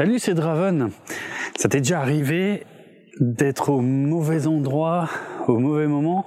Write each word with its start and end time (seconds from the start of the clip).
Salut, 0.00 0.18
c'est 0.18 0.32
Draven. 0.32 0.92
Ça 1.56 1.68
t'est 1.68 1.80
déjà 1.80 2.00
arrivé 2.00 2.64
d'être 3.20 3.68
au 3.68 3.82
mauvais 3.82 4.46
endroit, 4.46 5.10
au 5.46 5.58
mauvais 5.58 5.86
moment 5.88 6.24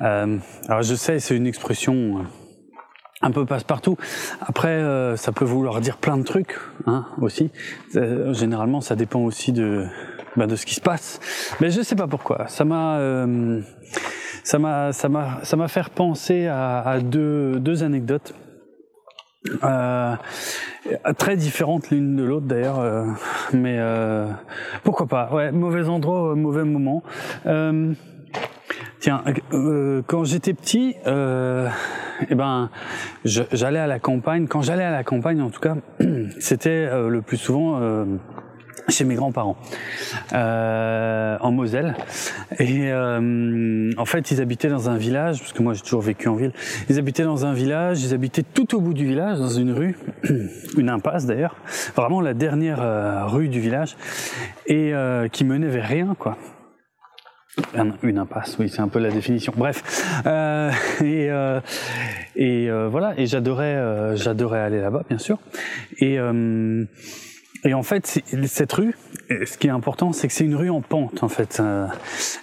euh, 0.00 0.38
Alors 0.68 0.80
je 0.80 0.94
sais, 0.94 1.18
c'est 1.18 1.36
une 1.36 1.46
expression 1.46 1.92
euh, 1.92 2.22
un 3.20 3.30
peu 3.30 3.44
passe-partout. 3.44 3.98
Après, 4.40 4.68
euh, 4.68 5.16
ça 5.16 5.32
peut 5.32 5.44
vouloir 5.44 5.82
dire 5.82 5.98
plein 5.98 6.16
de 6.16 6.22
trucs 6.22 6.58
hein, 6.86 7.04
aussi. 7.20 7.50
Généralement, 7.92 8.80
ça 8.80 8.96
dépend 8.96 9.20
aussi 9.20 9.52
de 9.52 9.84
bah, 10.36 10.46
de 10.46 10.56
ce 10.56 10.64
qui 10.64 10.74
se 10.74 10.80
passe. 10.80 11.20
Mais 11.60 11.68
je 11.68 11.82
sais 11.82 11.94
pas 11.94 12.06
pourquoi. 12.06 12.48
Ça 12.48 12.64
m'a 12.64 12.98
ça 14.44 14.58
m'a 14.58 14.94
ça 14.94 15.10
m'a 15.10 15.40
ça 15.42 15.56
m'a 15.58 15.68
fait 15.68 15.86
penser 15.90 16.46
à, 16.46 16.80
à 16.80 17.00
deux 17.00 17.60
deux 17.60 17.82
anecdotes. 17.82 18.32
Euh, 19.64 20.16
très 21.16 21.36
différentes 21.36 21.90
l'une 21.90 22.16
de 22.16 22.24
l'autre 22.24 22.46
d'ailleurs, 22.46 22.80
euh, 22.80 23.04
mais 23.52 23.76
euh, 23.78 24.26
pourquoi 24.84 25.06
pas. 25.06 25.32
Ouais, 25.32 25.52
mauvais 25.52 25.88
endroit, 25.88 26.34
mauvais 26.34 26.64
moment. 26.64 27.02
Euh, 27.46 27.92
tiens, 29.00 29.22
euh, 29.52 30.02
quand 30.06 30.24
j'étais 30.24 30.54
petit, 30.54 30.96
eh 31.06 32.34
ben, 32.34 32.70
j'allais 33.24 33.78
à 33.78 33.86
la 33.86 33.98
campagne. 33.98 34.46
Quand 34.46 34.62
j'allais 34.62 34.84
à 34.84 34.90
la 34.90 35.04
campagne, 35.04 35.40
en 35.40 35.50
tout 35.50 35.60
cas, 35.60 35.76
c'était 36.38 36.88
le 37.08 37.22
plus 37.22 37.36
souvent 37.36 37.80
chez 38.88 39.04
mes 39.04 39.14
grands-parents 39.14 39.56
euh, 40.32 41.36
en 41.40 41.52
Moselle 41.52 41.94
et 42.58 42.90
euh, 42.90 43.90
en 43.96 44.04
fait 44.04 44.30
ils 44.30 44.40
habitaient 44.40 44.68
dans 44.68 44.88
un 44.88 44.96
village 44.96 45.40
parce 45.40 45.52
que 45.52 45.62
moi 45.62 45.74
j'ai 45.74 45.82
toujours 45.82 46.02
vécu 46.02 46.28
en 46.28 46.34
ville 46.34 46.52
ils 46.88 46.98
habitaient 46.98 47.24
dans 47.24 47.44
un 47.44 47.52
village 47.52 48.02
ils 48.02 48.14
habitaient 48.14 48.42
tout 48.42 48.74
au 48.74 48.80
bout 48.80 48.94
du 48.94 49.06
village 49.06 49.38
dans 49.38 49.48
une 49.48 49.72
rue 49.72 49.96
une 50.76 50.88
impasse 50.88 51.26
d'ailleurs 51.26 51.56
vraiment 51.96 52.20
la 52.20 52.34
dernière 52.34 52.80
euh, 52.80 53.26
rue 53.26 53.48
du 53.48 53.60
village 53.60 53.96
et 54.66 54.94
euh, 54.94 55.28
qui 55.28 55.44
menait 55.44 55.68
vers 55.68 55.86
rien 55.86 56.16
quoi 56.18 56.36
une 58.02 58.18
impasse, 58.18 58.56
oui, 58.58 58.68
c'est 58.68 58.80
un 58.80 58.88
peu 58.88 58.98
la 58.98 59.10
définition. 59.10 59.52
Bref, 59.56 60.22
euh, 60.26 60.70
et, 61.00 61.30
euh, 61.30 61.60
et 62.36 62.70
euh, 62.70 62.88
voilà, 62.88 63.14
et 63.16 63.26
j'adorais, 63.26 64.16
j'adorais 64.16 64.60
aller 64.60 64.80
là-bas, 64.80 65.02
bien 65.08 65.18
sûr. 65.18 65.38
Et 65.98 66.18
et 67.64 67.74
en 67.74 67.82
fait, 67.82 68.22
cette 68.46 68.72
rue, 68.72 68.94
ce 69.30 69.58
qui 69.58 69.66
est 69.66 69.70
important, 69.70 70.12
c'est 70.12 70.28
que 70.28 70.34
c'est 70.34 70.44
une 70.44 70.54
rue 70.54 70.70
en 70.70 70.80
pente, 70.80 71.22
en 71.22 71.28
fait. 71.28 71.60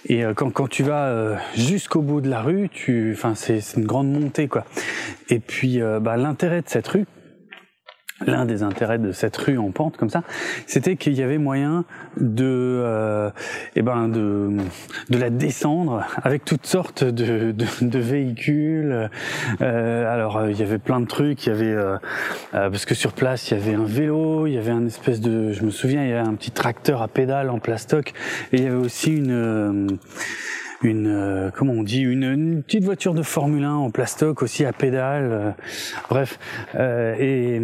Et 0.06 0.24
euh, 0.24 0.34
quand, 0.34 0.68
tu 0.68 0.82
vas 0.82 1.06
euh, 1.06 1.36
jusqu'au 1.54 2.02
bout 2.02 2.20
de 2.20 2.28
la 2.28 2.42
rue, 2.42 2.68
tu, 2.68 3.12
enfin, 3.14 3.34
c'est 3.34 3.60
une 3.76 3.86
grande 3.86 4.10
montée, 4.10 4.48
quoi. 4.48 4.64
Et 5.28 5.38
puis, 5.38 5.80
euh, 5.80 6.00
bah, 6.00 6.16
l'intérêt 6.16 6.62
de 6.62 6.68
cette 6.68 6.88
rue, 6.88 7.06
l'un 8.24 8.46
des 8.46 8.62
intérêts 8.62 8.98
de 8.98 9.12
cette 9.12 9.36
rue 9.36 9.58
en 9.58 9.70
pente 9.70 9.96
comme 9.96 10.08
ça, 10.08 10.22
c'était 10.66 10.96
qu'il 10.96 11.12
y 11.14 11.22
avait 11.22 11.38
moyen 11.38 11.84
de, 12.16 12.44
euh, 12.46 13.30
eh 13.74 13.82
ben 13.82 14.08
de, 14.08 14.56
de 15.10 15.18
la 15.18 15.28
descendre 15.28 16.06
avec 16.22 16.44
toutes 16.44 16.66
sortes 16.66 17.04
de, 17.04 17.52
de, 17.52 17.98
véhicules. 17.98 19.10
Euh, 19.60 20.12
alors 20.12 20.38
euh, 20.38 20.50
il 20.50 20.58
y 20.58 20.62
avait 20.62 20.78
plein 20.78 21.00
de 21.00 21.06
trucs, 21.06 21.46
il 21.46 21.50
y 21.50 21.52
avait 21.52 21.64
euh, 21.66 21.98
parce 22.52 22.86
que 22.86 22.94
sur 22.94 23.12
place 23.12 23.50
il 23.50 23.58
y 23.58 23.60
avait 23.60 23.74
un 23.74 23.84
vélo, 23.84 24.46
il 24.46 24.54
y 24.54 24.58
avait 24.58 24.72
un 24.72 24.86
espèce 24.86 25.20
de, 25.20 25.52
je 25.52 25.62
me 25.62 25.70
souviens, 25.70 26.02
il 26.02 26.08
y 26.08 26.12
avait 26.12 26.26
un 26.26 26.34
petit 26.34 26.52
tracteur 26.52 27.02
à 27.02 27.08
pédales 27.08 27.50
en 27.50 27.58
plastoc 27.58 28.14
et 28.52 28.56
il 28.56 28.62
y 28.62 28.66
avait 28.66 28.76
aussi 28.76 29.14
une 29.14 29.98
une 30.82 31.06
euh, 31.06 31.50
comment 31.50 31.72
on 31.72 31.82
dit 31.82 32.00
une, 32.00 32.24
une, 32.24 32.62
petite 32.62 32.84
voiture 32.84 33.14
de 33.14 33.22
Formule 33.22 33.64
1 33.64 33.74
en 33.74 33.90
plastoc 33.90 34.42
aussi 34.42 34.64
à 34.64 34.72
pédale 34.72 35.28
euh, 35.30 35.50
bref. 36.08 36.38
Euh, 36.74 37.14
et 37.18 37.60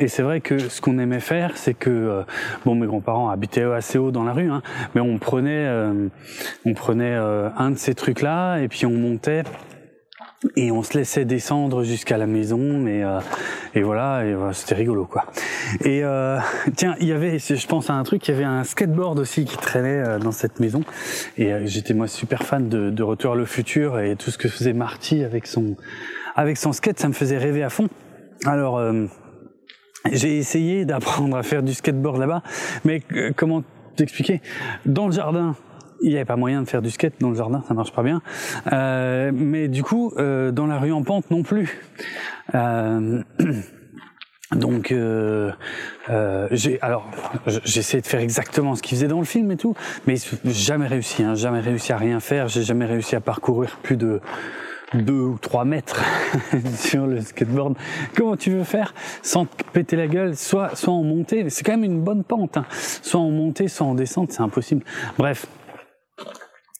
et 0.00 0.08
c'est 0.08 0.22
vrai 0.22 0.40
que 0.40 0.58
ce 0.58 0.80
qu'on 0.80 0.98
aimait 0.98 1.20
faire, 1.20 1.52
c'est 1.54 1.74
que 1.74 2.24
bon, 2.64 2.74
mes 2.74 2.88
grands-parents 2.88 3.28
habitaient 3.28 3.62
assez 3.62 3.98
haut 3.98 4.10
dans 4.10 4.24
la 4.24 4.32
rue, 4.32 4.50
hein, 4.50 4.60
mais 4.94 5.00
on 5.00 5.16
prenait, 5.18 5.70
on 6.64 6.74
prenait 6.74 7.14
un 7.14 7.70
de 7.70 7.78
ces 7.78 7.94
trucs-là 7.94 8.58
et 8.58 8.66
puis 8.66 8.84
on 8.84 8.90
montait 8.90 9.44
et 10.54 10.70
on 10.70 10.82
se 10.82 10.96
laissait 10.98 11.24
descendre 11.24 11.82
jusqu'à 11.82 12.18
la 12.18 12.26
maison 12.26 12.86
et, 12.86 13.02
euh, 13.02 13.20
et 13.74 13.82
voilà 13.82 14.24
et 14.24 14.36
c'était 14.52 14.74
rigolo 14.74 15.06
quoi. 15.06 15.24
Et 15.80 16.04
euh, 16.04 16.38
tiens 16.76 16.94
il 17.00 17.08
y 17.08 17.12
avait 17.12 17.38
je 17.38 17.66
pense 17.66 17.88
à 17.88 17.94
un 17.94 18.02
truc 18.04 18.26
il 18.28 18.32
y 18.32 18.34
avait 18.34 18.44
un 18.44 18.62
skateboard 18.64 19.18
aussi 19.18 19.44
qui 19.44 19.56
traînait 19.56 20.06
euh, 20.06 20.18
dans 20.18 20.32
cette 20.32 20.60
maison. 20.60 20.82
Et 21.38 21.52
euh, 21.52 21.62
j'étais 21.64 21.94
moi 21.94 22.06
super 22.06 22.42
fan 22.42 22.68
de, 22.68 22.90
de 22.90 23.02
Retour 23.02 23.32
à 23.32 23.36
le 23.36 23.46
futur 23.46 23.98
et 23.98 24.16
tout 24.16 24.30
ce 24.30 24.38
que 24.38 24.48
faisait 24.48 24.74
Marty 24.74 25.24
avec 25.24 25.46
son 25.46 25.76
avec 26.34 26.58
son 26.58 26.72
skate 26.72 26.98
ça 26.98 27.08
me 27.08 27.14
faisait 27.14 27.38
rêver 27.38 27.62
à 27.62 27.70
fond. 27.70 27.88
Alors 28.44 28.76
euh, 28.76 29.06
j'ai 30.12 30.36
essayé 30.36 30.84
d'apprendre 30.84 31.36
à 31.36 31.42
faire 31.42 31.62
du 31.62 31.72
skateboard 31.72 32.18
là-bas 32.18 32.42
mais 32.84 33.00
comment 33.36 33.64
t'expliquer? 33.96 34.42
Dans 34.84 35.06
le 35.06 35.12
jardin 35.12 35.56
il 36.02 36.10
n'y 36.10 36.16
avait 36.16 36.24
pas 36.24 36.36
moyen 36.36 36.62
de 36.62 36.68
faire 36.68 36.82
du 36.82 36.90
skate 36.90 37.14
dans 37.20 37.30
le 37.30 37.36
jardin, 37.36 37.62
ça 37.66 37.74
marche 37.74 37.92
pas 37.92 38.02
bien. 38.02 38.22
Euh, 38.72 39.30
mais 39.34 39.68
du 39.68 39.82
coup, 39.82 40.12
euh, 40.16 40.50
dans 40.50 40.66
la 40.66 40.78
rue 40.78 40.92
en 40.92 41.02
pente 41.02 41.30
non 41.30 41.42
plus. 41.42 41.80
Euh, 42.54 43.22
donc, 44.54 44.94
j'ai 46.50 46.80
alors 46.80 47.10
j'essaie 47.64 48.00
de 48.00 48.06
faire 48.06 48.20
exactement 48.20 48.74
ce 48.74 48.82
qu'il 48.82 48.96
faisait 48.96 49.08
dans 49.08 49.18
le 49.18 49.24
film 49.24 49.50
et 49.50 49.56
tout, 49.56 49.74
mais 50.06 50.16
jamais 50.44 50.86
réussi, 50.86 51.22
hein, 51.22 51.34
jamais 51.34 51.60
réussi 51.60 51.92
à 51.92 51.96
rien 51.96 52.20
faire. 52.20 52.48
J'ai 52.48 52.62
jamais 52.62 52.86
réussi 52.86 53.16
à 53.16 53.20
parcourir 53.20 53.78
plus 53.82 53.96
de 53.96 54.20
deux 54.94 55.20
ou 55.20 55.38
trois 55.38 55.64
mètres 55.64 56.00
sur 56.76 57.06
le 57.06 57.20
skateboard. 57.20 57.76
Comment 58.16 58.36
tu 58.36 58.50
veux 58.50 58.64
faire 58.64 58.94
sans 59.22 59.46
te 59.46 59.64
péter 59.72 59.96
la 59.96 60.06
gueule, 60.06 60.36
soit 60.36 60.76
soit 60.76 60.94
en 60.94 61.02
montée, 61.02 61.50
c'est 61.50 61.64
quand 61.64 61.72
même 61.72 61.84
une 61.84 62.00
bonne 62.00 62.22
pente, 62.22 62.56
hein. 62.56 62.66
soit 63.02 63.20
en 63.20 63.30
montée, 63.30 63.68
soit 63.68 63.86
en 63.86 63.94
descente, 63.94 64.32
c'est 64.32 64.42
impossible. 64.42 64.84
Bref, 65.18 65.46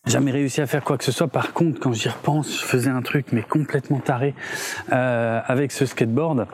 jamais 0.07 0.31
réussi 0.31 0.61
à 0.61 0.67
faire 0.67 0.85
quoi 0.85 0.97
que 0.97 1.05
ce 1.05 1.13
soit. 1.13 1.29
Par 1.29 1.53
contre, 1.53 1.81
quand 1.81 1.93
j'y 1.93 2.09
repense, 2.09 2.61
je 2.61 2.65
faisais 2.65 2.91
un 2.91 3.03
truc 3.03 3.27
mais 3.33 3.43
complètement 3.43 3.99
taré 3.99 4.35
euh, 4.93 5.41
avec 5.47 5.73
ce 5.73 5.87
skateboard. 5.87 6.47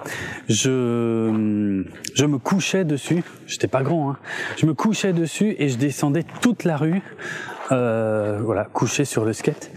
Je 0.49 1.85
je 2.15 2.25
me 2.25 2.39
couchais 2.39 2.85
dessus. 2.85 3.23
J'étais 3.47 3.69
pas 3.69 3.83
grand, 3.83 4.11
hein. 4.11 4.17
Je 4.57 4.67
me 4.67 4.75
couchais 4.75 5.13
dessus 5.13 5.55
et 5.59 5.69
je 5.69 5.77
descendais 5.77 6.25
toute 6.41 6.65
la 6.65 6.77
rue. 6.77 7.03
Euh, 7.71 8.41
voilà, 8.43 8.65
couché 8.65 9.05
sur 9.05 9.25
le 9.25 9.33
skate. 9.33 9.71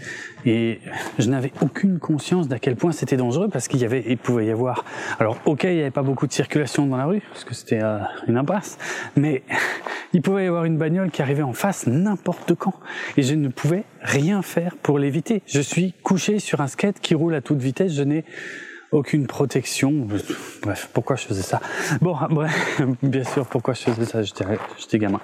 Et 0.46 0.80
je 1.18 1.28
n'avais 1.28 1.52
aucune 1.60 1.98
conscience 1.98 2.46
d'à 2.46 2.58
quel 2.58 2.76
point 2.76 2.92
c'était 2.92 3.16
dangereux 3.16 3.48
parce 3.48 3.66
qu'il 3.66 3.80
y 3.80 3.84
avait, 3.84 4.04
il 4.06 4.16
pouvait 4.16 4.46
y 4.46 4.50
avoir. 4.50 4.84
Alors, 5.18 5.38
ok, 5.44 5.64
il 5.64 5.74
n'y 5.74 5.80
avait 5.80 5.90
pas 5.90 6.02
beaucoup 6.02 6.26
de 6.26 6.32
circulation 6.32 6.86
dans 6.86 6.96
la 6.96 7.06
rue 7.06 7.20
parce 7.32 7.44
que 7.44 7.54
c'était 7.54 7.82
euh, 7.82 7.98
une 8.28 8.36
impasse, 8.36 8.78
mais 9.16 9.42
il 10.12 10.22
pouvait 10.22 10.44
y 10.44 10.46
avoir 10.46 10.64
une 10.64 10.78
bagnole 10.78 11.10
qui 11.10 11.20
arrivait 11.20 11.42
en 11.42 11.52
face 11.52 11.86
n'importe 11.86 12.54
quand 12.54 12.74
et 13.16 13.22
je 13.22 13.34
ne 13.34 13.48
pouvais 13.48 13.84
rien 14.00 14.40
faire 14.40 14.76
pour 14.76 14.98
l'éviter. 14.98 15.42
Je 15.46 15.60
suis 15.60 15.94
couché 16.04 16.38
sur 16.38 16.60
un 16.60 16.68
skate 16.68 17.00
qui 17.00 17.14
roule 17.14 17.34
à 17.34 17.40
toute 17.40 17.58
vitesse. 17.58 17.92
Je 17.92 18.02
n'ai 18.02 18.24
aucune 18.92 19.26
protection. 19.26 20.06
Bref, 20.62 20.90
pourquoi 20.92 21.16
je 21.16 21.26
faisais 21.26 21.42
ça? 21.42 21.60
Bon, 22.00 22.16
bref, 22.30 22.80
bien 23.02 23.24
sûr, 23.24 23.46
pourquoi 23.46 23.74
je 23.74 23.82
faisais 23.82 24.04
ça? 24.04 24.22
J'étais 24.22 24.98
gamin. 24.98 25.20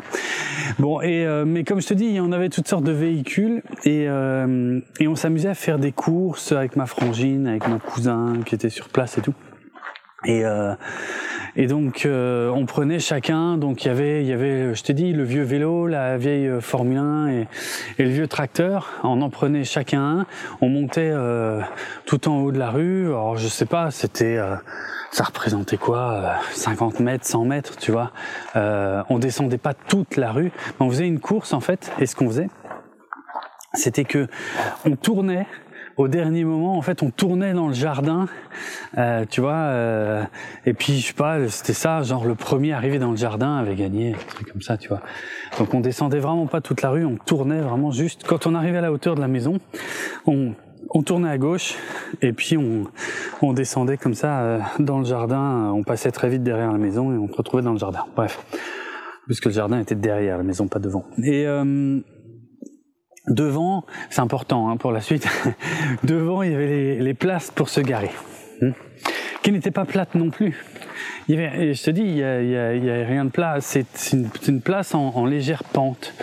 Bon, 0.79 1.01
et 1.01 1.27
euh, 1.27 1.45
mais 1.45 1.65
comme 1.65 1.81
je 1.81 1.89
te 1.89 1.95
dis, 1.95 2.19
on 2.21 2.33
avait 2.33 2.49
toutes 2.49 2.69
sortes 2.69 2.85
de 2.85 2.93
véhicules 2.93 3.63
et 3.85 4.09
euh, 4.09 4.81
et 5.01 5.09
on 5.09 5.17
s'amusait 5.17 5.49
à 5.49 5.55
faire 5.55 5.79
des 5.79 5.93
courses 5.93 6.53
avec 6.53 6.77
ma 6.77 6.87
frangine, 6.87 7.47
avec 7.47 7.67
mon 7.69 7.79
cousin 7.79 8.41
qui 8.45 8.55
était 8.55 8.71
sur 8.71 8.89
place 8.89 9.19
et 9.19 9.21
tout. 9.21 9.35
Et 10.25 10.45
euh, 10.45 10.75
et 11.55 11.67
donc 11.67 12.07
euh, 12.07 12.49
on 12.49 12.65
prenait 12.65 12.99
chacun, 12.99 13.59
donc 13.59 13.85
il 13.85 13.89
y 13.89 13.91
avait, 13.91 14.23
il 14.23 14.27
y 14.27 14.33
avait, 14.33 14.75
je 14.75 14.83
t'ai 14.83 14.95
dit, 14.95 15.13
le 15.13 15.23
vieux 15.23 15.43
vélo, 15.43 15.87
la 15.87 16.17
vieille 16.17 16.49
euh, 16.49 16.61
Formule 16.63 16.97
1 16.97 17.29
et, 17.29 17.49
et, 17.99 18.05
le 18.05 18.09
vieux 18.09 18.27
tracteur. 18.27 18.89
On 19.03 19.21
en 19.21 19.29
prenait 19.29 19.65
chacun 19.65 20.01
un. 20.03 20.27
On 20.63 20.71
montait 20.71 21.11
euh, 21.13 21.61
tout 22.07 22.27
en 22.29 22.41
haut 22.41 22.53
de 22.53 22.59
la 22.59 22.71
rue. 22.71 23.09
Alors 23.09 23.37
je 23.37 23.49
sais 23.49 23.67
pas, 23.67 23.91
c'était, 23.91 24.39
euh, 24.39 24.57
ça 25.11 25.25
représentait 25.25 25.77
quoi, 25.77 26.37
50 26.53 27.01
mètres, 27.01 27.27
100 27.27 27.45
mètres, 27.45 27.77
tu 27.77 27.93
vois. 27.93 28.13
on 28.55 29.19
descendait 29.19 29.59
pas 29.59 29.75
toute 29.75 30.17
la 30.17 30.33
rue, 30.33 30.53
mais 30.81 30.87
on 30.87 30.91
faisait 30.91 31.07
une 31.07 31.21
course 31.21 31.53
en 31.53 31.61
fait. 31.61 31.93
Et 31.99 32.07
ce 32.07 32.17
qu'on 32.17 32.29
faisait, 32.29 32.49
c'était 33.75 34.05
que 34.05 34.27
on 34.87 34.97
tournait 34.97 35.47
au 35.97 36.09
dernier 36.09 36.45
moment, 36.45 36.77
en 36.77 36.83
fait, 36.83 37.03
on 37.03 37.11
tournait 37.11 37.53
dans 37.53 37.69
le 37.69 37.75
jardin, 37.75 38.27
euh, 38.99 39.25
tu 39.29 39.41
vois, 39.41 39.53
euh, 39.53 40.25
et 40.67 40.75
puis 40.75 41.01
je 41.01 41.09
sais 41.09 41.13
pas, 41.13 41.49
c'était 41.49 41.73
ça, 41.73 42.03
genre 42.03 42.25
le 42.25 42.35
premier 42.35 42.73
arrivé 42.73 42.99
dans 42.99 43.11
le 43.11 43.17
jardin 43.17 43.57
avait 43.57 43.75
gagné, 43.75 44.15
un 44.15 44.51
comme 44.51 44.63
ça, 44.63 44.77
tu 44.77 44.89
vois. 44.89 45.01
Donc 45.59 45.75
on 45.75 45.81
descendait 45.81 46.19
vraiment 46.19 46.47
pas 46.47 46.61
toute 46.61 46.83
la 46.83 46.91
rue, 46.91 47.05
on 47.05 47.17
tournait 47.17 47.61
vraiment 47.61 47.91
juste. 47.91 48.25
Quand 48.27 48.47
on 48.47 48.55
arrivait 48.55 48.79
à 48.79 48.83
la 48.83 48.93
hauteur 48.93 49.15
de 49.15 49.21
la 49.21 49.29
maison, 49.29 49.59
on 50.27 50.55
on 50.95 51.03
tournait 51.03 51.31
à 51.31 51.39
gauche 51.39 51.75
et 52.21 52.33
puis 52.33 52.57
on, 52.57 52.85
on 53.41 53.53
descendait 53.53 53.97
comme 53.97 54.15
ça 54.15 54.41
euh, 54.41 54.59
dans 54.79 54.99
le 54.99 55.05
jardin. 55.05 55.71
On 55.75 55.83
passait 55.83 56.11
très 56.11 56.29
vite 56.29 56.43
derrière 56.43 56.71
la 56.71 56.79
maison 56.79 57.13
et 57.13 57.17
on 57.17 57.29
se 57.29 57.35
retrouvait 57.35 57.63
dans 57.63 57.73
le 57.73 57.79
jardin. 57.79 58.05
Bref, 58.15 58.45
puisque 59.27 59.47
le 59.47 59.53
jardin 59.53 59.81
était 59.81 59.95
derrière 59.95 60.37
la 60.37 60.43
maison, 60.43 60.69
pas 60.69 60.79
devant. 60.79 61.05
Et 61.23 61.47
euh, 61.47 62.01
devant, 63.29 63.85
c'est 64.11 64.21
important 64.21 64.69
hein, 64.69 64.77
pour 64.77 64.93
la 64.93 65.01
suite, 65.01 65.29
devant 66.05 66.43
il 66.43 66.53
y 66.53 66.55
avait 66.55 66.67
les, 66.67 66.99
les, 67.01 67.15
places 67.15 67.51
pour 67.51 67.69
se 67.69 67.81
garer. 67.81 68.11
Hmm. 68.61 68.73
qui 69.43 69.51
n'était 69.51 69.71
pas 69.71 69.85
plate 69.85 70.15
non 70.15 70.31
plus. 70.31 70.57
Il 71.29 71.35
y 71.35 71.39
avait, 71.39 71.75
je 71.75 71.83
te 71.83 71.91
dis, 71.91 72.03
il 72.03 72.17
y 72.17 72.25
a, 72.25 72.35
a, 72.35 73.03
a 73.03 73.07
rien 73.07 73.25
de 73.25 73.31
plat. 73.31 73.59
C'est 73.61 74.13
une, 74.13 74.29
une, 74.47 74.61
place 74.61 74.95
en, 74.95 75.09
en 75.15 75.27
légère 75.27 75.65
pente. 75.65 76.15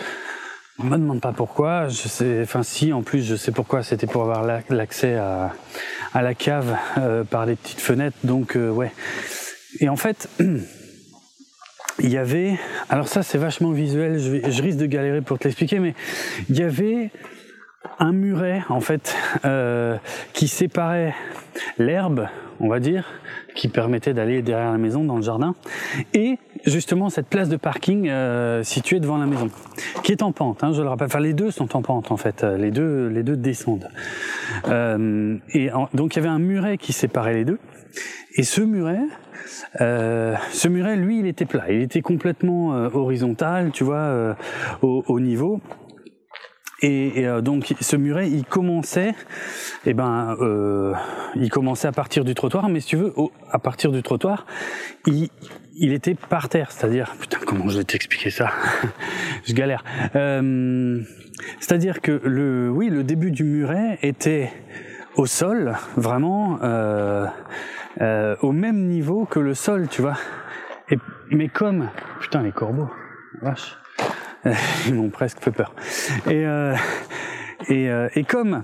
On 0.78 0.86
me 0.86 0.98
demande 0.98 1.20
pas 1.20 1.34
pourquoi. 1.34 1.90
Je 1.90 2.08
sais, 2.08 2.42
enfin 2.44 2.64
si, 2.64 2.94
en 2.94 3.02
plus 3.02 3.24
je 3.24 3.36
sais 3.36 3.52
pourquoi. 3.52 3.84
C'était 3.84 4.08
pour 4.08 4.24
avoir 4.24 4.64
l'accès 4.70 5.16
à, 5.16 5.54
à 6.14 6.22
la 6.22 6.34
cave 6.34 6.78
euh, 6.98 7.24
par 7.24 7.46
les 7.46 7.56
petites 7.56 7.82
fenêtres. 7.82 8.18
Donc 8.24 8.56
euh, 8.56 8.70
ouais. 8.70 8.92
Et 9.80 9.90
en 9.90 9.98
fait, 9.98 10.30
il 12.02 12.10
y 12.10 12.18
avait. 12.18 12.58
Alors 12.90 13.08
ça 13.08 13.24
c'est 13.24 13.38
vachement 13.38 13.72
visuel. 13.72 14.20
Je, 14.20 14.62
risque 14.62 14.78
de 14.78 14.86
galérer 14.86 15.22
pour 15.22 15.40
te 15.40 15.46
l'expliquer, 15.46 15.80
mais 15.80 15.94
il 16.50 16.58
y 16.58 16.64
avait 16.64 17.12
un 18.00 18.12
muret 18.12 18.64
en 18.70 18.82
fait 18.82 19.16
euh, 19.46 19.98
qui 20.34 20.48
séparait 20.48 21.16
l'herbe, 21.78 22.28
on 22.60 22.68
va 22.68 22.80
dire, 22.80 23.06
qui 23.56 23.70
permettait 23.70 24.14
d'aller 24.14 24.42
derrière 24.42 24.72
la 24.72 24.78
maison 24.78 25.04
dans 25.04 25.16
le 25.16 25.22
jardin, 25.22 25.56
et 26.14 26.38
justement 26.66 27.10
cette 27.10 27.28
place 27.28 27.48
de 27.48 27.56
parking 27.56 28.10
euh, 28.10 28.64
située 28.64 29.00
devant 29.00 29.18
la 29.18 29.26
maison, 29.26 29.50
qui 30.04 30.12
est 30.12 30.22
en 30.22 30.32
pente. 30.32 30.64
Hein, 30.64 30.74
je 30.74 30.82
le 30.82 30.90
rappelle. 30.90 31.08
Enfin, 31.08 31.20
les 31.20 31.34
deux 31.34 31.52
sont 31.52 31.76
en 31.76 31.82
pente 31.82 32.12
en 32.12 32.18
fait. 32.18 32.44
Les 32.44 32.72
deux, 32.72 33.08
les 33.08 33.24
deux 33.24 33.38
descendent. 33.38 33.90
Euh, 34.68 35.38
et 35.54 35.70
donc 35.94 36.16
il 36.16 36.18
y 36.18 36.20
avait 36.20 36.30
un 36.30 36.40
muret 36.40 36.78
qui 36.78 36.94
séparait 36.94 37.34
les 37.34 37.46
deux, 37.46 37.60
et 38.36 38.44
ce 38.44 38.62
muret. 38.62 39.02
Euh, 39.82 40.36
ce 40.52 40.68
muret, 40.68 40.96
lui, 40.96 41.20
il 41.20 41.28
était 41.28 41.46
plat. 41.46 41.66
Il 41.70 41.82
était 41.82 42.02
complètement 42.02 42.76
euh, 42.76 42.90
horizontal, 42.94 43.72
tu 43.72 43.84
vois, 43.84 43.98
euh, 43.98 44.34
au, 44.82 45.04
au, 45.08 45.20
niveau. 45.20 45.62
Et, 46.82 47.22
et 47.22 47.28
euh, 47.28 47.42
donc 47.42 47.74
ce 47.80 47.96
muret, 47.96 48.30
il 48.30 48.46
commençait, 48.46 49.14
eh 49.86 49.94
ben, 49.94 50.38
euh, 50.40 50.94
il 51.36 51.50
commençait 51.50 51.88
à 51.88 51.92
partir 51.92 52.24
du 52.24 52.36
trottoir, 52.36 52.70
mais 52.70 52.80
si 52.80 52.88
tu 52.88 52.96
veux, 52.98 53.14
au, 53.18 53.32
à 53.52 53.60
partir 53.60 53.92
du 53.92 54.02
trottoir, 54.02 54.46
il, 55.06 55.30
il 55.76 55.94
était 55.94 56.16
par 56.16 56.50
terre, 56.50 56.72
c'est-à-dire, 56.72 57.16
putain, 57.20 57.40
comment 57.46 57.68
je 57.68 57.80
vais 57.80 57.84
t'expliquer 57.84 58.30
ça? 58.30 58.52
Je 59.46 59.54
galère. 59.54 59.84
Euh, 60.16 61.02
c'est-à-dire 61.60 62.02
que 62.02 62.22
le, 62.24 62.70
oui, 62.70 62.90
le 62.90 63.04
début 63.04 63.32
du 63.32 63.44
muret 63.44 63.98
était 64.02 64.52
au 65.16 65.26
sol, 65.26 65.76
vraiment 65.98 66.60
euh, 66.64 67.26
euh, 68.02 68.36
au 68.42 68.52
même 68.52 68.88
niveau 68.88 69.26
que 69.26 69.40
le 69.40 69.54
sol, 69.54 69.88
tu 69.90 70.02
vois. 70.02 70.18
Et, 70.90 70.98
mais 71.32 71.50
comme, 71.50 71.90
putain, 72.20 72.42
les 72.42 72.52
corbeaux, 72.52 72.90
vache. 73.42 73.78
Ils 74.88 74.96
m'ont 74.96 75.10
presque 75.10 75.40
fait 75.40 75.52
peur. 75.52 75.74
Et, 76.28 76.46
euh, 76.46 76.76
et, 77.68 77.90
euh, 77.90 78.08
et, 78.16 78.24
comme 78.24 78.64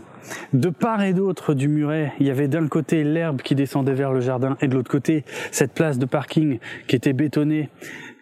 de 0.54 0.70
part 0.70 1.04
et 1.04 1.14
d'autre 1.14 1.54
du 1.54 1.68
muret, 1.68 2.14
il 2.20 2.26
y 2.26 2.30
avait 2.30 2.48
d'un 2.48 2.68
côté 2.68 3.04
l'herbe 3.04 3.42
qui 3.42 3.56
descendait 3.56 3.94
vers 3.94 4.14
le 4.14 4.22
jardin 4.22 4.58
et 4.62 4.68
de 4.68 4.74
l'autre 4.74 4.90
côté 4.90 5.26
cette 5.52 5.74
place 5.74 6.00
de 6.00 6.06
parking 6.06 6.60
qui 6.88 6.96
était 6.96 7.14
bétonnée 7.14 7.70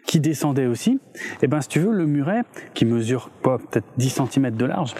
qui 0.05 0.19
descendait 0.19 0.65
aussi, 0.65 0.99
et 1.15 1.19
eh 1.43 1.47
ben 1.47 1.61
si 1.61 1.69
tu 1.69 1.79
veux 1.79 1.93
le 1.93 2.05
muret 2.05 2.43
qui 2.73 2.83
mesure 2.83 3.29
pas 3.41 3.57
peut-être 3.57 3.87
10 3.97 4.21
cm 4.29 4.51
de 4.51 4.65
large, 4.65 4.95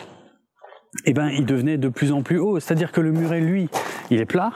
et 1.06 1.10
eh 1.10 1.13
ben 1.13 1.27
il 1.27 1.45
devenait 1.45 1.77
de 1.77 1.89
plus 1.89 2.12
en 2.12 2.21
plus 2.21 2.39
haut, 2.39 2.60
c'est-à-dire 2.60 2.92
que 2.92 3.01
le 3.01 3.12
muret 3.12 3.42
lui, 3.42 3.68
il 4.12 4.21
est 4.21 4.25
plat, 4.25 4.54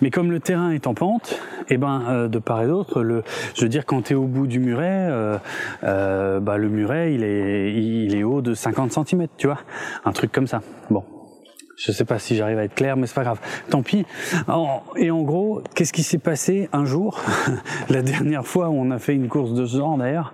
mais 0.00 0.10
comme 0.10 0.30
le 0.30 0.40
terrain 0.40 0.70
est 0.70 0.86
en 0.86 0.94
pente, 0.94 1.40
eh 1.68 1.76
ben 1.76 2.02
euh, 2.08 2.28
de 2.28 2.38
part 2.38 2.62
et 2.62 2.66
d'autre, 2.66 3.02
je 3.54 3.62
veux 3.62 3.68
dire 3.68 3.86
quand 3.86 4.02
tu 4.02 4.12
es 4.12 4.16
au 4.16 4.26
bout 4.26 4.46
du 4.46 4.58
muret, 4.58 5.08
euh, 5.10 5.38
euh, 5.84 6.40
bah 6.40 6.58
le 6.58 6.68
muret 6.68 7.14
il 7.14 7.24
est 7.24 7.72
il 7.72 8.14
est 8.14 8.22
haut 8.22 8.42
de 8.42 8.54
50 8.54 8.92
cm, 8.92 9.26
tu 9.36 9.46
vois, 9.46 9.58
un 10.04 10.12
truc 10.12 10.32
comme 10.32 10.46
ça. 10.46 10.60
Bon, 10.90 11.04
je 11.84 11.90
sais 11.90 12.04
pas 12.04 12.18
si 12.20 12.36
j'arrive 12.36 12.58
à 12.58 12.64
être 12.64 12.74
clair, 12.74 12.96
mais 12.96 13.08
c'est 13.08 13.14
pas 13.14 13.24
grave. 13.24 13.40
Tant 13.68 13.82
pis. 13.82 14.06
Et 14.96 15.10
en 15.10 15.22
gros, 15.22 15.62
qu'est-ce 15.74 15.92
qui 15.92 16.04
s'est 16.04 16.18
passé 16.18 16.68
un 16.72 16.84
jour 16.84 17.20
La 17.88 18.02
dernière 18.02 18.46
fois, 18.46 18.68
où 18.68 18.74
on 18.74 18.90
a 18.92 18.98
fait 18.98 19.14
une 19.14 19.28
course 19.28 19.52
de 19.52 19.66
ce 19.66 19.78
genre 19.78 19.98
d'ailleurs. 19.98 20.32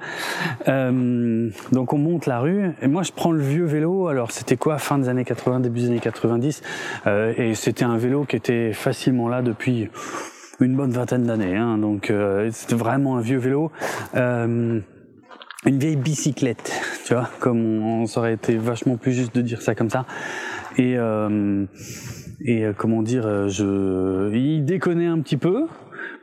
Euh, 0.68 1.48
donc 1.72 1.94
on 1.94 1.98
monte 1.98 2.26
la 2.26 2.40
rue 2.40 2.72
et 2.82 2.86
moi 2.86 3.02
je 3.02 3.12
prends 3.12 3.32
le 3.32 3.42
vieux 3.42 3.64
vélo. 3.64 4.08
Alors 4.08 4.30
c'était 4.30 4.56
quoi? 4.56 4.76
Fin 4.76 4.98
des 4.98 5.08
années 5.08 5.24
80, 5.24 5.60
début 5.60 5.80
des 5.80 5.86
années 5.86 6.00
90. 6.00 6.62
Euh, 7.06 7.32
et 7.36 7.54
c'était 7.54 7.84
un 7.84 7.96
vélo 7.96 8.24
qui 8.24 8.36
était 8.36 8.72
facilement 8.74 9.28
là 9.28 9.40
depuis 9.40 9.88
une 10.60 10.76
bonne 10.76 10.90
vingtaine 10.90 11.24
d'années. 11.24 11.56
Hein, 11.56 11.78
donc 11.78 12.10
euh, 12.10 12.50
c'était 12.52 12.74
vraiment 12.74 13.16
un 13.16 13.20
vieux 13.22 13.38
vélo. 13.38 13.72
Une 15.66 15.78
vieille 15.78 15.96
bicyclette, 15.96 16.72
tu 17.05 17.14
vois, 17.14 17.28
comme 17.40 17.64
on, 17.64 18.05
on, 18.05 18.19
aurait 18.19 18.34
été 18.34 18.56
vachement 18.56 18.96
plus 18.96 19.12
juste 19.12 19.34
de 19.34 19.43
dire 19.43 19.62
ça 19.62 19.75
comme 19.75 19.90
ça. 19.90 20.06
Et, 20.76 20.96
euh, 20.96 21.64
et 22.40 22.64
euh, 22.64 22.72
comment 22.76 23.02
dire, 23.02 23.26
euh, 23.26 23.49
je, 23.49 24.32
il 24.34 24.64
déconnait 24.64 25.06
un 25.06 25.20
petit 25.20 25.37
peu, 25.37 25.66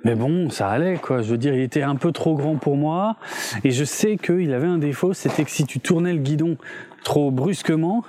mais 0.06 0.16
bon, 0.16 0.50
ça 0.50 0.70
allait, 0.70 0.98
quoi. 0.98 1.22
Je 1.22 1.32
veux 1.32 1.38
dire, 1.38 1.54
il 1.54 1.62
était 1.62 1.82
un 1.82 1.96
peu 1.96 2.12
trop 2.12 2.36
grand 2.36 2.56
pour 2.56 2.78
moi. 2.78 3.18
Et 3.64 3.72
je 3.72 3.84
sais 3.84 4.18
qu'il 4.18 4.54
avait 4.54 4.68
un 4.68 4.78
défaut, 4.78 5.14
c'était 5.14 5.44
que 5.44 5.52
si 5.52 5.66
tu 5.66 5.80
tournais 5.80 6.14
le 6.14 6.20
guidon 6.20 6.58
trop 7.06 7.32
brusquement, 7.32 8.04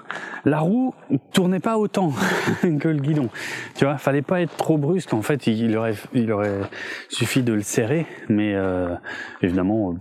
la 0.44 0.58
roue 0.58 0.94
tournait 1.32 1.60
pas 1.60 1.78
autant 1.78 2.12
que 2.62 2.88
le 2.88 2.98
guidon. 2.98 3.28
Tu 3.76 3.84
vois, 3.84 3.98
fallait 3.98 4.22
pas 4.22 4.40
être 4.40 4.56
trop 4.56 4.78
brusque. 4.78 5.12
En 5.12 5.22
fait, 5.22 5.46
il 5.46 5.76
aurait, 5.76 5.94
suffi 7.08 7.42
de 7.42 7.52
le 7.52 7.62
serrer, 7.62 8.06
mais 8.28 8.54
euh, 8.54 8.88
évidemment, 9.42 9.94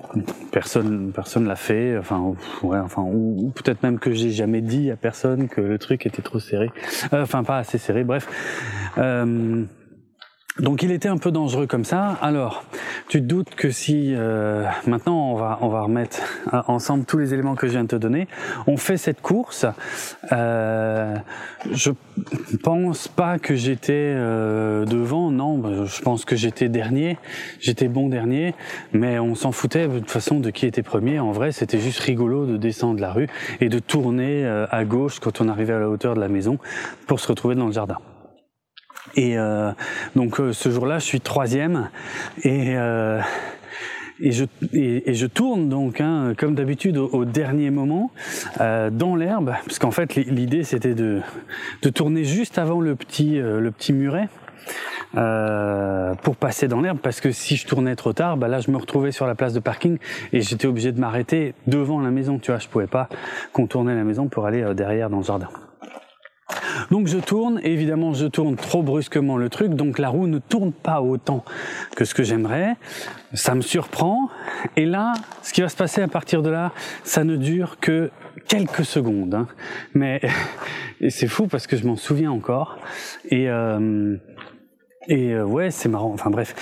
personne, 0.52 1.12
personne 1.14 1.46
l'a 1.46 1.58
fait. 1.58 1.98
Enfin, 1.98 2.34
ouais, 2.64 2.80
enfin, 2.80 3.04
ou, 3.04 3.48
ou 3.48 3.50
peut-être 3.50 3.84
même 3.84 4.00
que 4.00 4.14
j'ai 4.14 4.32
jamais 4.32 4.62
dit 4.62 4.90
à 4.90 4.96
personne 4.96 5.50
que 5.50 5.62
le 5.62 5.78
truc 5.78 6.06
était 6.06 6.22
trop 6.22 6.40
serré. 6.40 6.72
Euh, 7.14 7.24
enfin, 7.24 7.44
pas 7.44 7.58
assez 7.58 7.78
serré. 7.78 8.06
Bref. 8.06 8.28
Euh, 8.98 9.66
donc 10.60 10.84
il 10.84 10.92
était 10.92 11.10
un 11.10 11.18
peu 11.18 11.32
dangereux 11.32 11.68
comme 11.68 11.84
ça. 11.84 12.18
Alors, 12.22 12.64
tu 13.10 13.20
te 13.20 13.26
doutes 13.26 13.56
que 13.56 13.72
si 13.72 14.14
euh, 14.16 14.66
maintenant 14.88 15.32
on 15.32 15.36
va 15.36 15.60
on 15.62 15.68
va 15.68 15.82
remettre 15.82 16.20
ensemble 16.68 17.06
tous 17.06 17.18
les 17.18 17.34
éléments 17.34 17.56
que 17.56 17.68
je 17.68 17.74
viens 17.74 17.84
de 17.84 17.90
te 17.90 17.96
donner, 17.96 18.28
on 18.68 18.78
fait 18.78 18.98
cette 18.98 19.22
course. 19.22 19.66
Euh, 20.32 21.16
je 21.72 21.92
pense 22.64 23.08
pas 23.08 23.40
que 23.40 23.56
j'étais 23.56 24.14
euh, 24.16 24.86
devant, 24.86 25.32
non. 25.32 25.86
Je 25.86 26.02
pense 26.02 26.26
que 26.26 26.36
j'étais 26.36 26.70
dernier. 26.70 27.18
J'étais 27.60 27.88
bon 27.88 28.08
dernier, 28.10 28.56
mais 28.94 29.20
on 29.20 29.36
s'en 29.36 29.52
foutait 29.52 29.88
de 29.88 30.00
toute 30.00 30.12
façon 30.12 30.40
de 30.40 30.50
qui 30.52 30.66
était 30.66 30.84
premier. 30.84 31.20
En 31.20 31.32
vrai, 31.32 31.52
c'était 31.52 31.80
juste 31.80 32.00
rigolo 32.00 32.46
de 32.46 32.58
descendre 32.58 33.02
la 33.02 33.12
rue 33.12 33.28
et 33.60 33.70
de 33.70 33.80
tourner 33.80 34.46
euh, 34.46 34.68
à 34.72 34.86
gauche 34.86 35.20
quand 35.20 35.42
on 35.42 35.50
arrivait 35.50 35.74
à 35.74 35.80
la 35.80 35.90
hauteur 35.90 36.16
de 36.16 36.20
la 36.20 36.30
maison 36.30 36.60
pour 37.08 37.20
se 37.20 37.28
retrouver 37.28 37.56
dans 37.56 37.68
le 37.68 37.74
jardin. 37.74 37.98
Et 39.16 39.38
euh, 39.38 39.72
donc 40.16 40.40
euh, 40.40 40.54
ce 40.54 40.70
jour-là, 40.70 41.00
je 41.00 41.06
suis 41.06 41.22
troisième 41.22 41.90
et 42.44 42.76
euh, 42.76 43.22
et 44.20 44.32
je 44.32 44.46
et, 44.74 45.14
je 45.14 45.26
tourne 45.26 45.70
donc 45.70 46.00
hein, 46.00 46.34
comme 46.38 46.56
d'habitude 46.56 46.98
au, 46.98 47.08
au, 47.08 47.26
dernier 47.26 47.70
moment 47.70 48.12
euh, 48.62 48.90
dans 48.90 49.16
l'herbe 49.16 49.54
parce 49.66 49.80
qu'en 49.80 49.92
fait 49.92 50.16
l'idée 50.16 50.64
c'était 50.64 50.96
de 50.96 51.22
de 51.82 51.90
tourner 51.90 52.24
juste 52.24 52.58
avant 52.58 52.80
le 52.80 52.96
petit 52.96 53.40
euh, 53.40 53.60
le 53.60 53.72
petit 53.72 53.94
muret 53.94 54.30
euh, 55.18 56.14
pour 56.16 56.36
passer 56.36 56.68
dans 56.68 56.82
l'herbe 56.82 57.00
parce 57.02 57.22
que 57.22 57.32
si 57.32 57.56
je 57.56 57.68
tournais 57.68 57.96
trop 57.96 58.14
tard, 58.14 58.38
bah 58.38 58.48
là 58.48 58.60
je 58.60 58.72
me 58.72 58.78
retrouvais 58.78 59.12
sur 59.12 59.28
la 59.28 59.36
place 59.36 59.54
de 59.54 59.60
parking 59.60 59.98
et 60.34 60.42
j'étais 60.42 60.68
obligé 60.68 60.92
de 60.92 61.00
m'arrêter 61.00 61.54
devant 61.68 62.02
la 62.02 62.10
maison. 62.10 62.38
Tu 62.40 62.52
vois, 62.52 62.60
je 62.60 62.68
pouvais 62.68 62.88
pas 62.88 63.08
contourner 63.54 63.96
la 63.96 64.04
maison 64.04 64.28
pour 64.28 64.46
aller 64.46 64.74
derrière 64.74 65.10
dans 65.10 65.20
le 65.20 65.24
jardin. 65.24 65.48
Donc 66.92 67.08
je 67.08 67.18
tourne, 67.18 67.60
évidemment 67.64 68.14
je 68.14 68.28
tourne 68.28 68.56
trop 68.56 68.84
brusquement 68.84 69.38
le 69.38 69.50
truc, 69.50 69.74
donc 69.74 70.00
la 70.00 70.10
roue 70.10 70.28
ne 70.28 70.40
tourne 70.40 70.72
pas 70.72 71.02
autant 71.02 71.44
que 71.96 72.06
ce 72.06 72.14
que 72.14 72.24
j'aimerais. 72.24 72.76
Ça 73.34 73.56
me 73.56 73.62
surprend, 73.62 74.30
et 74.76 74.86
là, 74.86 75.14
ce 75.42 75.54
qui 75.54 75.62
va 75.62 75.70
se 75.70 75.76
passer 75.76 76.02
à 76.02 76.08
partir 76.08 76.42
de 76.42 76.50
là, 76.50 76.72
ça 77.04 77.24
ne 77.24 77.36
dure 77.36 77.80
que 77.80 78.12
quelques 78.48 78.86
secondes. 78.86 79.34
Hein. 79.34 79.48
Mais 79.94 80.22
c'est 81.10 81.28
fou 81.28 81.48
parce 81.48 81.68
que 81.68 81.78
je 81.78 81.86
m'en 81.86 81.96
souviens 81.96 82.32
encore. 82.32 82.78
Et, 83.30 83.50
euh, 83.50 84.16
euh, 85.10 85.44
ouais, 85.44 85.72
c'est 85.72 85.90
marrant. 85.90 86.12
Enfin 86.14 86.30
bref 86.30 86.56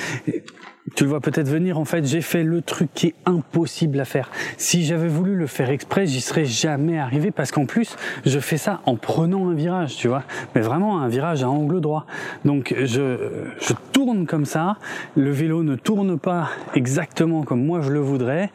tu 0.96 1.06
le 1.06 1.10
vois 1.10 1.22
peut-être 1.22 1.48
venir, 1.48 1.80
en 1.80 1.86
fait, 1.86 2.06
j'ai 2.06 2.22
fait 2.22 2.44
le 2.44 2.62
truc 2.62 2.90
qui 2.94 3.08
est 3.08 3.16
impossible 3.26 4.00
à 4.00 4.06
faire. 4.06 4.30
Si 4.58 4.84
j'avais 4.84 5.08
voulu 5.08 5.36
le 5.36 5.48
faire 5.48 5.70
exprès, 5.70 6.06
j'y 6.06 6.22
serais 6.22 6.46
jamais 6.46 7.00
arrivé 7.00 7.32
parce 7.32 7.52
qu'en 7.52 7.66
plus, 7.66 7.96
je 8.26 8.40
fais 8.40 8.58
ça 8.58 8.82
en 8.86 8.96
prenant 8.96 9.50
un 9.50 9.54
virage, 9.54 9.96
tu 9.96 10.08
vois. 10.08 10.24
Mais 10.56 10.62
vraiment 10.62 11.00
un 11.00 11.08
virage 11.08 11.42
à 11.44 11.50
angle 11.50 11.80
droit. 11.80 12.06
Donc, 12.44 12.76
je, 12.78 13.18
je 13.60 13.74
tourne 13.92 14.26
comme 14.26 14.46
ça. 14.46 14.78
Le 15.16 15.32
vélo 15.32 15.64
ne 15.64 15.76
tourne 15.76 16.20
pas 16.20 16.50
exactement 16.76 17.44
comme 17.44 17.64
moi 17.66 17.82
je 17.82 17.90
le 17.90 18.00
voudrais. 18.00 18.52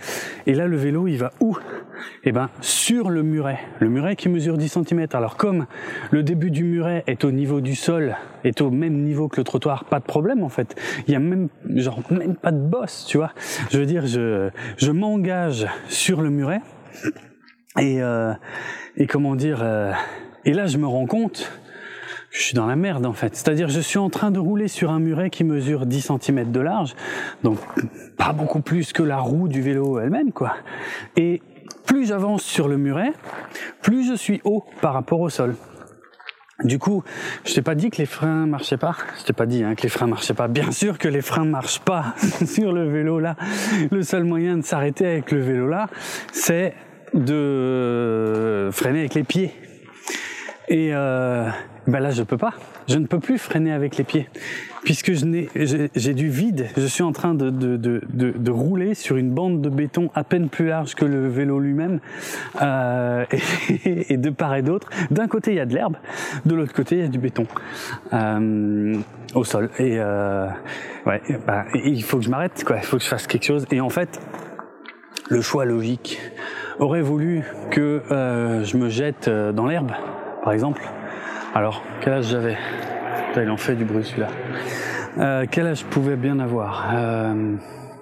Et 0.46 0.54
là, 0.54 0.66
le 0.66 0.76
vélo, 0.76 1.08
il 1.08 1.16
va 1.16 1.32
où? 1.40 1.56
Eh 2.24 2.32
ben, 2.32 2.50
sur 2.60 3.10
le 3.10 3.22
muret. 3.22 3.58
Le 3.80 3.88
muret 3.88 4.16
qui 4.16 4.28
mesure 4.28 4.58
10 4.58 4.80
cm. 4.84 5.06
Alors, 5.12 5.36
comme 5.36 5.66
le 6.10 6.22
début 6.22 6.50
du 6.50 6.64
muret 6.64 7.04
est 7.06 7.24
au 7.24 7.30
niveau 7.30 7.60
du 7.60 7.74
sol, 7.74 8.16
est 8.44 8.60
au 8.60 8.70
même 8.70 9.02
niveau 9.02 9.28
que 9.28 9.38
le 9.38 9.44
trottoir, 9.44 9.84
pas 9.84 10.00
de 10.00 10.04
problème, 10.04 10.42
en 10.42 10.48
fait. 10.48 10.74
Il 11.06 11.12
y 11.12 11.16
a 11.16 11.20
même, 11.20 11.48
genre, 11.74 12.02
même 12.10 12.36
pas 12.36 12.52
de 12.52 12.60
bosse, 12.60 13.06
tu 13.08 13.18
vois. 13.18 13.32
Je 13.70 13.78
veux 13.78 13.86
dire, 13.86 14.06
je, 14.06 14.50
je 14.76 14.90
m'engage 14.90 15.66
sur 15.88 16.20
le 16.20 16.30
muret 16.30 16.60
et, 17.78 18.02
euh, 18.02 18.32
et 18.96 19.06
comment 19.06 19.36
dire, 19.36 19.60
euh, 19.62 19.92
et 20.44 20.52
là 20.52 20.66
je 20.66 20.78
me 20.78 20.86
rends 20.86 21.06
compte 21.06 21.50
je 22.30 22.42
suis 22.42 22.54
dans 22.54 22.66
la 22.66 22.76
merde 22.76 23.06
en 23.06 23.14
fait. 23.14 23.34
C'est-à-dire 23.34 23.68
je 23.68 23.80
suis 23.80 23.98
en 23.98 24.10
train 24.10 24.30
de 24.30 24.38
rouler 24.38 24.68
sur 24.68 24.90
un 24.90 24.98
muret 24.98 25.30
qui 25.30 25.44
mesure 25.44 25.86
10 25.86 26.12
cm 26.20 26.52
de 26.52 26.60
large, 26.60 26.94
donc 27.42 27.58
pas 28.16 28.32
beaucoup 28.32 28.60
plus 28.60 28.92
que 28.92 29.02
la 29.02 29.18
roue 29.18 29.48
du 29.48 29.62
vélo 29.62 29.98
elle-même 29.98 30.32
quoi. 30.32 30.54
Et 31.16 31.42
plus 31.88 32.06
j'avance 32.06 32.42
sur 32.42 32.68
le 32.68 32.76
muret, 32.76 33.12
plus 33.82 34.06
je 34.06 34.14
suis 34.14 34.40
haut 34.44 34.64
par 34.80 34.92
rapport 34.92 35.20
au 35.20 35.30
sol. 35.30 35.56
Du 36.62 36.78
coup, 36.78 37.02
je 37.44 37.54
t'ai 37.54 37.62
pas 37.62 37.74
dit 37.74 37.88
que 37.88 37.96
les 37.96 38.06
freins 38.06 38.46
marchaient 38.46 38.76
pas. 38.76 38.96
Je 39.18 39.24
t'ai 39.24 39.32
pas 39.32 39.46
dit 39.46 39.64
hein, 39.64 39.74
que 39.74 39.82
les 39.82 39.88
freins 39.88 40.06
marchaient 40.06 40.34
pas. 40.34 40.48
Bien 40.48 40.70
sûr 40.70 40.98
que 40.98 41.08
les 41.08 41.22
freins 41.22 41.44
marchent 41.44 41.80
pas 41.80 42.14
sur 42.46 42.72
le 42.72 42.88
vélo 42.88 43.18
là. 43.20 43.36
Le 43.90 44.02
seul 44.02 44.24
moyen 44.24 44.58
de 44.58 44.62
s'arrêter 44.62 45.06
avec 45.06 45.32
le 45.32 45.40
vélo 45.40 45.66
là, 45.66 45.88
c'est 46.32 46.74
de 47.14 48.68
freiner 48.72 49.00
avec 49.00 49.14
les 49.14 49.24
pieds. 49.24 49.52
Et 50.68 50.90
euh, 50.92 51.48
ben 51.86 52.00
là, 52.00 52.10
je 52.10 52.22
peux 52.22 52.36
pas. 52.36 52.52
Je 52.86 52.98
ne 52.98 53.06
peux 53.06 53.20
plus 53.20 53.38
freiner 53.38 53.72
avec 53.72 53.96
les 53.96 54.04
pieds 54.04 54.28
puisque 54.82 55.12
j'ai 55.12 56.14
du 56.14 56.28
vide. 56.28 56.68
Je 56.76 56.86
suis 56.86 57.02
en 57.02 57.12
train 57.12 57.34
de, 57.34 57.50
de, 57.50 57.76
de, 57.76 58.00
de, 58.08 58.50
rouler 58.50 58.94
sur 58.94 59.16
une 59.16 59.30
bande 59.30 59.60
de 59.60 59.68
béton 59.68 60.10
à 60.14 60.24
peine 60.24 60.48
plus 60.48 60.68
large 60.68 60.94
que 60.94 61.04
le 61.04 61.28
vélo 61.28 61.58
lui-même, 61.58 62.00
euh, 62.62 63.24
et, 63.84 64.12
et, 64.14 64.16
de 64.16 64.30
part 64.30 64.54
et 64.56 64.62
d'autre. 64.62 64.88
D'un 65.10 65.28
côté, 65.28 65.52
il 65.52 65.56
y 65.56 65.60
a 65.60 65.66
de 65.66 65.74
l'herbe, 65.74 65.96
de 66.46 66.54
l'autre 66.54 66.72
côté, 66.72 66.96
il 66.96 67.00
y 67.02 67.04
a 67.04 67.08
du 67.08 67.18
béton 67.18 67.46
euh, 68.12 68.96
au 69.34 69.44
sol. 69.44 69.70
Et 69.78 69.96
euh, 69.98 70.48
ouais, 71.06 71.22
bah, 71.46 71.64
il 71.74 72.02
faut 72.02 72.18
que 72.18 72.24
je 72.24 72.30
m'arrête, 72.30 72.64
quoi. 72.64 72.76
Il 72.76 72.84
faut 72.84 72.96
que 72.96 73.02
je 73.02 73.08
fasse 73.08 73.26
quelque 73.26 73.44
chose. 73.44 73.66
Et 73.70 73.80
en 73.80 73.90
fait, 73.90 74.20
le 75.28 75.40
choix 75.40 75.64
logique 75.64 76.18
aurait 76.78 77.02
voulu 77.02 77.44
que 77.70 78.02
euh, 78.10 78.64
je 78.64 78.76
me 78.76 78.88
jette 78.88 79.28
euh, 79.28 79.52
dans 79.52 79.66
l'herbe, 79.66 79.92
par 80.42 80.52
exemple. 80.52 80.82
Alors, 81.54 81.82
quel 82.00 82.14
âge 82.14 82.26
j'avais? 82.26 82.56
Il 83.42 83.50
en 83.50 83.56
fait 83.56 83.74
du 83.74 83.84
bruit 83.84 84.04
celui-là. 84.04 84.28
Euh, 85.18 85.46
quel 85.50 85.66
âge 85.66 85.84
je 85.90 86.14
bien 86.14 86.38
avoir 86.38 86.90
euh, 86.94 87.56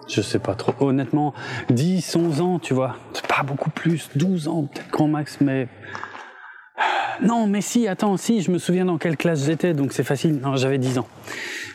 Je 0.09 0.21
sais 0.21 0.39
pas 0.39 0.55
trop. 0.55 0.75
Honnêtement, 0.81 1.35
10, 1.71 2.17
11 2.17 2.41
ans, 2.41 2.59
tu 2.59 2.75
vois. 2.75 2.97
Pas 3.29 3.43
beaucoup 3.43 3.71
plus. 3.71 4.11
12 4.17 4.49
ans, 4.49 4.65
peut-être 4.65 4.91
grand 4.91 5.09
max, 5.09 5.39
mais... 5.41 5.69
Non, 7.23 7.47
mais 7.47 7.63
si, 7.63 7.89
attends, 7.89 8.19
si, 8.19 8.43
je 8.43 8.51
me 8.51 8.59
souviens 8.59 8.85
dans 8.85 8.99
quelle 8.99 9.17
classe 9.17 9.47
j'étais, 9.47 9.73
donc 9.73 9.93
c'est 9.93 10.05
facile. 10.05 10.39
Non, 10.41 10.57
j'avais 10.57 10.77
10 10.77 10.99
ans. 10.99 11.09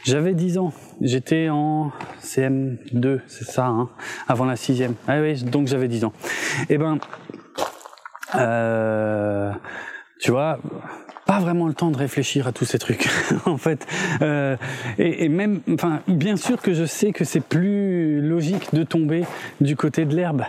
J'avais 0.04 0.36
10 0.36 0.60
ans. 0.60 0.74
J'étais 1.02 1.50
en 1.50 1.92
CM2, 2.24 3.22
c'est 3.28 3.46
ça, 3.46 3.66
hein, 3.66 3.90
avant 4.28 4.46
la 4.46 4.56
sixième. 4.56 4.94
Ah 5.08 5.20
oui, 5.20 5.42
donc 5.44 5.68
j'avais 5.68 5.88
10 5.88 6.06
ans. 6.06 6.14
Eh 6.70 6.78
ben, 6.78 7.00
euh, 8.36 9.52
tu 10.22 10.32
vois, 10.32 10.60
pas 11.32 11.40
vraiment 11.40 11.68
le 11.68 11.74
temps 11.74 11.92
de 11.92 11.98
réfléchir 11.98 12.46
à 12.46 12.52
tous 12.52 12.66
ces 12.66 12.78
trucs 12.78 13.08
en 13.46 13.56
fait. 13.58 13.88
Euh, 14.22 14.58
et, 14.98 15.24
et, 15.24 15.30
même 15.30 15.62
enfin 15.74 16.02
bien 16.08 16.36
sûr 16.36 16.62
que 16.62 16.74
je 16.74 16.84
sais 16.84 17.14
que 17.14 17.24
c'est 17.24 17.40
plus 17.40 18.20
logique 18.20 18.74
de 18.74 18.84
tomber 18.84 19.24
du 19.62 19.78
côté 19.78 20.04
de 20.04 20.14
l'herbe. 20.14 20.44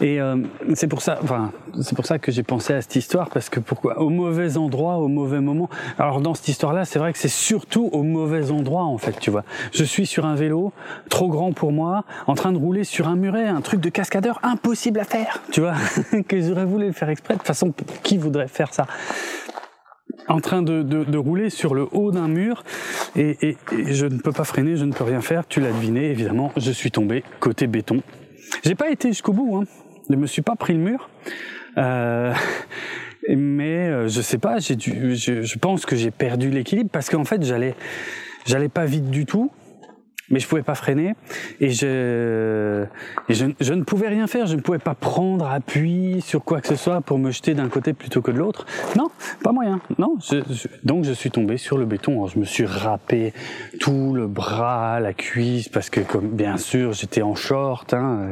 Et 0.00 0.20
euh, 0.20 0.36
c'est 0.74 0.88
pour 0.88 1.02
ça 1.02 1.18
enfin 1.22 1.52
c'est 1.82 1.94
pour 1.94 2.06
ça 2.06 2.18
que 2.18 2.32
j'ai 2.32 2.42
pensé 2.42 2.72
à 2.72 2.80
cette 2.80 2.96
histoire 2.96 3.28
parce 3.28 3.50
que 3.50 3.60
pourquoi? 3.60 3.98
Au 3.98 4.08
mauvais 4.08 4.56
endroit 4.56 4.96
au 4.96 5.08
mauvais 5.08 5.40
moment. 5.40 5.68
Alors 5.98 6.22
dans 6.22 6.32
cette 6.32 6.48
histoire 6.48 6.72
là 6.72 6.86
c'est 6.86 6.98
vrai 6.98 7.12
que 7.12 7.18
c'est 7.18 7.28
surtout 7.28 7.90
au 7.92 8.02
mauvais 8.02 8.50
endroit 8.50 8.84
en 8.84 8.96
fait 8.96 9.18
tu 9.20 9.30
vois. 9.30 9.44
Je 9.72 9.84
suis 9.84 10.06
sur 10.06 10.24
un 10.24 10.34
vélo 10.34 10.72
trop 11.10 11.28
grand 11.28 11.52
pour 11.52 11.72
moi 11.72 12.04
en 12.26 12.34
train 12.34 12.52
de 12.52 12.58
rouler 12.58 12.84
sur 12.84 13.06
un 13.06 13.16
muret 13.16 13.48
un 13.48 13.60
truc 13.60 13.80
de 13.80 13.90
cascadeur 13.90 14.40
impossible 14.42 14.98
à 14.98 15.04
faire 15.04 15.42
tu 15.50 15.60
vois 15.60 15.74
que 16.28 16.40
j'aurais 16.40 16.64
voulu 16.64 16.86
le 16.86 16.92
faire 16.92 17.10
exprès 17.10 17.34
de 17.34 17.38
toute 17.38 17.46
façon 17.46 17.74
qui 18.02 18.16
voudrait 18.16 18.48
faire 18.48 18.72
ça? 18.72 18.86
En 20.28 20.40
train 20.40 20.62
de, 20.62 21.16
rouler 21.16 21.50
sur 21.50 21.74
le 21.74 21.86
haut 21.92 22.10
d'un 22.10 22.28
mur 22.28 22.64
et, 23.16 23.56
je 23.70 24.06
ne 24.06 24.18
peux 24.18 24.32
pas 24.32 24.44
freiner, 24.44 24.76
je 24.76 24.84
ne 24.84 24.92
peux 24.92 25.04
rien 25.04 25.20
faire. 25.20 25.46
Tu 25.46 25.60
l'as 25.60 25.72
deviné, 25.72 26.10
évidemment, 26.10 26.52
je 26.56 26.70
suis 26.70 26.90
tombé 26.90 27.24
côté 27.40 27.66
béton. 27.66 28.02
J'ai 28.64 28.74
pas 28.74 28.90
été 28.90 29.08
jusqu'au 29.08 29.32
bout, 29.32 29.56
hein. 29.56 29.64
je 30.08 30.16
me 30.16 30.26
suis 30.26 30.42
pas 30.42 30.56
pris 30.56 30.72
le 30.72 30.80
mur. 30.80 31.10
Euh, 31.78 32.32
mais 33.28 33.88
euh, 33.88 34.08
je 34.08 34.20
sais 34.20 34.38
pas, 34.38 34.58
je 34.58 35.58
pense 35.58 35.86
que 35.86 35.96
j'ai 35.96 36.10
perdu 36.10 36.50
l'équilibre 36.50 36.90
parce 36.90 37.08
qu'en 37.08 37.24
fait 37.24 37.42
j'allais, 37.42 37.74
j'allais 38.46 38.68
pas 38.68 38.84
vite 38.84 39.10
du 39.10 39.26
tout 39.26 39.50
mais 40.32 40.40
je 40.40 40.48
pouvais 40.48 40.62
pas 40.62 40.74
freiner 40.74 41.14
et 41.60 41.70
je, 41.70 42.84
je, 43.28 43.46
je, 43.60 43.74
ne 43.74 43.82
pouvais 43.82 44.08
rien 44.08 44.26
faire. 44.26 44.46
Je 44.46 44.56
ne 44.56 44.60
pouvais 44.60 44.78
pas 44.78 44.94
prendre 44.94 45.46
appui 45.46 46.20
sur 46.22 46.42
quoi 46.42 46.60
que 46.60 46.68
ce 46.68 46.76
soit 46.76 47.02
pour 47.02 47.18
me 47.18 47.30
jeter 47.30 47.54
d'un 47.54 47.68
côté 47.68 47.92
plutôt 47.92 48.22
que 48.22 48.30
de 48.30 48.38
l'autre. 48.38 48.66
Non, 48.96 49.10
pas 49.44 49.52
moyen. 49.52 49.80
Non, 49.98 50.16
je, 50.20 50.38
donc 50.82 51.04
je 51.04 51.12
suis 51.12 51.30
tombé 51.30 51.58
sur 51.58 51.78
le 51.78 51.84
béton. 51.84 52.26
Je 52.26 52.38
me 52.38 52.44
suis 52.44 52.64
râpé 52.64 53.32
tout 53.78 54.14
le 54.14 54.26
bras, 54.26 54.98
la 55.00 55.12
cuisse, 55.12 55.68
parce 55.68 55.90
que 55.90 56.00
comme 56.00 56.30
bien 56.30 56.56
sûr 56.56 56.92
j'étais 56.92 57.22
en 57.22 57.34
short. 57.34 57.94
Hein, 57.94 58.30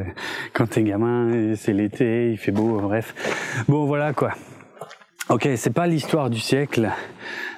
quand 0.53 0.67
t'es 0.67 0.83
gamin, 0.83 1.55
c'est 1.55 1.73
l'été, 1.73 2.31
il 2.31 2.37
fait 2.37 2.51
beau, 2.51 2.79
bref. 2.79 3.13
Bon 3.67 3.85
voilà 3.85 4.13
quoi. 4.13 4.33
Ok, 5.31 5.47
c'est 5.55 5.71
pas 5.71 5.87
l'histoire 5.87 6.29
du 6.29 6.41
siècle, 6.41 6.89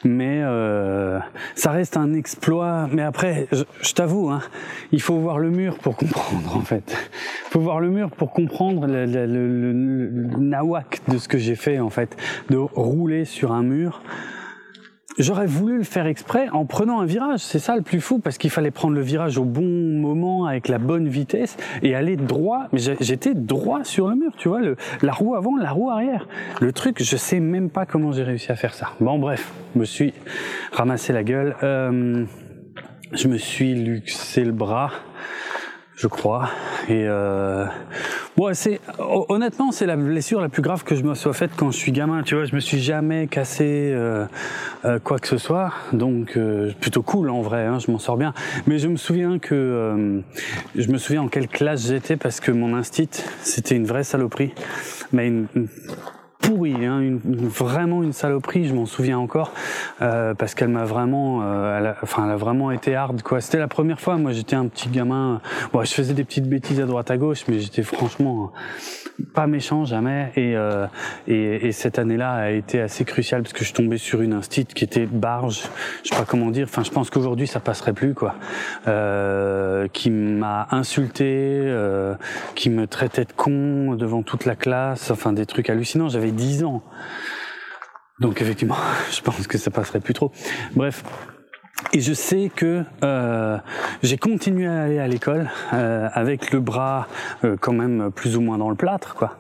mais 0.04 0.42
euh, 0.44 1.18
ça 1.56 1.72
reste 1.72 1.98
un 1.98 2.14
exploit. 2.14 2.88
Mais 2.92 3.02
après, 3.02 3.48
je, 3.52 3.64
je 3.82 3.94
t'avoue, 3.94 4.30
hein, 4.30 4.42
il 4.92 5.02
faut 5.02 5.18
voir 5.18 5.40
le 5.40 5.50
mur 5.50 5.80
pour 5.80 5.96
comprendre 5.98 6.56
en 6.56 6.62
fait. 6.62 6.96
Il 7.48 7.50
faut 7.50 7.62
voir 7.62 7.80
le 7.80 7.90
mur 7.90 8.12
pour 8.12 8.32
comprendre 8.32 8.86
le, 8.86 9.08
le, 9.08 9.26
le, 9.26 9.72
le 9.72 10.38
nawak 10.38 11.02
de 11.08 11.18
ce 11.18 11.28
que 11.28 11.40
j'ai 11.40 11.56
fait 11.56 11.80
en 11.80 11.90
fait, 11.90 12.16
de 12.52 12.58
rouler 12.58 13.26
sur 13.26 13.52
un 13.52 13.64
mur. 13.64 14.04
J'aurais 15.20 15.46
voulu 15.46 15.78
le 15.78 15.84
faire 15.84 16.08
exprès 16.08 16.50
en 16.50 16.66
prenant 16.66 17.00
un 17.00 17.06
virage. 17.06 17.42
C'est 17.42 17.60
ça 17.60 17.76
le 17.76 17.84
plus 17.84 18.02
fou 18.02 18.20
parce 18.20 18.38
qu'il 18.38 18.50
fallait 18.50 18.72
prendre 18.72 18.96
le 18.96 19.02
virage 19.02 19.38
au 19.38 19.44
bon 19.44 19.62
moment 19.62 20.46
avec 20.46 20.68
la 20.68 20.80
bonne 20.80 21.08
vitesse 21.08 21.56
et 21.84 21.94
aller 21.94 22.16
droit. 22.16 22.68
Mais 22.72 22.80
j'étais 23.00 23.36
droit 23.36 23.84
sur 23.84 24.08
le 24.08 24.16
mur, 24.16 24.32
tu 24.38 24.50
vois, 24.50 24.62
la 25.02 25.12
roue 25.12 25.36
avant, 25.36 25.56
la 25.56 25.72
roue 25.72 25.90
arrière. 25.90 26.28
Le 26.62 26.72
truc, 26.72 27.04
je 27.04 27.16
sais 27.16 27.40
même 27.40 27.70
pas 27.70 27.86
comment 27.86 28.12
j'ai 28.12 28.24
réussi 28.24 28.52
à 28.52 28.56
faire 28.56 28.74
ça. 28.74 28.90
Bon, 29.00 29.20
bref, 29.20 29.52
me 29.76 29.86
suis 29.86 30.14
ramassé 30.72 31.14
la 31.14 31.24
gueule. 31.24 31.56
Euh, 31.62 32.26
je 33.12 33.28
me 33.28 33.38
suis 33.38 33.76
luxé 33.76 34.44
le 34.44 34.52
bras 34.52 34.92
je 36.04 36.10
crois. 36.10 36.50
Et 36.90 37.06
euh, 37.08 37.66
bon, 38.36 38.54
c'est 38.54 38.82
honnêtement, 39.00 39.72
c'est 39.72 39.86
la 39.86 39.96
blessure 39.96 40.42
la 40.42 40.50
plus 40.50 40.62
grave 40.62 40.84
que 40.84 40.96
je 40.96 41.04
me 41.04 41.16
sois 41.16 41.32
faite 41.32 41.52
quand 41.56 41.72
je 41.72 41.78
suis 41.78 41.94
gamin. 41.94 42.24
Tu 42.24 42.36
vois, 42.36 42.44
je 42.44 42.54
me 42.54 42.60
suis 42.60 42.80
jamais 42.80 43.28
cassé 43.28 43.92
euh, 43.94 44.26
euh, 44.84 45.00
quoi 45.00 45.18
que 45.18 45.30
ce 45.30 45.38
soit, 45.38 45.72
donc 45.94 46.36
euh, 46.36 46.74
plutôt 46.82 47.04
cool 47.04 47.30
en 47.30 47.42
vrai. 47.42 47.66
Hein, 47.66 47.80
je 47.80 47.90
m'en 47.90 48.00
sors 48.00 48.18
bien. 48.18 48.34
Mais 48.68 48.80
je 48.80 48.90
me 48.90 48.98
souviens 48.98 49.40
que 49.40 49.56
euh, 49.56 50.20
je 50.76 50.92
me 50.92 50.98
souviens 50.98 51.22
en 51.22 51.30
quelle 51.30 51.48
classe 51.48 51.88
j'étais 51.88 52.18
parce 52.18 52.42
que 52.42 52.52
mon 52.52 52.76
instit, 52.76 53.10
c'était 53.42 53.76
une 53.76 53.86
vraie 53.86 54.04
saloperie, 54.04 54.54
mais 55.14 55.28
une, 55.28 55.48
une 55.56 55.68
pourrie, 56.44 56.86
hein, 56.86 57.00
une, 57.00 57.20
vraiment 57.24 58.04
une 58.04 58.14
saloperie, 58.14 58.68
je 58.68 58.74
m'en 58.74 58.86
souviens 58.86 59.18
encore, 59.18 59.52
euh, 60.02 60.34
parce 60.34 60.54
qu'elle 60.54 60.68
m'a 60.68 60.84
vraiment, 60.84 61.42
euh, 61.44 61.94
enfin, 62.04 62.26
elle 62.26 62.32
a 62.32 62.36
vraiment 62.36 62.72
été 62.72 62.96
hard, 62.96 63.22
quoi. 63.22 63.42
C'était 63.42 63.60
la 63.60 63.68
première 63.68 64.00
fois, 64.00 64.18
moi 64.18 64.34
j'étais 64.34 64.56
un 64.56 64.68
petit 64.68 64.90
gamin, 64.90 65.42
bon, 65.72 65.84
je 65.84 65.94
faisais 65.94 66.14
des 66.14 66.24
petites 66.24 66.48
bêtises 66.48 66.80
à 66.82 66.86
droite 66.86 67.10
à 67.12 67.18
gauche, 67.18 67.46
mais 67.48 67.60
j'étais 67.60 67.84
franchement 67.84 68.52
pas 69.34 69.48
méchant 69.48 69.86
jamais, 69.86 70.32
et, 70.36 70.56
euh, 70.56 70.86
et, 71.28 71.68
et, 71.68 71.72
cette 71.72 72.00
année-là 72.00 72.34
a 72.34 72.50
été 72.50 72.82
assez 72.82 73.06
cruciale 73.06 73.44
parce 73.44 73.54
que 73.54 73.60
je 73.60 73.66
suis 73.66 73.74
tombé 73.74 73.98
sur 73.98 74.22
une 74.22 74.34
instit 74.34 74.66
qui 74.66 74.84
était 74.84 75.06
barge, 75.06 75.64
je 76.04 76.10
sais 76.10 76.16
pas 76.16 76.26
comment 76.26 76.50
dire, 76.50 76.66
enfin, 76.68 76.84
je 76.84 76.92
pense 76.92 77.10
qu'aujourd'hui 77.10 77.48
ça 77.48 77.60
passerait 77.60 77.94
plus, 77.94 78.14
quoi, 78.14 78.36
euh, 78.88 79.88
qui 79.94 80.10
m'a 80.10 80.68
insulté, 80.72 81.26
euh, 81.26 82.16
qui 82.56 82.70
me 82.70 82.88
traitait 82.88 83.26
de 83.26 83.34
con 83.36 83.96
devant 83.96 84.24
toute 84.24 84.46
la 84.46 84.56
classe, 84.56 85.12
enfin 85.12 85.34
des 85.34 85.46
trucs 85.46 85.70
hallucinants. 85.70 86.10
J'avais 86.10 86.32
10 86.34 86.64
ans. 86.64 86.84
Donc 88.20 88.42
effectivement, 88.42 88.78
je 89.12 89.22
pense 89.22 89.48
que 89.48 89.58
ça 89.58 89.72
passerait 89.72 90.00
plus 90.00 90.14
trop. 90.14 90.32
Bref. 90.76 91.04
Et 91.92 92.00
je 92.00 92.14
sais 92.14 92.52
que 92.56 92.84
euh, 93.04 93.58
j'ai 94.04 94.18
continué 94.18 94.68
à 94.68 94.84
aller 94.84 95.00
à 95.00 95.08
l'école 95.08 95.50
euh, 95.74 96.08
avec 96.14 96.52
le 96.52 96.60
bras 96.60 97.08
euh, 97.44 97.58
quand 97.60 97.74
même 97.74 98.12
plus 98.12 98.38
ou 98.38 98.42
moins 98.42 98.58
dans 98.58 98.70
le 98.70 98.76
plâtre, 98.76 99.16
quoi. 99.16 99.38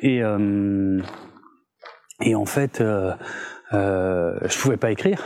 Et 0.00 0.22
et 2.20 2.34
en 2.34 2.46
fait, 2.46 2.82
je 3.72 4.58
pouvais 4.60 4.76
pas 4.76 4.90
écrire. 4.90 5.22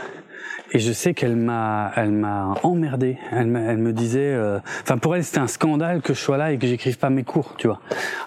Et 0.73 0.79
je 0.79 0.91
sais 0.91 1.13
qu'elle 1.13 1.35
m'a, 1.35 1.91
elle 1.95 2.11
m'a 2.11 2.55
emmerdé. 2.63 3.17
Elle, 3.31 3.55
elle 3.55 3.77
me 3.77 3.93
disait, 3.93 4.35
enfin 4.81 4.97
pour 4.97 5.15
elle 5.15 5.23
c'était 5.23 5.39
un 5.39 5.47
scandale 5.47 6.01
que 6.01 6.13
je 6.13 6.19
sois 6.19 6.37
là 6.37 6.51
et 6.51 6.57
que 6.57 6.67
j'écrive 6.67 6.97
pas 6.97 7.09
mes 7.09 7.23
cours, 7.23 7.55
tu 7.57 7.67
vois. 7.67 7.79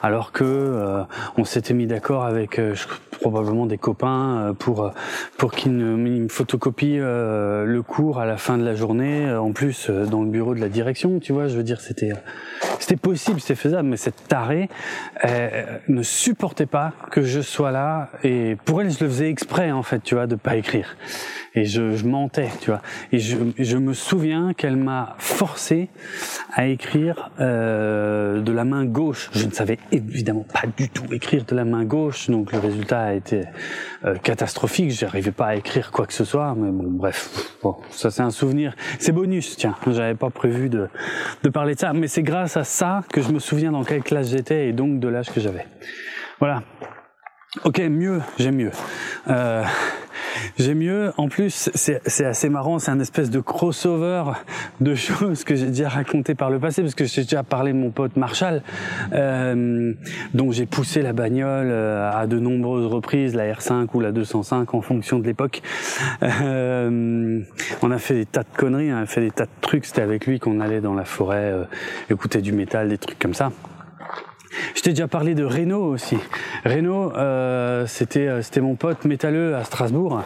Alors 0.03 0.33
que 0.33 1.05
on 1.37 1.45
s'était 1.45 1.75
mis 1.75 1.87
d'accord 1.87 2.25
avec, 2.25 2.57
je, 2.57 2.87
probablement 3.19 3.67
des 3.67 3.79
copains 3.79 4.55
pour 4.59 4.93
pour 5.37 5.53
qu'ils 5.53 5.73
me, 5.73 5.97
me 5.97 6.29
photocopient 6.29 7.03
le 7.03 7.81
cours 7.83 8.19
à 8.19 8.27
la 8.27 8.37
fin 8.37 8.59
de 8.59 8.65
la 8.65 8.75
journée 8.75 9.33
en 9.33 9.53
plus 9.53 9.91
dans 9.91 10.23
le 10.23 10.29
bureau 10.29 10.55
de 10.55 10.61
la 10.61 10.69
direction 10.69 11.19
tu 11.19 11.33
vois 11.33 11.49
je 11.49 11.57
veux 11.57 11.63
dire 11.63 11.81
c'était 11.81 12.13
c'était 12.81 12.97
possible, 12.97 13.41
c'était 13.41 13.55
faisable, 13.55 13.89
mais 13.89 13.97
cette 13.97 14.29
tarée 14.29 14.69
ne 15.89 16.03
supportait 16.03 16.67
pas 16.67 16.93
que 17.11 17.23
je 17.23 17.41
sois 17.41 17.71
là. 17.71 18.11
Et 18.23 18.57
pour 18.65 18.83
elle, 18.83 18.91
je 18.91 19.03
le 19.03 19.11
faisais 19.11 19.31
exprès 19.31 19.71
en 19.73 19.83
fait, 19.83 20.01
tu 20.03 20.15
vois, 20.15 20.27
de 20.27 20.37
pas 20.37 20.57
écrire 20.57 20.97
et 21.57 21.65
je, 21.65 21.97
je, 21.97 22.07
mentais, 22.07 22.51
tu 22.61 22.71
vois. 22.71 22.83
Et 23.13 23.19
je, 23.19 23.37
je 23.59 23.77
me 23.79 23.95
souviens 23.95 24.53
qu'elle 24.53 24.77
m'a 24.77 25.17
forcé 25.19 25.89
à 26.53 26.67
écrire 26.67 27.31
euh, 27.41 28.43
de 28.43 28.53
la 28.53 28.65
main 28.65 28.85
gauche. 28.85 29.31
Je 29.33 29.47
ne 29.47 29.51
savais 29.51 29.79
évidemment 29.91 30.45
pas 30.53 30.69
du 30.77 30.91
tout 30.91 31.13
écrire 31.13 31.45
de 31.47 31.57
la 31.57 31.65
main 31.65 31.85
gauche, 31.85 32.29
donc 32.29 32.53
le 32.53 32.59
résultat 32.59 33.01
a 33.01 33.13
été 33.15 33.45
euh, 34.05 34.17
catastrophique. 34.17 34.91
J'arrivais 34.91 35.33
pas 35.33 35.47
à 35.47 35.57
écrire 35.57 35.91
quoi 35.91 36.07
que 36.07 36.13
ce 36.13 36.25
soit, 36.25 36.55
mais 36.57 36.71
bon, 36.71 36.91
bref. 36.91 37.31
Bon, 37.63 37.77
ça 37.91 38.11
c'est 38.11 38.23
un 38.23 38.31
souvenir. 38.31 38.75
C'est 38.99 39.13
bonus, 39.13 39.57
tiens. 39.57 39.75
J'avais 39.87 40.15
pas 40.15 40.31
prévu 40.31 40.69
de, 40.69 40.89
de 41.43 41.49
parler 41.49 41.75
de 41.75 41.81
ça, 41.81 41.95
mais 41.95 42.07
c'est 42.07 42.23
grâce 42.23 42.59
à 42.59 42.65
ça 42.67 43.03
que 43.13 43.21
je 43.21 43.31
me 43.31 43.39
souviens 43.39 43.73
dans 43.73 43.85
quelle 43.85 44.03
classe 44.03 44.29
j'étais 44.29 44.69
et 44.69 44.73
donc 44.73 45.01
de 45.01 45.09
l'âge 45.09 45.31
que 45.31 45.41
j'avais. 45.41 45.67
Voilà. 46.39 46.63
Ok, 47.65 47.81
mieux, 47.81 48.21
j'aime 48.39 48.57
mieux. 48.57 48.71
Euh, 49.29 49.65
j'ai 50.59 50.75
mieux. 50.75 51.13
En 51.17 51.29
plus, 51.29 51.71
c'est 51.75 52.25
assez 52.25 52.49
marrant. 52.49 52.79
C'est 52.79 52.91
un 52.91 53.01
espèce 53.01 53.31
de 53.31 53.41
crossover 53.41 54.25
de 54.81 54.95
choses 54.95 55.45
que 55.45 55.55
j'ai 55.55 55.67
déjà 55.67 55.89
raconté 55.89 56.35
par 56.35 56.51
le 56.51 56.59
passé, 56.59 56.83
parce 56.83 56.95
que 56.95 57.05
j'ai 57.05 57.23
déjà 57.23 57.43
parlé 57.43 57.73
de 57.73 57.79
mon 57.79 57.91
pote 57.91 58.17
Marshall, 58.17 58.63
euh, 59.13 59.93
dont 60.35 60.53
j'ai 60.53 60.67
poussé 60.67 61.03
la 61.03 61.13
bagnole 61.13 61.69
euh, 61.71 62.11
à 62.11 62.27
de 62.27 62.39
nombreuses 62.39 62.87
reprises, 62.87 63.35
la 63.35 63.53
R5 63.53 63.89
ou 63.95 64.01
la 64.01 64.13
205 64.13 64.75
en 64.75 64.81
fonction 64.81 65.19
de 65.19 65.25
l'époque. 65.25 65.63
Euh, 66.23 67.41
on 67.83 67.91
a 67.91 67.99
fait 67.99 68.15
des 68.15 68.27
tas 68.27 68.43
de 68.43 68.57
conneries, 68.57 68.93
on 68.93 68.99
a 68.99 69.07
fait 69.07 69.23
des 69.23 69.31
tas 69.31 69.45
de 69.47 69.51
trucs. 69.61 69.87
C'était 69.87 70.03
avec 70.03 70.27
lui 70.27 70.39
qu'on 70.41 70.61
allait 70.61 70.81
dans 70.81 70.95
la 70.95 71.05
forêt, 71.05 71.53
euh, 71.53 71.65
écouter 72.11 72.43
du 72.43 72.53
métal, 72.53 72.89
des 72.89 72.99
trucs 72.99 73.19
comme 73.19 73.35
ça. 73.35 73.51
Je 74.75 74.83
t'ai 74.83 74.91
déjà 74.91 75.09
parlé 75.09 75.35
de 75.35 75.45
Renault 75.45 75.85
aussi. 75.85 76.17
Renault, 76.65 77.13
euh, 77.17 77.87
c'était 77.87 78.29
euh, 78.29 78.43
c'était 78.43 78.61
mon 78.61 78.75
pote 78.75 79.05
métalleux 79.05 79.55
à 79.55 79.65
Strasbourg. 79.65 80.23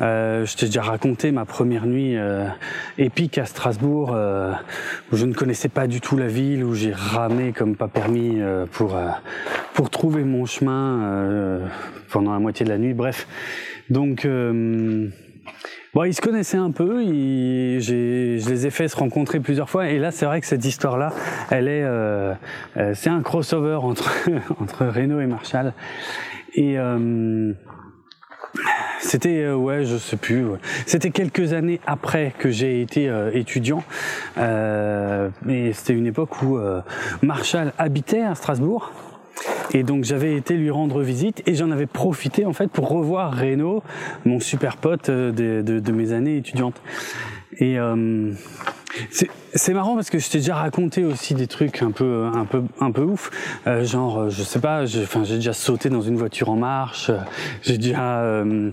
Euh, 0.00 0.44
je 0.46 0.56
t'ai 0.56 0.66
déjà 0.66 0.82
raconté 0.82 1.32
ma 1.32 1.44
première 1.44 1.86
nuit 1.86 2.16
euh, 2.16 2.46
épique 2.98 3.38
à 3.38 3.46
Strasbourg, 3.46 4.12
euh, 4.14 4.52
où 5.12 5.16
je 5.16 5.26
ne 5.26 5.34
connaissais 5.34 5.68
pas 5.68 5.86
du 5.86 6.00
tout 6.00 6.16
la 6.16 6.28
ville, 6.28 6.64
où 6.64 6.74
j'ai 6.74 6.92
ramé 6.92 7.52
comme 7.52 7.76
pas 7.76 7.88
permis 7.88 8.38
pour 8.72 8.96
pour 9.72 9.90
trouver 9.90 10.24
mon 10.24 10.46
chemin 10.46 11.60
pendant 12.10 12.32
la 12.32 12.38
moitié 12.38 12.64
de 12.64 12.70
la 12.70 12.78
nuit. 12.78 12.94
Bref, 12.94 13.26
donc 13.90 14.26
Bon, 15.94 16.02
ils 16.02 16.14
se 16.14 16.20
connaissaient 16.20 16.56
un 16.56 16.72
peu, 16.72 17.04
ils, 17.04 17.80
je 17.80 18.48
les 18.48 18.66
ai 18.66 18.70
fait 18.70 18.88
se 18.88 18.96
rencontrer 18.96 19.38
plusieurs 19.38 19.70
fois, 19.70 19.88
et 19.88 20.00
là, 20.00 20.10
c'est 20.10 20.26
vrai 20.26 20.40
que 20.40 20.46
cette 20.46 20.64
histoire-là, 20.64 21.12
elle 21.50 21.68
est, 21.68 21.84
euh, 21.84 22.34
euh 22.76 22.94
c'est 22.94 23.10
un 23.10 23.22
crossover 23.22 23.76
entre 23.76 24.10
entre 24.60 24.86
Renault 24.86 25.20
et 25.20 25.26
Marshall. 25.26 25.72
Et 26.56 26.78
euh, 26.78 27.52
c'était 28.98 29.42
euh, 29.42 29.54
ouais, 29.54 29.84
je 29.84 29.96
sais 29.96 30.16
plus. 30.16 30.46
C'était 30.86 31.10
quelques 31.10 31.52
années 31.52 31.80
après 31.86 32.32
que 32.38 32.50
j'ai 32.50 32.80
été 32.80 33.08
euh, 33.08 33.30
étudiant, 33.32 33.84
euh, 34.38 35.28
et 35.48 35.72
c'était 35.74 35.94
une 35.94 36.06
époque 36.06 36.42
où 36.42 36.58
Marshall 37.22 37.72
habitait 37.78 38.22
à 38.22 38.34
Strasbourg. 38.34 38.90
Et 39.72 39.82
donc 39.82 40.04
j'avais 40.04 40.36
été 40.36 40.54
lui 40.54 40.70
rendre 40.70 41.02
visite 41.02 41.42
et 41.46 41.54
j'en 41.54 41.70
avais 41.70 41.86
profité 41.86 42.46
en 42.46 42.52
fait 42.52 42.68
pour 42.68 42.88
revoir 42.88 43.36
Renaud, 43.36 43.82
mon 44.24 44.40
super 44.40 44.76
pote 44.76 45.08
euh, 45.08 45.32
de, 45.32 45.92
mes 45.92 46.12
années 46.12 46.36
étudiantes. 46.36 46.80
Et 47.58 47.78
euh, 47.78 48.32
c'est 49.54 49.74
marrant 49.74 49.94
parce 49.94 50.10
que 50.10 50.18
je 50.18 50.28
t'ai 50.28 50.38
déjà 50.38 50.56
raconté 50.56 51.04
aussi 51.04 51.34
des 51.34 51.46
trucs 51.46 51.82
un 51.82 51.90
peu 51.90 52.30
un 52.32 52.44
peu 52.44 52.62
un 52.80 52.92
peu 52.92 53.02
ouf, 53.02 53.30
euh, 53.66 53.84
genre 53.84 54.30
je 54.30 54.42
sais 54.42 54.60
pas, 54.60 54.84
enfin 55.02 55.24
j'ai 55.24 55.36
déjà 55.36 55.52
sauté 55.52 55.88
dans 55.88 56.02
une 56.02 56.16
voiture 56.16 56.50
en 56.50 56.56
marche, 56.56 57.10
j'ai 57.62 57.78
déjà 57.78 58.20
euh, 58.20 58.70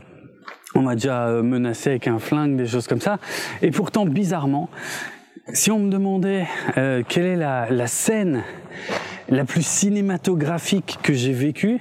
on 0.76 0.82
m'a 0.82 0.96
déjà 0.96 1.28
menacé 1.42 1.92
avec 1.92 2.08
un 2.08 2.20
flingue, 2.20 2.56
des 2.56 2.68
choses 2.68 2.88
comme 2.88 3.02
ça. 3.02 3.20
Et 3.62 3.72
pourtant 3.72 4.06
bizarrement, 4.06 4.70
si 5.54 5.72
on 5.72 5.80
me 5.80 5.90
demandait 5.90 6.48
euh, 6.78 7.04
quelle 7.08 7.26
est 7.26 7.36
la, 7.36 7.70
la 7.70 7.88
scène 7.88 8.44
la 9.30 9.46
plus 9.46 9.66
cinématographique 9.66 11.00
que 11.02 11.14
j'ai 11.14 11.32
vécue, 11.32 11.80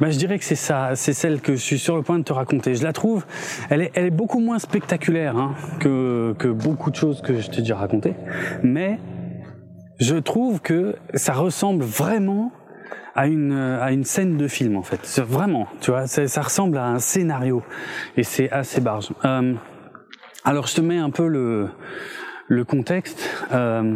bah, 0.00 0.10
je 0.10 0.18
dirais 0.18 0.38
que 0.38 0.44
c'est 0.44 0.54
ça, 0.54 0.90
c'est 0.94 1.12
celle 1.12 1.40
que 1.40 1.54
je 1.54 1.60
suis 1.60 1.78
sur 1.78 1.96
le 1.96 2.02
point 2.02 2.18
de 2.18 2.24
te 2.24 2.32
raconter. 2.32 2.76
Je 2.76 2.84
la 2.84 2.92
trouve, 2.92 3.26
elle 3.70 3.82
est, 3.82 3.90
elle 3.94 4.06
est 4.06 4.10
beaucoup 4.10 4.38
moins 4.38 4.60
spectaculaire 4.60 5.36
hein, 5.36 5.54
que, 5.80 6.34
que 6.38 6.48
beaucoup 6.48 6.90
de 6.90 6.96
choses 6.96 7.22
que 7.22 7.40
je 7.40 7.50
t'ai 7.50 7.58
déjà 7.58 7.76
racontées, 7.76 8.14
mais 8.62 9.00
je 9.98 10.16
trouve 10.16 10.60
que 10.60 10.96
ça 11.14 11.32
ressemble 11.32 11.82
vraiment 11.82 12.52
à 13.16 13.26
une 13.26 13.54
à 13.54 13.92
une 13.92 14.04
scène 14.04 14.36
de 14.36 14.46
film 14.46 14.76
en 14.76 14.82
fait. 14.82 15.20
Vraiment, 15.26 15.66
tu 15.80 15.90
vois, 15.90 16.06
ça, 16.06 16.28
ça 16.28 16.42
ressemble 16.42 16.76
à 16.76 16.86
un 16.86 16.98
scénario 16.98 17.62
et 18.16 18.22
c'est 18.22 18.50
assez 18.50 18.80
barge. 18.80 19.08
Euh, 19.24 19.54
alors 20.44 20.66
je 20.66 20.76
te 20.76 20.80
mets 20.82 20.98
un 20.98 21.10
peu 21.10 21.26
le 21.26 21.70
le 22.48 22.64
contexte. 22.64 23.28
Euh, 23.52 23.94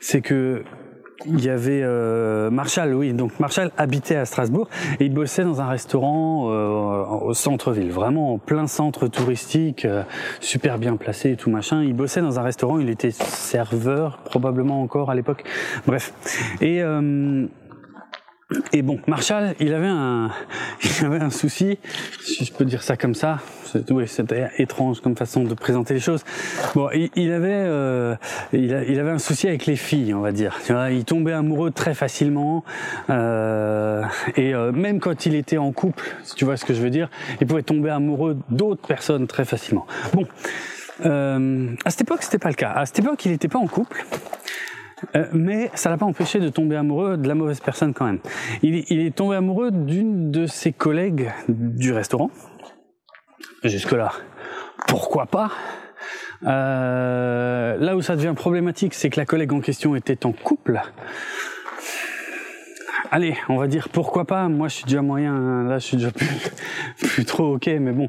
c'est 0.00 0.20
que 0.20 0.64
il 1.26 1.42
y 1.42 1.48
avait 1.48 1.80
euh, 1.82 2.50
Marshall, 2.50 2.94
oui. 2.94 3.12
Donc 3.12 3.38
Marshall 3.40 3.70
habitait 3.76 4.16
à 4.16 4.24
Strasbourg 4.24 4.68
et 5.00 5.06
il 5.06 5.14
bossait 5.14 5.44
dans 5.44 5.60
un 5.60 5.68
restaurant 5.68 6.50
euh, 6.50 7.04
au 7.24 7.34
centre-ville, 7.34 7.90
vraiment 7.90 8.34
en 8.34 8.38
plein 8.38 8.66
centre 8.66 9.08
touristique, 9.08 9.84
euh, 9.84 10.02
super 10.40 10.78
bien 10.78 10.96
placé 10.96 11.30
et 11.30 11.36
tout 11.36 11.50
machin. 11.50 11.82
Il 11.82 11.94
bossait 11.94 12.20
dans 12.20 12.38
un 12.38 12.42
restaurant, 12.42 12.78
il 12.78 12.90
était 12.90 13.10
serveur 13.10 14.18
probablement 14.18 14.82
encore 14.82 15.10
à 15.10 15.14
l'époque. 15.14 15.44
Bref. 15.86 16.12
Et 16.60 16.82
euh, 16.82 17.46
et 18.72 18.82
bon, 18.82 18.98
Marshall, 19.06 19.54
il 19.60 19.72
avait 19.74 19.86
un, 19.86 20.30
il 20.84 21.06
avait 21.06 21.20
un 21.20 21.30
souci, 21.30 21.78
si 22.20 22.44
je 22.44 22.52
peux 22.52 22.64
dire 22.64 22.82
ça 22.82 22.96
comme 22.96 23.14
ça. 23.14 23.38
C'était 24.06 24.50
étrange 24.58 25.00
comme 25.00 25.16
façon 25.16 25.42
de 25.42 25.54
présenter 25.54 25.94
les 25.94 26.00
choses. 26.00 26.22
Bon, 26.76 26.88
il, 26.92 27.32
avait, 27.32 27.48
euh, 27.52 28.14
il, 28.52 28.72
avait 28.72 29.10
un 29.10 29.18
souci 29.18 29.48
avec 29.48 29.66
les 29.66 29.74
filles, 29.74 30.14
on 30.14 30.20
va 30.20 30.30
dire. 30.30 30.56
Tu 30.64 30.72
vois, 30.72 30.90
il 30.90 31.04
tombait 31.04 31.32
amoureux 31.32 31.72
très 31.72 31.94
facilement, 31.94 32.64
euh, 33.10 34.04
et 34.36 34.54
euh, 34.54 34.70
même 34.70 35.00
quand 35.00 35.26
il 35.26 35.34
était 35.34 35.58
en 35.58 35.72
couple, 35.72 36.14
si 36.22 36.36
tu 36.36 36.44
vois 36.44 36.56
ce 36.56 36.64
que 36.64 36.72
je 36.72 36.80
veux 36.80 36.90
dire, 36.90 37.10
il 37.40 37.46
pouvait 37.48 37.62
tomber 37.62 37.90
amoureux 37.90 38.38
d'autres 38.48 38.86
personnes 38.86 39.26
très 39.26 39.44
facilement. 39.44 39.86
Bon, 40.12 40.24
euh, 41.04 41.74
à 41.84 41.90
cette 41.90 42.02
époque, 42.02 42.22
c'était 42.22 42.38
pas 42.38 42.50
le 42.50 42.54
cas. 42.54 42.70
À 42.70 42.86
cette 42.86 43.00
époque, 43.00 43.24
il 43.24 43.32
n'était 43.32 43.48
pas 43.48 43.58
en 43.58 43.66
couple. 43.66 44.04
Euh, 45.14 45.26
mais 45.32 45.70
ça 45.74 45.90
l'a 45.90 45.96
pas 45.96 46.06
empêché 46.06 46.40
de 46.40 46.48
tomber 46.48 46.76
amoureux 46.76 47.16
de 47.16 47.28
la 47.28 47.34
mauvaise 47.34 47.60
personne 47.60 47.94
quand 47.94 48.06
même. 48.06 48.20
Il, 48.62 48.76
est 48.90 49.14
tombé 49.14 49.36
amoureux 49.36 49.70
d'une 49.70 50.30
de 50.30 50.46
ses 50.46 50.72
collègues 50.72 51.32
du 51.48 51.92
restaurant. 51.92 52.30
Jusque-là, 53.62 54.12
pourquoi 54.86 55.26
pas? 55.26 55.50
Euh, 56.46 57.76
Là 57.78 57.96
où 57.96 58.02
ça 58.02 58.16
devient 58.16 58.34
problématique, 58.36 58.94
c'est 58.94 59.10
que 59.10 59.18
la 59.18 59.26
collègue 59.26 59.52
en 59.52 59.60
question 59.60 59.96
était 59.96 60.26
en 60.26 60.32
couple 60.32 60.80
allez, 63.10 63.36
on 63.48 63.56
va 63.56 63.66
dire 63.66 63.88
pourquoi 63.88 64.24
pas. 64.24 64.48
Moi, 64.48 64.68
je 64.68 64.74
suis 64.76 64.84
déjà 64.84 65.02
moyen. 65.02 65.64
Là, 65.64 65.78
je 65.78 65.84
suis 65.86 65.96
déjà 65.96 66.10
plus, 66.10 66.28
plus 66.98 67.24
trop 67.24 67.54
ok, 67.54 67.66
mais 67.66 67.92
bon. 67.92 68.08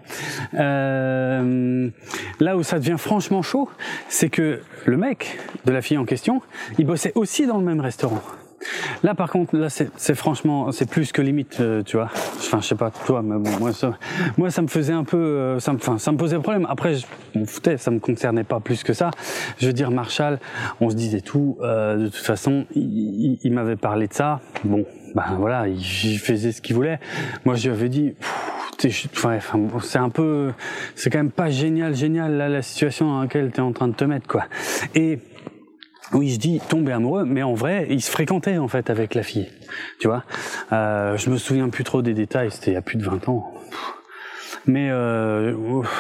Euh, 0.53 1.89
là 2.39 2.57
où 2.57 2.63
ça 2.63 2.79
devient 2.79 2.97
franchement 2.97 3.41
chaud, 3.41 3.69
c'est 4.09 4.29
que 4.29 4.61
le 4.85 4.97
mec 4.97 5.39
de 5.65 5.71
la 5.71 5.81
fille 5.81 5.97
en 5.97 6.05
question, 6.05 6.41
il 6.77 6.85
bossait 6.85 7.13
aussi 7.15 7.47
dans 7.47 7.57
le 7.57 7.65
même 7.65 7.81
restaurant. 7.81 8.21
Là, 9.03 9.15
par 9.15 9.29
contre, 9.29 9.55
là, 9.55 9.67
c'est 9.69 10.15
franchement, 10.15 10.71
c'est 10.71 10.89
plus 10.89 11.11
que 11.11 11.21
limite, 11.21 11.57
euh, 11.59 11.83
tu 11.83 11.97
vois. 11.97 12.09
Enfin, 12.37 12.59
je 12.61 12.67
sais 12.67 12.75
pas 12.75 12.91
toi, 12.91 13.21
mais 13.21 13.37
bon, 13.37 13.57
moi, 13.59 13.73
ça, 13.73 13.97
moi, 14.37 14.49
ça 14.49 14.61
me 14.61 14.67
faisait 14.67 14.93
un 14.93 15.03
peu, 15.03 15.17
euh, 15.17 15.59
ça 15.59 15.73
me, 15.73 15.77
enfin, 15.77 15.97
ça 15.97 16.11
me 16.11 16.17
posait 16.17 16.39
problème. 16.39 16.65
Après, 16.69 16.95
je 16.95 17.05
m'en 17.35 17.45
ça 17.77 17.91
me 17.91 17.99
concernait 17.99 18.43
pas 18.43 18.59
plus 18.59 18.83
que 18.83 18.93
ça. 18.93 19.11
Je 19.59 19.67
veux 19.67 19.73
dire, 19.73 19.91
Marshall, 19.91 20.39
on 20.81 20.89
se 20.89 20.95
disait 20.95 21.21
tout. 21.21 21.57
Euh, 21.61 21.97
de 21.97 22.05
toute 22.05 22.15
façon, 22.15 22.65
il, 22.75 23.39
il 23.43 23.53
m'avait 23.53 23.75
parlé 23.75 24.07
de 24.07 24.13
ça. 24.13 24.41
Bon, 24.63 24.85
ben 25.15 25.23
voilà, 25.37 25.67
il, 25.67 26.19
faisait 26.19 26.51
ce 26.51 26.61
qu'il 26.61 26.75
voulait. 26.75 26.99
Moi, 27.45 27.55
je 27.55 27.69
lui 27.69 27.75
avais 27.75 27.89
dit. 27.89 28.13
Enfin, 29.15 29.39
c'est 29.81 29.97
un 29.97 30.09
peu, 30.09 30.51
c'est 30.95 31.09
quand 31.09 31.17
même 31.17 31.31
pas 31.31 31.49
génial, 31.49 31.95
génial 31.95 32.33
là 32.33 32.49
la 32.49 32.61
situation 32.61 33.07
dans 33.07 33.21
laquelle 33.21 33.51
tu 33.51 33.57
es 33.57 33.61
en 33.61 33.71
train 33.71 33.87
de 33.87 33.95
te 33.95 34.03
mettre 34.03 34.27
quoi. 34.27 34.43
Et 34.93 35.19
oui, 36.13 36.29
je 36.29 36.39
dis 36.39 36.59
tomber 36.59 36.91
amoureux, 36.91 37.25
mais 37.25 37.43
en 37.43 37.53
vrai, 37.53 37.87
il 37.89 38.01
se 38.01 38.11
fréquentait 38.11 38.57
en 38.57 38.67
fait 38.67 38.89
avec 38.89 39.15
la 39.15 39.23
fille, 39.23 39.47
tu 39.99 40.07
vois? 40.07 40.23
Euh, 40.71 41.17
je 41.17 41.29
me 41.29 41.37
souviens 41.37 41.69
plus 41.69 41.83
trop 41.83 42.01
des 42.01 42.13
détails, 42.13 42.51
c'était 42.51 42.71
il 42.71 42.73
y 42.75 42.77
a 42.77 42.81
plus 42.81 42.97
de 42.97 43.03
20 43.03 43.29
ans. 43.29 43.53
Mais 44.67 44.89
euh, 44.89 45.53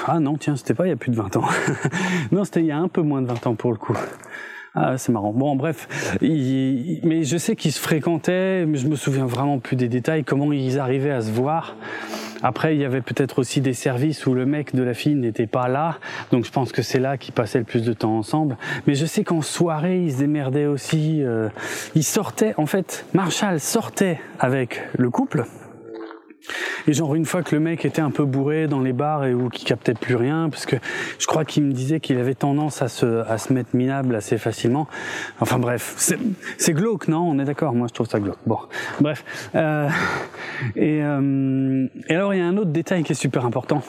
ah 0.07 0.19
non, 0.19 0.37
tiens, 0.37 0.55
c'était 0.55 0.73
pas 0.73 0.85
il 0.85 0.89
y 0.89 0.93
a 0.93 0.95
plus 0.95 1.11
de 1.11 1.15
20 1.15 1.37
ans. 1.37 1.47
non, 2.31 2.43
c'était 2.43 2.61
il 2.61 2.67
y 2.67 2.71
a 2.71 2.77
un 2.77 2.87
peu 2.87 3.01
moins 3.01 3.21
de 3.21 3.27
20 3.27 3.47
ans 3.47 3.55
pour 3.55 3.71
le 3.71 3.77
coup. 3.77 3.95
Ah, 4.73 4.97
c'est 4.97 5.11
marrant. 5.11 5.31
Bon, 5.31 5.55
bref, 5.55 6.17
mais 6.21 7.23
je 7.23 7.37
sais 7.37 7.55
qu'ils 7.55 7.71
se 7.71 7.79
fréquentaient, 7.79 8.65
mais 8.65 8.77
je 8.77 8.87
me 8.87 8.95
souviens 8.97 9.25
vraiment 9.25 9.59
plus 9.59 9.77
des 9.77 9.87
détails, 9.87 10.25
comment 10.25 10.51
ils 10.51 10.79
arrivaient 10.79 11.11
à 11.11 11.21
se 11.21 11.31
voir 11.31 11.75
après, 12.45 12.75
il 12.75 12.79
y 12.79 12.85
avait 12.85 13.01
peut-être 13.01 13.39
aussi 13.39 13.59
des 13.59 13.73
services 13.73 14.27
où 14.27 14.35
le 14.35 14.45
mec 14.45 14.75
de 14.75 14.83
la 14.83 14.93
fille 14.93 15.15
n'était 15.15 15.47
pas 15.47 15.67
là, 15.67 15.97
donc 16.31 16.45
je 16.45 16.51
pense 16.51 16.71
que 16.71 16.83
c'est 16.83 16.99
là 16.99 17.17
qu'ils 17.17 17.33
passaient 17.33 17.57
le 17.57 17.65
plus 17.65 17.81
de 17.81 17.91
temps 17.91 18.15
ensemble. 18.15 18.55
Mais 18.85 18.93
je 18.93 19.07
sais 19.07 19.23
qu'en 19.23 19.41
soirée, 19.41 20.03
ils 20.03 20.13
se 20.13 20.19
démerdaient 20.19 20.67
aussi. 20.67 21.23
Euh, 21.23 21.49
ils 21.95 22.03
sortaient, 22.03 22.53
en 22.57 22.67
fait, 22.67 23.07
Marshall 23.15 23.59
sortait 23.59 24.19
avec 24.39 24.79
le 24.95 25.09
couple. 25.09 25.45
Et 26.87 26.93
genre 26.93 27.15
une 27.15 27.25
fois 27.25 27.41
que 27.41 27.55
le 27.55 27.61
mec 27.61 27.85
était 27.85 28.01
un 28.01 28.11
peu 28.11 28.25
bourré 28.25 28.67
dans 28.67 28.79
les 28.79 28.93
bars 28.93 29.25
et 29.25 29.33
où 29.33 29.49
qui 29.49 29.65
captait 29.65 29.93
plus 29.93 30.15
rien, 30.15 30.49
parce 30.49 30.65
que 30.65 30.75
je 31.19 31.25
crois 31.25 31.45
qu'il 31.45 31.63
me 31.63 31.71
disait 31.71 31.99
qu'il 31.99 32.17
avait 32.17 32.35
tendance 32.35 32.81
à 32.81 32.87
se 32.87 33.23
à 33.27 33.37
se 33.37 33.53
mettre 33.53 33.75
minable 33.75 34.15
assez 34.15 34.37
facilement. 34.37 34.87
Enfin 35.39 35.59
bref, 35.59 35.95
c'est 36.57 36.73
glauque, 36.73 37.07
non? 37.07 37.29
On 37.29 37.39
est 37.39 37.45
d'accord? 37.45 37.73
Moi 37.73 37.87
je 37.87 37.93
trouve 37.93 38.07
ça 38.07 38.19
glauque. 38.19 38.39
Bon, 38.45 38.59
bref. 38.99 39.23
Euh, 39.55 39.89
et, 40.75 41.01
euh, 41.03 41.87
et 42.07 42.15
alors 42.15 42.33
il 42.33 42.39
y 42.39 42.41
a 42.41 42.45
un 42.45 42.57
autre 42.57 42.71
détail 42.71 43.03
qui 43.03 43.13
est 43.13 43.15
super 43.15 43.45
important, 43.45 43.81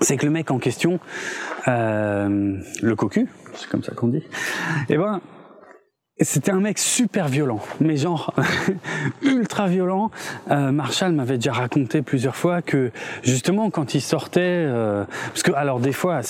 c'est 0.00 0.16
que 0.16 0.26
le 0.26 0.32
mec 0.32 0.50
en 0.50 0.58
question, 0.58 1.00
euh, 1.68 2.56
le 2.82 2.96
cocu, 2.96 3.28
c'est 3.54 3.68
comme 3.68 3.82
ça 3.82 3.94
qu'on 3.94 4.08
dit, 4.08 4.22
eh 4.88 4.96
ben 4.96 5.20
c'était 6.20 6.50
un 6.50 6.60
mec 6.60 6.78
super 6.78 7.28
violent, 7.28 7.60
mais 7.80 7.96
genre 7.96 8.34
ultra 9.22 9.68
violent. 9.68 10.10
Euh, 10.50 10.70
Marshall 10.70 11.12
m'avait 11.12 11.36
déjà 11.36 11.52
raconté 11.52 12.02
plusieurs 12.02 12.36
fois 12.36 12.62
que 12.62 12.90
justement 13.22 13.70
quand 13.70 13.94
il 13.94 14.00
sortait, 14.00 14.40
euh, 14.40 15.04
parce 15.28 15.42
que 15.42 15.52
alors 15.52 15.80
des 15.80 15.92
fois, 15.92 16.20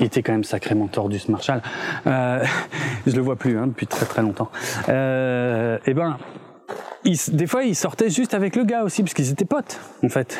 il 0.00 0.06
était 0.06 0.22
quand 0.22 0.32
même 0.32 0.44
sacrément 0.44 0.86
tordu 0.86 1.18
ce 1.18 1.30
Marshall. 1.30 1.62
Euh, 2.06 2.44
je 3.06 3.14
le 3.14 3.22
vois 3.22 3.36
plus 3.36 3.58
hein, 3.58 3.66
depuis 3.66 3.86
très 3.86 4.06
très 4.06 4.22
longtemps. 4.22 4.50
Euh, 4.88 5.78
et 5.86 5.94
ben 5.94 6.16
des 7.28 7.46
fois, 7.46 7.62
ils 7.62 7.76
sortaient 7.76 8.10
juste 8.10 8.34
avec 8.34 8.56
le 8.56 8.64
gars 8.64 8.82
aussi, 8.82 9.02
parce 9.02 9.14
qu'ils 9.14 9.30
étaient 9.30 9.44
potes, 9.44 9.78
en 10.02 10.08
fait. 10.08 10.38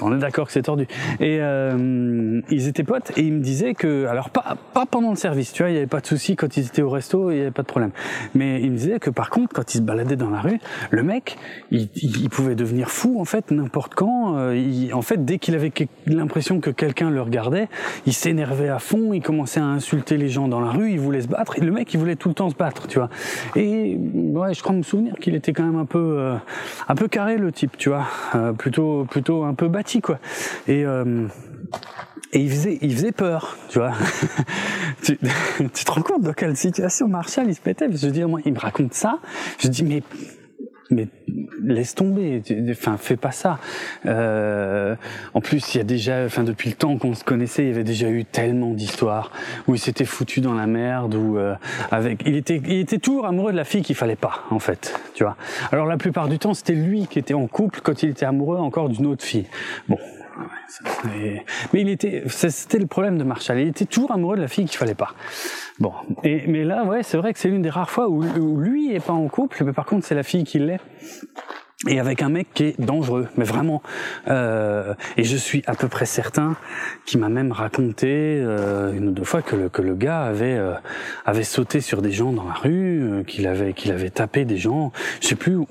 On 0.00 0.14
est 0.14 0.18
d'accord 0.18 0.46
que 0.46 0.52
c'est 0.52 0.62
tordu. 0.62 0.86
Et 1.20 1.38
euh, 1.40 2.40
ils 2.50 2.68
étaient 2.68 2.84
potes, 2.84 3.12
et 3.16 3.22
ils 3.22 3.32
me 3.32 3.40
disaient 3.40 3.74
que, 3.74 4.06
alors 4.06 4.30
pas 4.30 4.56
pas 4.72 4.86
pendant 4.86 5.10
le 5.10 5.16
service, 5.16 5.52
tu 5.52 5.62
vois, 5.62 5.70
il 5.70 5.74
y 5.74 5.76
avait 5.76 5.86
pas 5.86 6.00
de 6.00 6.06
souci 6.06 6.36
quand 6.36 6.56
ils 6.56 6.66
étaient 6.66 6.82
au 6.82 6.90
resto, 6.90 7.30
il 7.30 7.38
y 7.38 7.40
avait 7.40 7.50
pas 7.50 7.62
de 7.62 7.66
problème. 7.66 7.90
Mais 8.34 8.60
ils 8.60 8.70
me 8.70 8.76
disaient 8.76 8.98
que 8.98 9.10
par 9.10 9.30
contre, 9.30 9.54
quand 9.54 9.74
ils 9.74 9.78
se 9.78 9.82
baladaient 9.82 10.16
dans 10.16 10.30
la 10.30 10.40
rue, 10.40 10.58
le 10.90 11.02
mec, 11.02 11.36
il, 11.70 11.88
il, 11.96 12.30
pouvait 12.30 12.54
devenir 12.54 12.90
fou 12.90 13.20
en 13.20 13.24
fait 13.24 13.50
n'importe 13.50 13.94
quand. 13.94 14.36
Euh, 14.36 14.56
il, 14.56 14.92
en 14.94 15.02
fait, 15.02 15.24
dès 15.24 15.38
qu'il 15.38 15.54
avait 15.54 15.72
l'impression 16.06 16.60
que 16.60 16.70
quelqu'un 16.70 17.10
le 17.10 17.20
regardait, 17.22 17.68
il 18.06 18.12
s'énervait 18.12 18.68
à 18.68 18.78
fond, 18.78 19.12
il 19.12 19.22
commençait 19.22 19.60
à 19.60 19.64
insulter 19.64 20.16
les 20.16 20.28
gens 20.28 20.48
dans 20.48 20.60
la 20.60 20.70
rue, 20.70 20.90
il 20.90 21.00
voulait 21.00 21.22
se 21.22 21.28
battre. 21.28 21.58
Et 21.58 21.60
le 21.60 21.72
mec, 21.72 21.92
il 21.94 21.98
voulait 21.98 22.16
tout 22.16 22.28
le 22.28 22.34
temps 22.34 22.50
se 22.50 22.54
battre, 22.54 22.86
tu 22.86 22.98
vois. 22.98 23.10
Et 23.56 23.96
ouais, 23.96 24.54
je 24.54 24.62
crois 24.62 24.74
me 24.74 24.82
souvenir 24.82 25.14
qu'il 25.20 25.34
était 25.34 25.52
quand 25.52 25.64
même 25.64 25.78
un 25.78 25.84
peu 25.84 26.16
euh, 26.18 26.34
un 26.88 26.94
peu 26.94 27.08
carré 27.08 27.36
le 27.36 27.52
type, 27.52 27.76
tu 27.76 27.88
vois, 27.88 28.06
euh, 28.34 28.52
plutôt 28.52 29.06
plutôt 29.10 29.44
peu 29.54 29.68
bâti 29.68 30.00
quoi. 30.00 30.18
Et 30.68 30.84
euh, 30.84 31.26
et 32.34 32.40
il 32.40 32.50
faisait, 32.50 32.78
il 32.80 32.94
faisait 32.94 33.12
peur, 33.12 33.58
tu 33.68 33.78
vois. 33.78 33.92
tu, 35.02 35.18
tu, 35.74 35.84
te 35.84 35.90
rends 35.90 36.00
compte 36.00 36.22
dans 36.22 36.32
quelle 36.32 36.56
situation 36.56 37.06
Marshall 37.06 37.46
il 37.48 37.54
se 37.54 37.60
mettait? 37.66 37.92
Je 37.92 38.06
veux 38.06 38.12
dire, 38.12 38.26
moi, 38.26 38.40
il 38.46 38.54
me 38.54 38.58
raconte 38.58 38.94
ça. 38.94 39.18
Je 39.58 39.68
dis, 39.68 39.84
mais 39.84 40.02
mais 40.92 41.08
laisse 41.62 41.94
tomber, 41.94 42.42
enfin 42.70 42.96
fais 42.96 43.16
pas 43.16 43.30
ça. 43.30 43.58
Euh, 44.06 44.94
en 45.34 45.40
plus, 45.40 45.74
il 45.74 45.78
y 45.78 45.80
a 45.80 45.84
déjà, 45.84 46.24
enfin 46.24 46.44
depuis 46.44 46.70
le 46.70 46.76
temps 46.76 46.96
qu'on 46.98 47.14
se 47.14 47.24
connaissait, 47.24 47.64
il 47.64 47.68
y 47.68 47.72
avait 47.72 47.84
déjà 47.84 48.08
eu 48.08 48.24
tellement 48.24 48.70
d'histoires 48.70 49.32
où 49.66 49.74
il 49.74 49.78
s'était 49.78 50.04
foutu 50.04 50.40
dans 50.40 50.54
la 50.54 50.66
merde, 50.66 51.14
ou 51.14 51.38
euh, 51.38 51.54
avec, 51.90 52.22
il 52.26 52.36
était, 52.36 52.60
il 52.64 52.80
était 52.80 52.98
toujours 52.98 53.26
amoureux 53.26 53.52
de 53.52 53.56
la 53.56 53.64
fille 53.64 53.82
qu'il 53.82 53.96
fallait 53.96 54.16
pas, 54.16 54.44
en 54.50 54.58
fait, 54.58 54.98
tu 55.14 55.24
vois. 55.24 55.36
Alors 55.70 55.86
la 55.86 55.96
plupart 55.96 56.28
du 56.28 56.38
temps, 56.38 56.54
c'était 56.54 56.74
lui 56.74 57.06
qui 57.06 57.18
était 57.18 57.34
en 57.34 57.46
couple 57.46 57.80
quand 57.82 58.02
il 58.02 58.10
était 58.10 58.26
amoureux 58.26 58.58
encore 58.58 58.88
d'une 58.88 59.06
autre 59.06 59.24
fille. 59.24 59.46
Bon, 59.88 59.98
mais 61.04 61.44
il 61.74 61.88
était, 61.88 62.24
c'était 62.28 62.78
le 62.78 62.86
problème 62.86 63.18
de 63.18 63.24
Marshall. 63.24 63.60
Il 63.60 63.68
était 63.68 63.84
toujours 63.84 64.12
amoureux 64.12 64.36
de 64.36 64.42
la 64.42 64.48
fille 64.48 64.66
qu'il 64.66 64.78
fallait 64.78 64.94
pas. 64.94 65.14
Bon, 65.78 65.92
et 66.22 66.46
mais 66.46 66.64
là, 66.64 66.84
ouais, 66.84 67.02
c'est 67.02 67.16
vrai 67.16 67.32
que 67.32 67.38
c'est 67.38 67.48
l'une 67.48 67.62
des 67.62 67.70
rares 67.70 67.90
fois 67.90 68.08
où, 68.08 68.22
où 68.22 68.58
lui 68.58 68.94
est 68.94 69.04
pas 69.04 69.12
en 69.12 69.28
couple, 69.28 69.64
mais 69.64 69.72
par 69.72 69.86
contre 69.86 70.06
c'est 70.06 70.14
la 70.14 70.22
fille 70.22 70.44
qui 70.44 70.58
l'est 70.58 70.80
et 71.88 71.98
avec 71.98 72.22
un 72.22 72.28
mec 72.28 72.48
qui 72.54 72.64
est 72.64 72.80
dangereux, 72.80 73.28
mais 73.36 73.44
vraiment. 73.44 73.82
Euh, 74.28 74.94
et 75.16 75.24
je 75.24 75.36
suis 75.36 75.62
à 75.66 75.74
peu 75.74 75.88
près 75.88 76.06
certain 76.06 76.56
qu'il 77.06 77.18
m'a 77.18 77.28
même 77.28 77.50
raconté 77.50 78.08
euh, 78.40 78.92
une 78.92 79.08
ou 79.08 79.10
deux 79.10 79.24
fois 79.24 79.42
que 79.42 79.56
le, 79.56 79.68
que 79.68 79.82
le 79.82 79.94
gars 79.94 80.22
avait 80.22 80.56
euh, 80.56 80.74
avait 81.26 81.42
sauté 81.42 81.80
sur 81.80 82.00
des 82.00 82.12
gens 82.12 82.32
dans 82.32 82.44
la 82.44 82.54
rue, 82.54 83.02
euh, 83.02 83.22
qu'il 83.24 83.46
avait 83.48 83.72
qu'il 83.72 83.90
avait 83.90 84.10
tapé 84.10 84.44
des 84.44 84.58
gens, 84.58 84.92
je 85.20 85.28
sais 85.28 85.34
plus 85.34 85.56
où, 85.56 85.66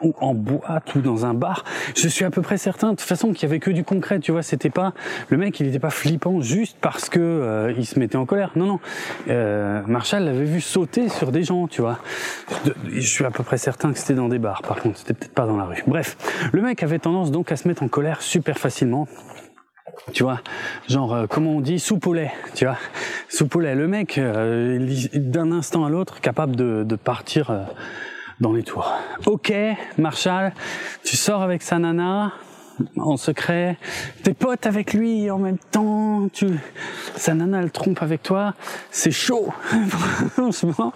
ou 0.00 0.14
en 0.18 0.34
boîte 0.34 0.94
ou 0.96 1.00
dans 1.00 1.26
un 1.26 1.34
bar. 1.34 1.64
Je 1.94 2.08
suis 2.08 2.24
à 2.24 2.30
peu 2.30 2.42
près 2.42 2.56
certain 2.56 2.90
de 2.90 2.96
toute 2.96 3.08
façon 3.08 3.32
qu'il 3.32 3.44
y 3.44 3.46
avait 3.46 3.60
que 3.60 3.70
du 3.70 3.84
concret, 3.84 4.18
tu 4.18 4.32
vois. 4.32 4.42
C'était 4.42 4.70
pas 4.70 4.94
le 5.28 5.36
mec, 5.36 5.60
il 5.60 5.66
n'était 5.66 5.78
pas 5.78 5.90
flippant 5.90 6.40
juste 6.40 6.76
parce 6.80 7.08
que 7.08 7.20
euh, 7.20 7.72
il 7.78 7.86
se 7.86 8.00
mettait 8.00 8.16
en 8.16 8.26
colère. 8.26 8.50
Non, 8.56 8.66
non. 8.66 8.80
Marshall 9.86 10.24
l'avait 10.24 10.44
vu 10.44 10.60
sauter 10.60 11.08
sur 11.08 11.30
des 11.30 11.44
gens, 11.44 11.68
tu 11.68 11.82
vois. 11.82 11.98
Je 12.88 13.00
suis 13.00 13.24
à 13.24 13.30
peu 13.30 13.44
près 13.44 13.58
certain 13.58 13.92
que 13.92 13.98
c'était 13.98 14.14
dans 14.14 14.28
des 14.28 14.38
bars. 14.38 14.62
Par 14.62 14.80
contre, 14.80 14.98
pas 15.28 15.46
dans 15.46 15.56
la 15.56 15.64
rue. 15.64 15.82
Bref, 15.86 16.16
le 16.52 16.62
mec 16.62 16.82
avait 16.82 16.98
tendance 16.98 17.30
donc 17.30 17.52
à 17.52 17.56
se 17.56 17.68
mettre 17.68 17.82
en 17.82 17.88
colère 17.88 18.22
super 18.22 18.58
facilement. 18.58 19.06
Tu 20.12 20.22
vois, 20.22 20.40
genre 20.88 21.14
euh, 21.14 21.26
comment 21.28 21.56
on 21.56 21.60
dit 21.60 21.78
soupe 21.78 22.08
tu 22.54 22.64
vois, 22.64 22.76
soupe. 23.28 23.54
Le 23.54 23.86
mec, 23.86 24.18
euh, 24.18 24.78
d'un 25.14 25.52
instant 25.52 25.84
à 25.84 25.90
l'autre, 25.90 26.20
capable 26.20 26.56
de, 26.56 26.84
de 26.84 26.96
partir 26.96 27.50
euh, 27.50 27.62
dans 28.40 28.52
les 28.52 28.62
tours. 28.62 28.92
Ok, 29.26 29.52
Marshall, 29.98 30.52
tu 31.04 31.16
sors 31.16 31.42
avec 31.42 31.62
sa 31.62 31.78
nana, 31.78 32.32
en 32.96 33.16
secret, 33.16 33.76
t'es 34.22 34.34
potes 34.34 34.66
avec 34.66 34.94
lui 34.94 35.30
en 35.30 35.38
même 35.38 35.58
temps, 35.58 36.28
tu, 36.32 36.46
sa 37.16 37.34
nana 37.34 37.62
le 37.62 37.70
trompe 37.70 38.02
avec 38.02 38.22
toi, 38.22 38.54
c'est 38.90 39.10
chaud. 39.10 39.48
Franchement, 40.32 40.92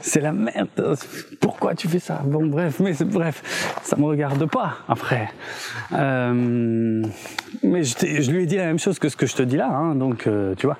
c'est 0.00 0.20
la 0.20 0.32
merde. 0.32 0.96
Pourquoi 1.40 1.74
tu 1.74 1.88
fais 1.88 1.98
ça? 1.98 2.22
Bon, 2.24 2.46
bref, 2.46 2.80
mais 2.80 2.92
bref, 3.04 3.78
ça 3.82 3.96
me 3.96 4.04
regarde 4.04 4.44
pas 4.46 4.78
après. 4.88 5.28
Euh, 5.92 7.02
mais 7.62 7.82
je, 7.84 8.30
lui 8.30 8.44
ai 8.44 8.46
dit 8.46 8.56
la 8.56 8.66
même 8.66 8.78
chose 8.78 8.98
que 8.98 9.08
ce 9.08 9.16
que 9.16 9.26
je 9.26 9.36
te 9.36 9.42
dis 9.42 9.56
là, 9.56 9.68
hein, 9.68 9.94
donc 9.94 10.26
euh, 10.26 10.54
tu 10.56 10.66
vois. 10.66 10.78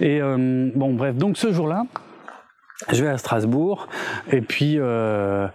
Et 0.00 0.20
euh, 0.20 0.70
bon, 0.74 0.92
bref, 0.94 1.16
donc 1.16 1.36
ce 1.36 1.52
jour-là 1.52 1.84
je 2.90 3.04
vais 3.04 3.10
à 3.10 3.18
Strasbourg 3.18 3.88
et 4.32 4.40
puis 4.40 4.76
euh, 4.78 5.46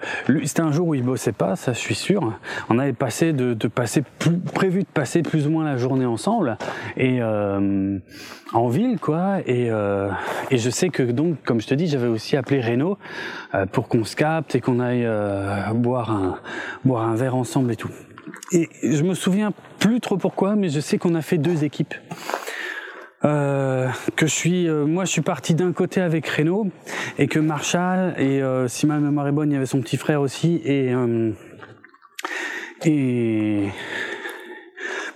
c'était 0.43 0.61
un 0.61 0.71
jour 0.71 0.89
où 0.89 0.95
il 0.95 1.03
bossait 1.03 1.31
pas, 1.31 1.55
ça 1.55 1.73
je 1.73 1.79
suis 1.79 1.95
sûr. 1.95 2.33
On 2.69 2.77
avait 2.77 2.93
passé 2.93 3.33
de, 3.33 3.53
de 3.53 3.67
passer 3.67 4.03
plus, 4.19 4.37
prévu 4.37 4.81
de 4.83 4.87
passer 4.87 5.21
plus 5.23 5.47
ou 5.47 5.49
moins 5.49 5.65
la 5.65 5.77
journée 5.77 6.05
ensemble 6.05 6.57
et 6.97 7.21
euh, 7.21 7.97
en 8.53 8.67
ville 8.67 8.99
quoi. 8.99 9.39
Et, 9.45 9.69
euh, 9.71 10.09
et 10.51 10.57
je 10.57 10.69
sais 10.69 10.89
que 10.89 11.03
donc 11.03 11.41
comme 11.43 11.61
je 11.61 11.67
te 11.67 11.73
dis, 11.73 11.87
j'avais 11.87 12.07
aussi 12.07 12.37
appelé 12.37 12.61
Renault 12.61 12.97
euh, 13.53 13.65
pour 13.65 13.87
qu'on 13.87 14.03
se 14.03 14.15
capte 14.15 14.55
et 14.55 14.61
qu'on 14.61 14.79
aille 14.79 15.05
euh, 15.05 15.73
boire 15.73 16.11
un 16.11 16.39
boire 16.83 17.07
un 17.07 17.15
verre 17.15 17.35
ensemble 17.35 17.71
et 17.71 17.75
tout. 17.75 17.91
Et 18.51 18.69
je 18.83 19.03
me 19.03 19.13
souviens 19.13 19.51
plus 19.79 19.99
trop 19.99 20.17
pourquoi, 20.17 20.55
mais 20.55 20.69
je 20.69 20.79
sais 20.79 20.97
qu'on 20.97 21.15
a 21.15 21.21
fait 21.21 21.37
deux 21.37 21.63
équipes. 21.63 21.95
Euh, 23.25 23.87
que 24.15 24.27
je 24.27 24.33
suis, 24.33 24.67
euh, 24.67 24.85
moi 24.85 25.05
je 25.05 25.11
suis 25.11 25.21
parti 25.21 25.55
d'un 25.55 25.71
côté 25.71 25.99
avec 25.99 26.27
Renault 26.27 26.67
et 27.17 27.27
que 27.27 27.39
Marshall 27.39 28.13
et 28.19 28.43
euh, 28.43 28.67
si 28.67 28.85
ma 28.85 28.99
mémoire 28.99 29.27
est 29.27 29.31
bonne, 29.31 29.49
il 29.49 29.55
y 29.55 29.57
avait 29.57 29.65
son 29.65 29.81
petit 29.81 29.97
frère 29.97 30.21
aussi 30.21 30.61
et 30.63 30.93
et 32.83 33.69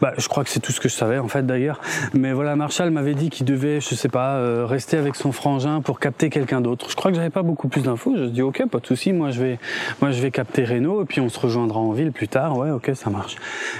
bah, 0.01 0.13
je 0.17 0.27
crois 0.27 0.43
que 0.43 0.49
c'est 0.49 0.59
tout 0.59 0.71
ce 0.71 0.79
que 0.79 0.89
je 0.89 0.93
savais 0.95 1.19
en 1.19 1.27
fait 1.27 1.45
d'ailleurs. 1.45 1.81
Mais 2.13 2.33
voilà, 2.33 2.55
Marshall 2.55 2.89
m'avait 2.89 3.13
dit 3.13 3.29
qu'il 3.29 3.45
devait, 3.45 3.79
je 3.79 3.93
sais 3.93 4.09
pas, 4.09 4.65
rester 4.65 4.97
avec 4.97 5.15
son 5.15 5.31
frangin 5.31 5.81
pour 5.81 5.99
capter 5.99 6.29
quelqu'un 6.29 6.61
d'autre. 6.61 6.89
Je 6.89 6.95
crois 6.95 7.11
que 7.11 7.17
j'avais 7.17 7.29
pas 7.29 7.43
beaucoup 7.43 7.67
plus 7.67 7.83
d'infos. 7.83 8.15
Je 8.17 8.23
dis 8.23 8.41
ok, 8.41 8.65
pas 8.69 8.79
de 8.79 8.87
souci. 8.87 9.13
Moi 9.13 9.29
je 9.29 9.41
vais, 9.41 9.59
moi 10.01 10.09
je 10.09 10.21
vais 10.21 10.31
capter 10.31 10.63
Renault 10.63 11.03
et 11.03 11.05
puis 11.05 11.21
on 11.21 11.29
se 11.29 11.39
rejoindra 11.39 11.79
en 11.79 11.91
ville 11.91 12.11
plus 12.11 12.27
tard. 12.27 12.57
Ouais, 12.57 12.71
ok, 12.71 12.91
ça 12.95 13.11
marche. 13.11 13.35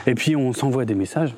Et 0.06 0.14
puis 0.14 0.36
on 0.36 0.54
s'envoie 0.54 0.86
des 0.86 0.96
messages 0.96 1.34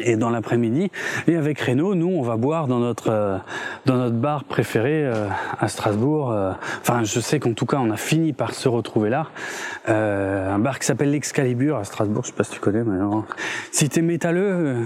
et 0.00 0.16
dans 0.16 0.30
l'après-midi. 0.30 0.90
Et 1.26 1.36
avec 1.36 1.60
Renault, 1.60 1.94
nous, 1.94 2.08
on 2.08 2.22
va 2.22 2.36
boire 2.36 2.66
dans 2.66 2.78
notre 2.78 3.10
euh, 3.10 3.38
dans 3.86 3.96
notre 3.96 4.16
bar 4.16 4.44
préféré 4.44 5.04
euh, 5.04 5.28
à 5.58 5.68
Strasbourg. 5.68 6.30
Euh, 6.30 6.52
enfin, 6.80 7.04
je 7.04 7.20
sais 7.20 7.40
qu'en 7.40 7.52
tout 7.52 7.66
cas, 7.66 7.78
on 7.78 7.90
a 7.90 7.96
fini 7.96 8.32
par 8.32 8.54
se 8.54 8.68
retrouver 8.68 9.10
là. 9.10 9.28
un 9.86 10.58
bar 10.58 10.78
qui 10.78 10.86
s'appelle 10.86 11.10
l'Excalibur 11.10 11.76
à 11.76 11.84
Strasbourg. 11.84 12.22
Je 12.24 12.30
sais 12.30 12.36
pas 12.36 12.44
si 12.44 12.52
tu 12.52 12.60
connais, 12.60 12.84
mais 12.84 12.98
non. 12.98 13.24
Si 13.70 13.88
t'es 13.88 14.02
métalleux, 14.02 14.76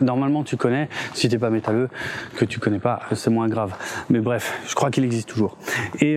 normalement 0.00 0.44
tu 0.44 0.56
connais. 0.56 0.88
Si 1.14 1.28
t'es 1.28 1.38
pas 1.38 1.50
métalleux, 1.50 1.88
que 2.36 2.44
tu 2.44 2.58
connais 2.60 2.78
pas, 2.78 3.00
c'est 3.12 3.30
moins 3.30 3.48
grave. 3.48 3.74
Mais 4.08 4.20
bref, 4.20 4.60
je 4.66 4.74
crois 4.74 4.90
qu'il 4.90 5.04
existe 5.04 5.28
toujours. 5.28 5.58
Et 6.00 6.16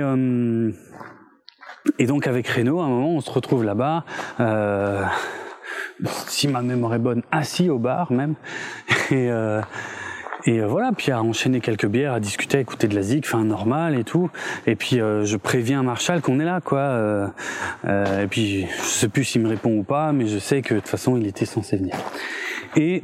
et 1.99 2.05
donc 2.05 2.27
avec 2.27 2.47
Renault, 2.47 2.79
à 2.79 2.85
un 2.85 2.89
moment, 2.89 3.09
on 3.09 3.21
se 3.21 3.29
retrouve 3.29 3.63
là-bas 3.63 4.05
si 6.27 6.47
ma 6.47 6.61
mémoire 6.61 6.95
est 6.95 6.99
bonne, 6.99 7.23
assis 7.31 7.69
au 7.69 7.79
bar 7.79 8.11
même. 8.11 8.35
Et, 9.11 9.29
euh, 9.29 9.61
et 10.45 10.59
euh, 10.59 10.67
voilà, 10.67 10.91
puis 10.91 11.11
à 11.11 11.21
enchaîner 11.21 11.61
quelques 11.61 11.85
bières, 11.85 12.13
à 12.13 12.19
discuter, 12.19 12.57
à 12.57 12.61
écouter 12.61 12.87
de 12.87 12.95
la 12.95 13.01
zik, 13.01 13.25
enfin 13.25 13.45
normal 13.45 13.97
et 13.97 14.03
tout. 14.03 14.29
Et 14.67 14.75
puis 14.75 14.99
euh, 14.99 15.23
je 15.23 15.37
préviens 15.37 15.83
Marshall 15.83 16.21
qu'on 16.21 16.39
est 16.39 16.45
là, 16.45 16.59
quoi. 16.59 16.79
Euh, 16.79 17.27
et 18.23 18.27
puis 18.27 18.65
je 18.65 18.83
sais 18.83 19.07
plus 19.07 19.23
s'il 19.23 19.41
me 19.41 19.49
répond 19.49 19.77
ou 19.77 19.83
pas, 19.83 20.11
mais 20.11 20.27
je 20.27 20.39
sais 20.39 20.61
que 20.61 20.75
de 20.75 20.79
toute 20.79 20.89
façon 20.89 21.17
il 21.17 21.27
était 21.27 21.45
censé 21.45 21.77
venir. 21.77 21.95
Et 22.75 23.03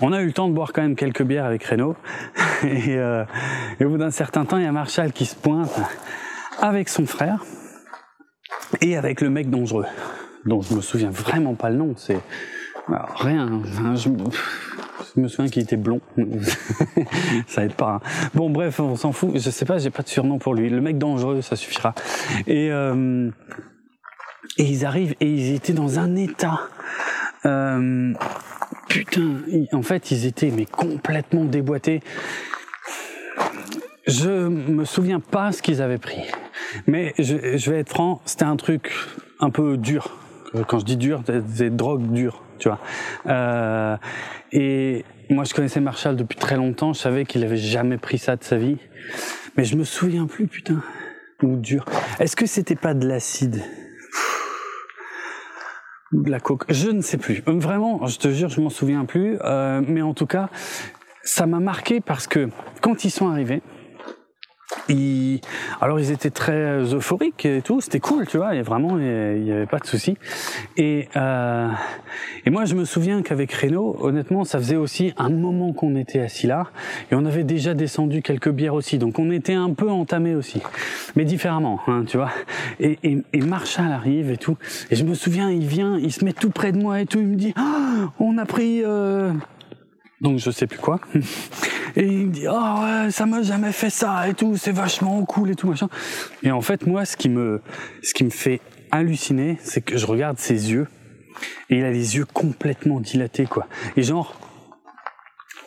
on 0.00 0.12
a 0.12 0.22
eu 0.22 0.26
le 0.26 0.32
temps 0.32 0.48
de 0.48 0.54
boire 0.54 0.72
quand 0.72 0.82
même 0.82 0.96
quelques 0.96 1.22
bières 1.22 1.44
avec 1.44 1.62
Renault. 1.64 1.96
et, 2.64 2.94
et 2.94 3.84
au 3.84 3.90
bout 3.90 3.98
d'un 3.98 4.10
certain 4.10 4.46
temps, 4.46 4.56
il 4.56 4.64
y 4.64 4.66
a 4.66 4.72
Marshall 4.72 5.12
qui 5.12 5.26
se 5.26 5.36
pointe 5.36 5.78
avec 6.58 6.88
son 6.88 7.04
frère 7.04 7.44
et 8.80 8.96
avec 8.96 9.20
le 9.20 9.28
mec 9.28 9.50
dangereux, 9.50 9.86
dont 10.46 10.60
je 10.60 10.74
me 10.74 10.80
souviens 10.80 11.10
vraiment 11.10 11.54
pas 11.54 11.70
le 11.70 11.76
nom. 11.76 11.94
C'est 11.96 12.20
rien. 13.16 13.62
je, 13.94 15.20
me 15.20 15.28
souviens 15.28 15.50
qu'il 15.50 15.62
était 15.62 15.76
blond. 15.76 16.00
ça 17.46 17.64
aide 17.64 17.74
pas. 17.74 18.00
Hein. 18.02 18.28
Bon, 18.34 18.50
bref, 18.50 18.80
on 18.80 18.96
s'en 18.96 19.12
fout. 19.12 19.30
Je 19.34 19.50
sais 19.50 19.64
pas, 19.64 19.78
j'ai 19.78 19.90
pas 19.90 20.02
de 20.02 20.08
surnom 20.08 20.38
pour 20.38 20.54
lui. 20.54 20.70
Le 20.70 20.80
mec 20.80 20.98
dangereux, 20.98 21.42
ça 21.42 21.56
suffira. 21.56 21.94
Et 22.46 22.70
euh, 22.70 23.30
et 24.58 24.64
ils 24.64 24.84
arrivent 24.84 25.14
et 25.20 25.26
ils 25.26 25.54
étaient 25.54 25.72
dans 25.72 25.98
un 25.98 26.16
état. 26.16 26.60
Euh, 27.46 28.12
putain, 28.88 29.36
en 29.72 29.82
fait, 29.82 30.10
ils 30.10 30.26
étaient 30.26 30.50
mais 30.50 30.66
complètement 30.66 31.44
déboîtés. 31.44 32.00
Je 34.06 34.48
me 34.48 34.84
souviens 34.84 35.20
pas 35.20 35.52
ce 35.52 35.62
qu'ils 35.62 35.80
avaient 35.82 35.98
pris, 35.98 36.22
mais 36.86 37.14
je 37.18 37.70
vais 37.70 37.78
être 37.78 37.90
franc, 37.90 38.20
c'était 38.24 38.44
un 38.44 38.56
truc 38.56 38.92
un 39.38 39.50
peu 39.50 39.76
dur. 39.76 40.19
Quand 40.66 40.78
je 40.80 40.84
dis 40.84 40.96
dur, 40.96 41.22
c'est 41.54 41.74
drogue 41.74 42.10
dure 42.12 42.42
tu 42.60 42.68
vois. 42.68 42.78
Euh, 43.26 43.96
et 44.52 45.04
moi, 45.30 45.44
je 45.44 45.54
connaissais 45.54 45.80
Marshall 45.80 46.14
depuis 46.14 46.38
très 46.38 46.56
longtemps. 46.56 46.92
Je 46.92 47.00
savais 47.00 47.24
qu'il 47.24 47.42
avait 47.42 47.56
jamais 47.56 47.98
pris 47.98 48.18
ça 48.18 48.36
de 48.36 48.44
sa 48.44 48.56
vie, 48.56 48.76
mais 49.56 49.64
je 49.64 49.76
me 49.76 49.82
souviens 49.82 50.26
plus, 50.26 50.46
putain, 50.46 50.80
ou 51.42 51.56
dur. 51.56 51.84
Est-ce 52.20 52.36
que 52.36 52.46
c'était 52.46 52.76
pas 52.76 52.94
de 52.94 53.08
l'acide? 53.08 53.62
De 56.12 56.30
la 56.30 56.40
coke? 56.40 56.64
Je 56.68 56.90
ne 56.90 57.00
sais 57.02 57.18
plus. 57.18 57.42
Vraiment, 57.46 58.06
je 58.06 58.18
te 58.18 58.28
jure, 58.30 58.48
je 58.48 58.60
m'en 58.60 58.70
souviens 58.70 59.04
plus. 59.04 59.38
Euh, 59.42 59.80
mais 59.86 60.02
en 60.02 60.14
tout 60.14 60.26
cas, 60.26 60.48
ça 61.22 61.46
m'a 61.46 61.60
marqué 61.60 62.00
parce 62.00 62.26
que 62.26 62.48
quand 62.80 63.04
ils 63.04 63.10
sont 63.10 63.28
arrivés, 63.28 63.62
alors 65.80 66.00
ils 66.00 66.10
étaient 66.10 66.30
très 66.30 66.94
euphoriques 66.94 67.44
et 67.44 67.62
tout, 67.62 67.80
c'était 67.80 68.00
cool, 68.00 68.26
tu 68.26 68.36
vois, 68.36 68.54
et 68.54 68.62
vraiment 68.62 68.98
il 68.98 69.42
n'y 69.42 69.52
avait 69.52 69.66
pas 69.66 69.78
de 69.78 69.86
souci. 69.86 70.16
Et 70.76 71.08
euh, 71.16 71.68
et 72.44 72.50
moi 72.50 72.64
je 72.64 72.74
me 72.74 72.84
souviens 72.84 73.22
qu'avec 73.22 73.52
Renault, 73.52 73.96
honnêtement, 74.00 74.44
ça 74.44 74.58
faisait 74.58 74.76
aussi 74.76 75.12
un 75.16 75.30
moment 75.30 75.72
qu'on 75.72 75.96
était 75.96 76.20
assis 76.20 76.46
là 76.46 76.66
et 77.10 77.14
on 77.14 77.24
avait 77.24 77.44
déjà 77.44 77.74
descendu 77.74 78.22
quelques 78.22 78.50
bières 78.50 78.74
aussi, 78.74 78.98
donc 78.98 79.18
on 79.18 79.30
était 79.30 79.54
un 79.54 79.72
peu 79.72 79.90
entamé 79.90 80.34
aussi, 80.34 80.60
mais 81.16 81.24
différemment, 81.24 81.80
hein, 81.86 82.04
tu 82.06 82.16
vois. 82.16 82.30
Et, 82.78 82.98
et, 83.02 83.18
et, 83.32 83.40
Marshall 83.40 83.90
arrive 83.92 84.30
et 84.30 84.36
tout, 84.36 84.56
et 84.90 84.96
je 84.96 85.04
me 85.04 85.14
souviens, 85.14 85.50
il 85.50 85.66
vient, 85.66 85.98
il 85.98 86.12
se 86.12 86.24
met 86.24 86.32
tout 86.32 86.50
près 86.50 86.72
de 86.72 86.78
moi 86.78 87.00
et 87.00 87.06
tout, 87.06 87.18
il 87.18 87.26
me 87.26 87.36
dit, 87.36 87.54
oh, 87.58 88.06
on 88.18 88.38
a 88.38 88.44
pris 88.44 88.82
euh, 88.84 89.32
donc 90.20 90.38
je 90.38 90.50
sais 90.50 90.66
plus 90.66 90.78
quoi. 90.78 91.00
Et 91.96 92.06
il 92.06 92.26
me 92.26 92.32
dit 92.32 92.46
oh 92.48 92.52
ouais 92.52 93.10
ça 93.10 93.26
m'a 93.26 93.42
jamais 93.42 93.72
fait 93.72 93.90
ça 93.90 94.28
et 94.28 94.34
tout, 94.34 94.56
c'est 94.56 94.72
vachement 94.72 95.24
cool 95.24 95.50
et 95.50 95.54
tout 95.54 95.68
machin. 95.68 95.88
Et 96.42 96.50
en 96.50 96.60
fait 96.60 96.86
moi 96.86 97.04
ce 97.04 97.16
qui 97.16 97.28
me 97.28 97.60
ce 98.02 98.14
qui 98.14 98.24
me 98.24 98.30
fait 98.30 98.60
halluciner, 98.90 99.58
c'est 99.62 99.80
que 99.80 99.96
je 99.96 100.06
regarde 100.06 100.38
ses 100.38 100.72
yeux 100.72 100.88
et 101.68 101.78
il 101.78 101.84
a 101.84 101.90
les 101.90 102.16
yeux 102.16 102.24
complètement 102.24 103.00
dilatés 103.00 103.46
quoi. 103.46 103.66
Et 103.96 104.02
genre 104.02 104.36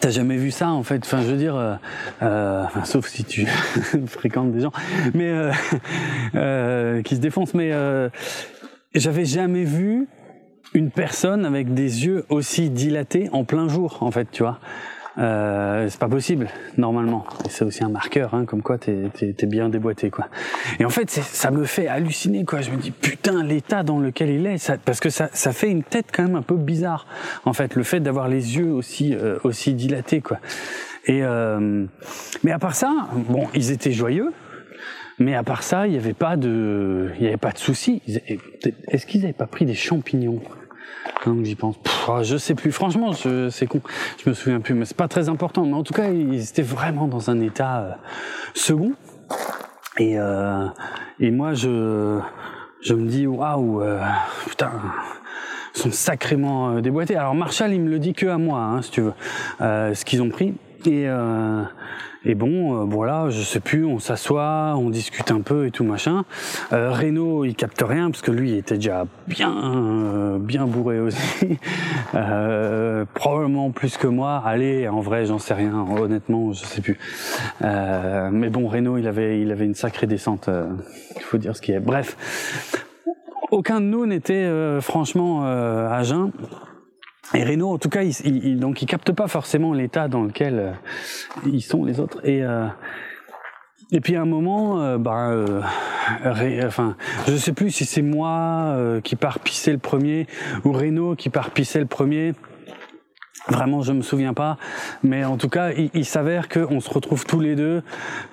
T'as 0.04 0.10
jamais 0.10 0.36
vu 0.36 0.52
ça 0.52 0.68
en 0.68 0.84
fait, 0.84 1.02
enfin 1.06 1.22
je 1.22 1.28
veux 1.28 1.38
dire, 1.38 1.56
euh, 1.56 1.76
euh 2.24 2.66
sauf 2.84 3.08
si 3.08 3.24
tu 3.24 3.46
fréquentes 4.06 4.52
des 4.52 4.60
gens, 4.60 4.74
mais 5.14 5.30
euh, 5.30 5.54
euh, 6.36 7.02
qui 7.04 7.16
se 7.16 7.22
défoncent. 7.22 7.54
Mais 7.54 7.72
euh, 7.72 8.10
j'avais 8.94 9.24
jamais 9.24 9.64
vu 9.64 10.10
une 10.74 10.92
personne 10.92 11.46
avec 11.46 11.74
des 11.74 12.06
yeux 12.06 12.26
aussi 12.28 12.70
dilatés 12.70 13.30
en 13.32 13.46
plein 13.46 13.70
jour, 13.70 14.00
en 14.02 14.12
fait, 14.12 14.28
tu 14.30 14.44
vois. 14.44 14.60
Euh, 15.18 15.88
c'est 15.90 16.00
pas 16.00 16.08
possible 16.08 16.50
normalement. 16.78 17.26
C'est 17.50 17.64
aussi 17.64 17.84
un 17.84 17.90
marqueur, 17.90 18.34
hein, 18.34 18.46
comme 18.46 18.62
quoi 18.62 18.78
t'es 18.78 19.10
es, 19.22 19.46
bien 19.46 19.70
déboîté, 19.70 20.10
quoi. 20.10 20.28
Et 20.80 20.86
en 20.86 20.90
fait, 20.90 21.10
ça 21.10 21.52
me 21.52 21.66
fait 21.66 21.88
halluciner, 21.88 22.46
quoi. 22.46 22.62
Je 22.62 22.72
me 22.72 22.78
dis 22.78 22.92
putain 22.92 23.44
l'état 23.44 23.84
dans 23.84 24.00
lequel 24.00 24.30
il 24.30 24.46
est, 24.48 24.58
ça, 24.58 24.78
parce 24.78 25.00
que 25.00 25.10
ça, 25.10 25.30
ça 25.34 25.52
fait 25.52 25.70
une 25.70 25.84
tête 25.84 26.08
quand 26.12 26.24
même 26.24 26.36
un 26.36 26.42
peu 26.42 26.56
bizarre. 26.56 27.06
En 27.46 27.54
fait, 27.54 27.76
le 27.76 27.84
fait 27.84 28.00
d'avoir 28.00 28.28
les 28.28 28.58
yeux 28.58 28.72
aussi 28.72 29.14
euh, 29.14 29.38
aussi 29.44 29.74
dilatés, 29.74 30.22
quoi. 30.22 30.40
Et 31.06 31.24
euh, 31.24 31.86
mais 32.44 32.52
à 32.52 32.60
part 32.60 32.76
ça, 32.76 32.94
bon, 33.14 33.48
ils 33.54 33.72
étaient 33.72 33.92
joyeux. 33.92 34.32
Mais 35.20 35.36
à 35.36 35.44
part 35.44 35.62
ça, 35.62 35.86
il 35.86 35.92
n'y 35.92 35.98
avait 35.98 36.14
pas 36.14 36.38
de, 36.38 37.12
il 37.20 37.24
y 37.24 37.28
avait 37.28 37.38
pas 37.38 37.52
de 37.52 37.60
soucis. 37.60 38.02
Est-ce 38.88 39.06
qu'ils 39.06 39.22
n'avaient 39.22 39.34
pas 39.34 39.46
pris 39.46 39.66
des 39.66 39.76
champignons? 39.76 40.42
Donc 41.26 41.44
j'y 41.44 41.56
pense. 41.56 41.76
Oh, 42.08 42.20
je 42.22 42.38
sais 42.38 42.56
plus. 42.56 42.72
Franchement, 42.72 43.14
c'est 43.14 43.68
con. 43.68 43.82
Je 44.24 44.30
me 44.30 44.34
souviens 44.34 44.60
plus, 44.60 44.74
mais 44.74 44.86
c'est 44.86 44.98
pas 44.98 45.08
très 45.08 45.30
important. 45.30 45.66
Mais 45.66 45.74
en 45.74 45.84
tout 45.84 45.94
cas, 45.94 46.10
ils 46.10 46.42
étaient 46.42 46.62
vraiment 46.62 47.08
dans 47.08 47.30
un 47.30 47.40
état 47.40 47.80
euh, 47.80 47.92
second. 48.54 48.94
Et 49.98 50.20
euh, 50.20 50.68
et 51.20 51.32
moi, 51.32 51.54
je 51.54 52.20
je 52.82 52.94
me 52.94 53.08
dis 53.08 53.28
waouh, 53.28 53.82
euh, 53.82 54.02
putain. 54.48 54.72
Ils 55.76 55.82
sont 55.82 55.92
sacrément 55.92 56.80
déboîtés. 56.82 57.16
Alors 57.16 57.34
Marshall, 57.34 57.74
il 57.74 57.82
me 57.82 57.90
le 57.90 57.98
dit 57.98 58.14
que 58.14 58.28
à 58.28 58.38
moi, 58.38 58.60
hein, 58.60 58.82
si 58.84 58.92
tu 58.92 59.02
veux, 59.02 59.14
ce 59.60 60.06
qu'ils 60.06 60.22
ont 60.22 60.30
pris. 60.30 60.54
Et 60.86 61.08
et 62.26 62.36
bon, 62.36 62.80
euh, 62.80 62.86
voilà, 62.86 63.30
je 63.30 63.42
sais 63.42 63.60
plus, 63.60 63.86
on 63.86 64.00
s'assoit, 64.00 64.76
on 64.78 64.90
discute 64.90 65.30
un 65.30 65.42
peu 65.42 65.66
et 65.66 65.72
tout 65.72 65.84
machin. 65.84 66.24
Euh, 66.72 66.92
Renault, 66.92 67.44
il 67.44 67.54
capte 67.54 67.84
rien 67.86 68.10
parce 68.12 68.22
que 68.22 68.32
lui, 68.32 68.52
il 68.52 68.58
était 68.58 68.76
déjà 68.76 69.06
bien, 69.28 69.54
euh, 69.76 70.38
bien 70.40 70.66
bourré 70.66 71.02
aussi, 71.02 71.60
euh, 72.16 73.04
probablement 73.14 73.72
plus 73.72 73.98
que 73.98 74.08
moi. 74.08 74.42
Allez, 74.46 74.88
en 74.88 75.02
vrai, 75.02 75.26
j'en 75.26 75.38
sais 75.38 75.54
rien. 75.54 75.86
Honnêtement, 75.98 76.54
je 76.54 76.64
sais 76.64 76.82
plus. 76.82 76.98
Euh, 77.62 78.30
mais 78.32 78.50
bon, 78.50 78.70
Renault, 78.70 78.98
il 78.98 79.08
avait, 79.08 79.42
il 79.42 79.52
avait 79.52 79.66
une 79.66 79.76
sacrée 79.76 80.08
descente. 80.08 80.50
Il 81.18 81.22
faut 81.24 81.38
dire 81.38 81.58
ce 81.58 81.62
qu'il 81.62 81.74
y 81.74 81.78
a. 81.78 81.82
Bref, 81.82 82.16
aucun 83.52 83.82
de 83.82 83.86
nous 83.86 84.06
n'était 84.06 84.50
franchement 84.80 85.44
à 85.44 86.04
jeun. 86.04 86.32
Et 87.34 87.44
Renault, 87.44 87.72
en 87.72 87.78
tout 87.78 87.90
cas, 87.90 88.04
il, 88.04 88.14
il, 88.26 88.60
donc 88.60 88.82
il 88.82 88.86
capte 88.86 89.12
pas 89.12 89.28
forcément 89.28 89.74
l'état 89.74 90.08
dans 90.08 90.24
lequel 90.24 90.60
euh, 90.60 90.72
ils 91.46 91.62
sont 91.62 91.86
les 91.86 92.00
autres. 92.00 92.20
Et 92.24 92.44
euh, 92.44 92.68
et 93.92 94.02
puis 94.02 94.16
à 94.16 94.22
un 94.22 94.26
moment, 94.26 94.82
euh, 94.82 94.98
euh, 96.26 96.68
enfin, 96.68 96.96
je 97.28 97.36
sais 97.36 97.54
plus 97.54 97.70
si 97.70 97.86
c'est 97.86 98.02
moi 98.02 98.76
qui 99.04 99.16
part 99.16 99.40
pisser 99.40 99.72
le 99.72 99.78
premier 99.78 100.28
ou 100.66 100.72
Renault 100.72 101.16
qui 101.16 101.30
part 101.30 101.52
le 101.56 101.86
premier. 101.86 102.34
Vraiment, 103.50 103.82
je 103.82 103.92
me 103.92 104.02
souviens 104.02 104.34
pas, 104.34 104.58
mais 105.04 105.26
en 105.26 105.36
tout 105.38 105.50
cas, 105.50 105.72
il, 105.72 106.06
s'avère 106.06 106.48
qu'on 106.48 106.80
se 106.80 106.90
retrouve 106.90 107.26
tous 107.26 107.42
les 107.42 107.56
deux 107.56 107.84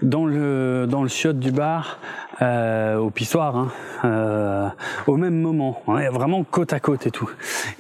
dans 0.03 0.25
le 0.25 0.87
dans 0.89 1.03
le 1.03 1.09
chiotte 1.09 1.41
du 1.41 1.51
bar 1.51 1.99
euh, 2.43 2.97
au 2.97 3.11
pissoir, 3.11 3.57
hein, 3.57 3.73
euh, 4.05 4.69
au 5.09 5.17
même 5.17 5.35
moment, 5.41 5.83
est 6.01 6.09
vraiment 6.11 6.45
côte 6.45 6.73
à 6.73 6.79
côte 6.79 7.09
et 7.09 7.11
tout. 7.11 7.29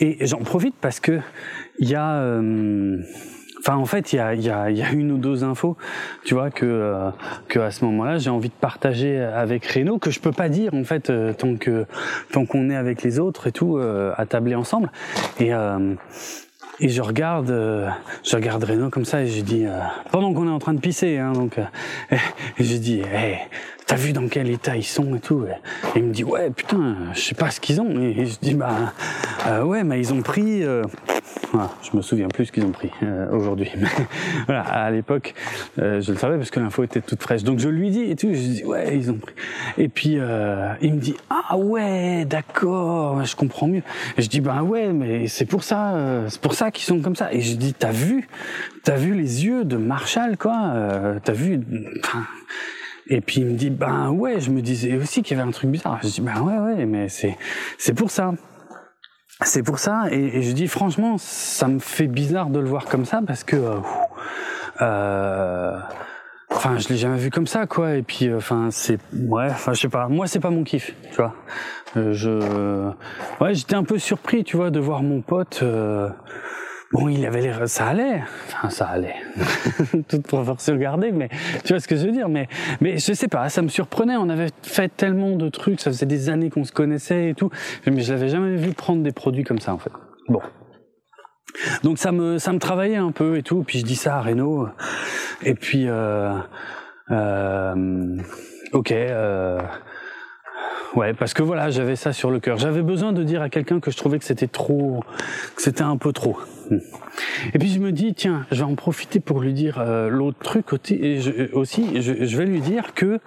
Et 0.00 0.26
j'en 0.26 0.38
profite 0.38 0.74
parce 0.80 0.98
que 0.98 1.20
il 1.78 1.88
y 1.88 1.94
a 1.94 2.14
euh, 2.14 3.00
Enfin, 3.60 3.76
en 3.76 3.84
fait, 3.84 4.14
il 4.14 4.16
y 4.16 4.18
a, 4.18 4.34
y, 4.34 4.48
a, 4.48 4.70
y 4.70 4.82
a, 4.82 4.90
une 4.90 5.12
ou 5.12 5.18
deux 5.18 5.44
infos, 5.44 5.76
tu 6.24 6.32
vois, 6.32 6.50
que 6.50 6.64
euh, 6.64 7.10
que 7.48 7.58
à 7.58 7.70
ce 7.70 7.84
moment-là, 7.84 8.16
j'ai 8.16 8.30
envie 8.30 8.48
de 8.48 8.54
partager 8.54 9.20
avec 9.20 9.66
Renaud, 9.66 9.98
que 9.98 10.10
je 10.10 10.18
peux 10.18 10.32
pas 10.32 10.48
dire 10.48 10.72
en 10.72 10.84
fait 10.84 11.10
euh, 11.10 11.34
tant 11.34 11.56
que 11.56 11.84
tant 12.32 12.46
qu'on 12.46 12.70
est 12.70 12.76
avec 12.76 13.02
les 13.02 13.18
autres 13.18 13.48
et 13.48 13.52
tout, 13.52 13.76
euh, 13.76 14.14
à 14.16 14.24
tabler 14.24 14.54
ensemble. 14.54 14.90
Et 15.38 15.52
et 16.80 16.88
je 16.88 17.02
regarde, 17.02 17.50
euh, 17.50 17.88
je 18.24 18.36
regarde 18.36 18.64
Renaud 18.64 18.90
comme 18.90 19.04
ça 19.04 19.22
et 19.22 19.26
je 19.26 19.42
dis, 19.42 19.66
euh, 19.66 19.78
pendant 20.10 20.32
qu'on 20.32 20.46
est 20.46 20.50
en 20.50 20.58
train 20.58 20.72
de 20.72 20.80
pisser, 20.80 21.18
hein, 21.18 21.32
donc, 21.32 21.58
euh, 21.58 21.64
et, 22.58 22.64
je 22.64 22.76
dis, 22.76 23.00
hey, 23.00 23.38
t'as 23.86 23.96
vu 23.96 24.12
dans 24.12 24.28
quel 24.28 24.50
état 24.50 24.76
ils 24.76 24.84
sont 24.84 25.14
et 25.14 25.20
tout? 25.20 25.44
Et 25.94 25.98
il 25.98 26.04
me 26.04 26.12
dit, 26.12 26.24
ouais, 26.24 26.50
putain, 26.50 26.96
je 27.12 27.20
sais 27.20 27.34
pas 27.34 27.50
ce 27.50 27.60
qu'ils 27.60 27.80
ont. 27.80 28.00
Et 28.00 28.24
je 28.24 28.38
dis, 28.40 28.54
bah, 28.54 28.94
ouais, 29.62 29.84
mais 29.84 29.98
ils 30.00 30.12
ont 30.12 30.22
pris. 30.22 30.64
Voilà, 31.52 31.70
je 31.82 31.96
me 31.96 32.02
souviens 32.02 32.28
plus 32.28 32.46
ce 32.46 32.52
qu'ils 32.52 32.64
ont 32.64 32.70
pris 32.70 32.90
aujourd'hui. 33.32 33.70
Mais 33.76 33.88
voilà, 34.46 34.62
à 34.62 34.90
l'époque, 34.90 35.34
je 35.76 36.12
le 36.12 36.18
savais 36.18 36.36
parce 36.36 36.50
que 36.50 36.60
l'info 36.60 36.84
était 36.84 37.00
toute 37.00 37.22
fraîche. 37.22 37.42
Donc 37.42 37.58
je 37.58 37.68
lui 37.68 37.90
dis 37.90 38.02
et 38.02 38.16
tout, 38.16 38.28
je 38.32 38.38
dis 38.38 38.64
ouais, 38.64 38.96
ils 38.96 39.10
ont 39.10 39.18
pris. 39.18 39.34
Et 39.76 39.88
puis 39.88 40.18
il 40.80 40.94
me 40.94 41.00
dit 41.00 41.16
ah 41.28 41.56
ouais, 41.56 42.24
d'accord, 42.24 43.24
je 43.24 43.34
comprends 43.34 43.66
mieux. 43.66 43.82
Et 44.16 44.22
je 44.22 44.28
dis 44.28 44.40
bah 44.40 44.62
ouais, 44.62 44.92
mais 44.92 45.26
c'est 45.26 45.46
pour 45.46 45.64
ça, 45.64 46.24
c'est 46.28 46.40
pour 46.40 46.54
ça 46.54 46.70
qui 46.70 46.84
sont 46.84 47.00
comme 47.00 47.16
ça. 47.16 47.32
Et 47.32 47.40
je 47.40 47.56
dis, 47.56 47.74
t'as 47.74 47.90
vu, 47.90 48.28
t'as 48.84 48.96
vu 48.96 49.14
les 49.14 49.44
yeux 49.44 49.64
de 49.64 49.76
Marshall, 49.76 50.36
quoi 50.36 50.72
euh, 50.74 51.18
T'as 51.22 51.32
vu 51.32 51.60
Et 53.08 53.20
puis 53.20 53.40
il 53.40 53.46
me 53.46 53.54
dit, 53.54 53.70
ben 53.70 54.10
ouais, 54.10 54.40
je 54.40 54.50
me 54.50 54.60
disais 54.60 54.96
aussi 54.96 55.22
qu'il 55.22 55.36
y 55.36 55.40
avait 55.40 55.48
un 55.48 55.52
truc 55.52 55.70
bizarre. 55.70 56.00
Je 56.02 56.08
dis, 56.08 56.20
ben 56.20 56.40
ouais, 56.40 56.58
ouais, 56.58 56.86
mais 56.86 57.08
c'est 57.08 57.36
c'est 57.78 57.94
pour 57.94 58.10
ça. 58.10 58.32
C'est 59.42 59.62
pour 59.62 59.78
ça. 59.78 60.04
Et, 60.10 60.42
je 60.42 60.52
dis, 60.52 60.68
franchement, 60.68 61.16
ça 61.18 61.68
me 61.68 61.78
fait 61.78 62.06
bizarre 62.06 62.50
de 62.50 62.58
le 62.58 62.68
voir 62.68 62.84
comme 62.86 63.04
ça 63.04 63.20
parce 63.26 63.44
que. 63.44 63.56
Euh, 63.56 63.76
Euh, 64.82 65.78
enfin, 66.50 66.78
je 66.78 66.88
l'ai 66.88 66.96
jamais 66.96 67.18
vu 67.18 67.30
comme 67.30 67.46
ça, 67.46 67.66
quoi. 67.66 67.96
Et 67.96 68.02
puis, 68.02 68.32
enfin, 68.32 68.68
c'est, 68.70 68.98
ouais, 69.12 69.48
enfin, 69.50 69.74
je 69.74 69.80
sais 69.82 69.88
pas. 69.90 70.08
Moi, 70.08 70.26
c'est 70.26 70.40
pas 70.40 70.48
mon 70.50 70.64
kiff, 70.64 70.94
tu 71.10 71.16
vois. 71.16 71.34
je, 71.94 72.90
ouais, 73.42 73.54
j'étais 73.54 73.74
un 73.74 73.84
peu 73.84 73.98
surpris, 73.98 74.42
tu 74.42 74.56
vois, 74.56 74.70
de 74.70 74.80
voir 74.80 75.02
mon 75.02 75.20
pote. 75.20 75.62
Bon, 76.92 77.08
il 77.08 77.24
avait 77.24 77.40
l'air, 77.40 77.68
ça 77.68 77.86
allait, 77.86 78.20
enfin 78.48 78.68
ça 78.68 78.86
allait, 78.86 79.14
toute 80.08 80.26
proportion 80.26 80.74
gardée, 80.74 81.12
mais 81.12 81.28
tu 81.64 81.72
vois 81.72 81.78
ce 81.78 81.86
que 81.86 81.94
je 81.94 82.04
veux 82.04 82.12
dire. 82.12 82.28
Mais, 82.28 82.48
mais 82.80 82.98
je 82.98 83.12
sais 83.12 83.28
pas, 83.28 83.48
ça 83.48 83.62
me 83.62 83.68
surprenait. 83.68 84.16
On 84.16 84.28
avait 84.28 84.48
fait 84.62 84.88
tellement 84.88 85.36
de 85.36 85.48
trucs, 85.48 85.80
ça 85.80 85.92
faisait 85.92 86.06
des 86.06 86.30
années 86.30 86.50
qu'on 86.50 86.64
se 86.64 86.72
connaissait 86.72 87.30
et 87.30 87.34
tout, 87.34 87.50
mais 87.86 88.00
je 88.00 88.12
l'avais 88.12 88.28
jamais 88.28 88.56
vu 88.56 88.72
prendre 88.72 89.04
des 89.04 89.12
produits 89.12 89.44
comme 89.44 89.60
ça 89.60 89.72
en 89.72 89.78
fait. 89.78 89.92
Bon, 90.28 90.40
donc 91.82 91.98
ça 91.98 92.12
me 92.12 92.38
ça 92.38 92.52
me 92.52 92.58
travaillait 92.58 92.96
un 92.96 93.12
peu 93.12 93.36
et 93.36 93.42
tout. 93.42 93.62
Puis 93.66 93.78
je 93.78 93.84
dis 93.84 93.96
ça 93.96 94.16
à 94.16 94.22
Renault. 94.22 94.68
Et 95.42 95.54
puis 95.54 95.84
euh, 95.88 96.34
euh, 97.10 98.16
ok. 98.72 98.92
Euh, 98.92 99.60
ouais, 100.96 101.14
parce 101.14 101.34
que 101.34 101.42
voilà, 101.42 101.70
j'avais 101.70 101.96
ça 101.96 102.12
sur 102.12 102.30
le 102.30 102.40
cœur. 102.40 102.58
J'avais 102.58 102.82
besoin 102.82 103.12
de 103.12 103.22
dire 103.22 103.42
à 103.42 103.48
quelqu'un 103.48 103.80
que 103.80 103.90
je 103.90 103.96
trouvais 103.96 104.18
que 104.18 104.24
c'était 104.24 104.48
trop, 104.48 105.02
que 105.56 105.62
c'était 105.62 105.82
un 105.82 105.96
peu 105.96 106.12
trop. 106.12 106.38
Et 107.52 107.58
puis 107.58 107.68
je 107.68 107.80
me 107.80 107.92
dis, 107.92 108.14
tiens, 108.14 108.46
je 108.50 108.58
vais 108.58 108.70
en 108.70 108.74
profiter 108.74 109.20
pour 109.20 109.40
lui 109.40 109.52
dire 109.52 109.78
euh, 109.78 110.08
l'autre 110.08 110.38
truc 110.38 110.72
aussi. 110.72 112.00
Je, 112.00 112.36
vais 112.36 112.46
lui 112.46 112.60
dire 112.60 112.94
que, 112.94 113.20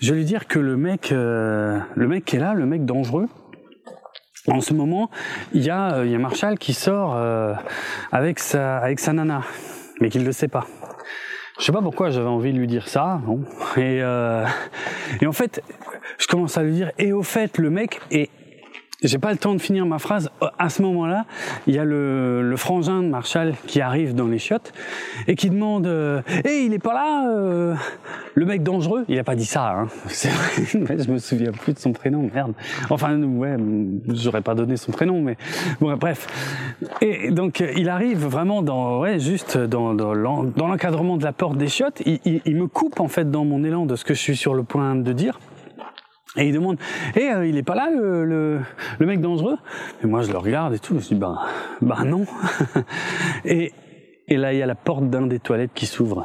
je 0.00 0.12
vais 0.12 0.18
lui 0.18 0.24
dire 0.24 0.46
que 0.46 0.58
le 0.58 0.76
mec, 0.76 1.12
euh, 1.12 1.78
le 1.94 2.08
mec 2.08 2.24
qui 2.24 2.36
est 2.36 2.40
là, 2.40 2.54
le 2.54 2.66
mec 2.66 2.84
dangereux. 2.84 3.26
En 4.48 4.60
ce 4.60 4.74
moment, 4.74 5.10
il 5.52 5.64
y 5.64 5.70
a, 5.70 6.04
il 6.04 6.10
y 6.12 6.14
a 6.14 6.18
Marshall 6.18 6.56
qui 6.58 6.72
sort 6.72 7.16
euh, 7.16 7.54
avec 8.12 8.38
sa, 8.38 8.78
avec 8.78 9.00
sa 9.00 9.12
nana, 9.12 9.42
mais 10.00 10.08
qu'il 10.08 10.20
ne 10.20 10.26
le 10.26 10.32
sait 10.32 10.46
pas. 10.46 10.66
Je 11.58 11.64
sais 11.64 11.72
pas 11.72 11.82
pourquoi 11.82 12.10
j'avais 12.10 12.28
envie 12.28 12.52
de 12.52 12.58
lui 12.58 12.68
dire 12.68 12.86
ça. 12.86 13.20
Et, 13.76 13.96
et 15.20 15.26
en 15.26 15.32
fait, 15.32 15.62
je 16.18 16.26
commence 16.26 16.58
à 16.58 16.62
lui 16.62 16.72
dire, 16.72 16.92
et 16.98 17.12
au 17.12 17.22
fait, 17.22 17.58
le 17.58 17.70
mec 17.70 17.98
est 18.10 18.28
j'ai 19.06 19.18
pas 19.18 19.32
le 19.32 19.38
temps 19.38 19.54
de 19.54 19.60
finir 19.60 19.86
ma 19.86 19.98
phrase. 19.98 20.30
À 20.58 20.68
ce 20.68 20.82
moment-là, 20.82 21.24
il 21.66 21.74
y 21.74 21.78
a 21.78 21.84
le, 21.84 22.42
le, 22.42 22.56
frangin 22.56 23.02
de 23.02 23.08
Marshall 23.08 23.54
qui 23.66 23.80
arrive 23.80 24.14
dans 24.14 24.26
les 24.26 24.38
chiottes 24.38 24.72
et 25.28 25.34
qui 25.34 25.50
demande 25.50 25.86
euh, 25.86 26.22
"Eh, 26.44 26.64
il 26.64 26.72
est 26.72 26.78
pas 26.78 26.94
là 26.94 27.28
euh, 27.30 27.74
Le 28.34 28.46
mec 28.46 28.62
dangereux 28.62 29.04
Il 29.08 29.18
a 29.18 29.24
pas 29.24 29.36
dit 29.36 29.44
ça. 29.44 29.70
Hein. 29.70 29.88
C'est 30.08 30.28
vrai. 30.28 30.96
je 30.98 31.10
me 31.10 31.18
souviens 31.18 31.52
plus 31.52 31.72
de 31.72 31.78
son 31.78 31.92
prénom. 31.92 32.30
Merde. 32.34 32.54
Enfin, 32.90 33.20
ouais, 33.20 33.56
j'aurais 34.08 34.42
pas 34.42 34.54
donné 34.54 34.76
son 34.76 34.92
prénom, 34.92 35.20
mais 35.20 35.36
bon, 35.80 35.94
bref. 35.96 36.26
Et 37.00 37.30
donc, 37.30 37.62
il 37.76 37.88
arrive 37.88 38.26
vraiment 38.26 38.62
dans, 38.62 39.00
ouais, 39.00 39.18
juste 39.18 39.56
dans, 39.58 39.94
dans 39.94 40.14
l'encadrement 40.14 41.16
de 41.16 41.24
la 41.24 41.32
porte 41.32 41.56
des 41.56 41.68
chiottes. 41.68 42.02
Il, 42.06 42.20
il, 42.24 42.40
il 42.44 42.56
me 42.56 42.66
coupe 42.66 43.00
en 43.00 43.08
fait 43.08 43.30
dans 43.30 43.44
mon 43.44 43.64
élan 43.64 43.86
de 43.86 43.96
ce 43.96 44.04
que 44.04 44.14
je 44.14 44.20
suis 44.20 44.36
sur 44.36 44.54
le 44.54 44.62
point 44.62 44.94
de 44.96 45.12
dire. 45.12 45.38
Et 46.36 46.48
il 46.48 46.52
demande, 46.52 46.78
eh, 47.14 47.30
euh, 47.30 47.46
il 47.46 47.56
est 47.56 47.62
pas 47.62 47.74
là 47.74 47.88
le, 47.90 48.24
le, 48.24 49.06
mec 49.06 49.20
dangereux? 49.20 49.56
Et 50.02 50.06
moi 50.06 50.22
je 50.22 50.30
le 50.30 50.38
regarde 50.38 50.74
et 50.74 50.78
tout, 50.78 50.98
je 50.98 51.08
dis, 51.08 51.14
ben, 51.14 51.38
ben 51.80 52.04
non. 52.04 52.26
et, 53.44 53.72
et 54.28 54.36
là 54.36 54.52
il 54.52 54.58
y 54.58 54.62
a 54.62 54.66
la 54.66 54.74
porte 54.74 55.08
d'un 55.08 55.26
des 55.26 55.38
toilettes 55.38 55.72
qui 55.74 55.86
s'ouvre. 55.86 56.24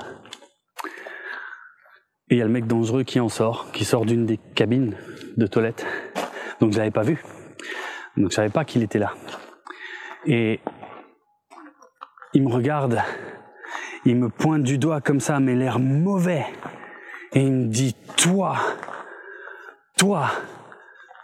Et 2.30 2.36
il 2.36 2.38
y 2.38 2.41
a 2.41 2.45
le 2.45 2.52
mec 2.52 2.67
dangereux 2.67 3.04
qui 3.04 3.19
en 3.19 3.30
sort, 3.30 3.71
qui 3.71 3.86
sort 3.86 4.06
d'une 4.06 4.26
des 4.26 4.38
cabines 4.38 4.95
de 5.38 5.47
toilette. 5.47 5.86
Donc 6.60 6.74
je 6.74 6.78
l'avais 6.78 6.91
pas 6.91 7.04
vu. 7.04 7.24
Donc 8.17 8.32
je 8.32 8.36
savais 8.36 8.50
pas 8.50 8.65
qu'il 8.65 8.84
était 8.84 9.00
là. 9.00 9.13
Et 10.26 10.60
il 12.34 12.43
me 12.43 12.50
regarde, 12.50 13.02
il 14.06 14.15
me 14.15 14.30
pointe 14.30 14.63
du 14.63 14.78
doigt 14.78 15.02
comme 15.02 15.19
ça, 15.19 15.39
mais 15.39 15.56
l'air 15.56 15.80
mauvais. 15.80 16.45
Et 17.34 17.41
il 17.41 17.52
me 17.52 17.67
dit, 17.67 17.95
toi, 18.17 18.58
toi, 20.02 20.32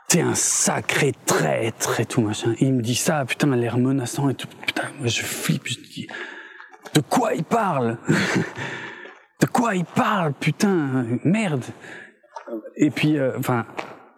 t'es 0.08 0.22
un 0.22 0.36
sacré 0.36 1.12
traître 1.26 2.00
et 2.00 2.06
tout 2.06 2.22
machin. 2.22 2.54
il 2.60 2.76
me 2.76 2.84
dit 2.84 2.94
ça, 2.94 3.26
putain, 3.26 3.56
l'air 3.56 3.80
menaçant 3.80 4.30
et 4.30 4.36
tout. 4.36 4.48
Putain, 4.68 4.84
moi 5.00 5.08
je 5.08 5.24
flippe, 5.24 5.66
je 5.66 5.80
dis, 5.80 6.08
de 6.94 7.02
quoi 7.02 7.34
il 7.34 7.44
parle? 7.44 7.98
De 9.40 9.46
quoi 9.46 9.76
il 9.76 9.86
parle, 9.86 10.34
putain, 10.34 11.06
merde. 11.24 11.63
Et 12.76 12.90
puis, 12.90 13.20
euh, 13.20 13.38
enfin, 13.38 13.68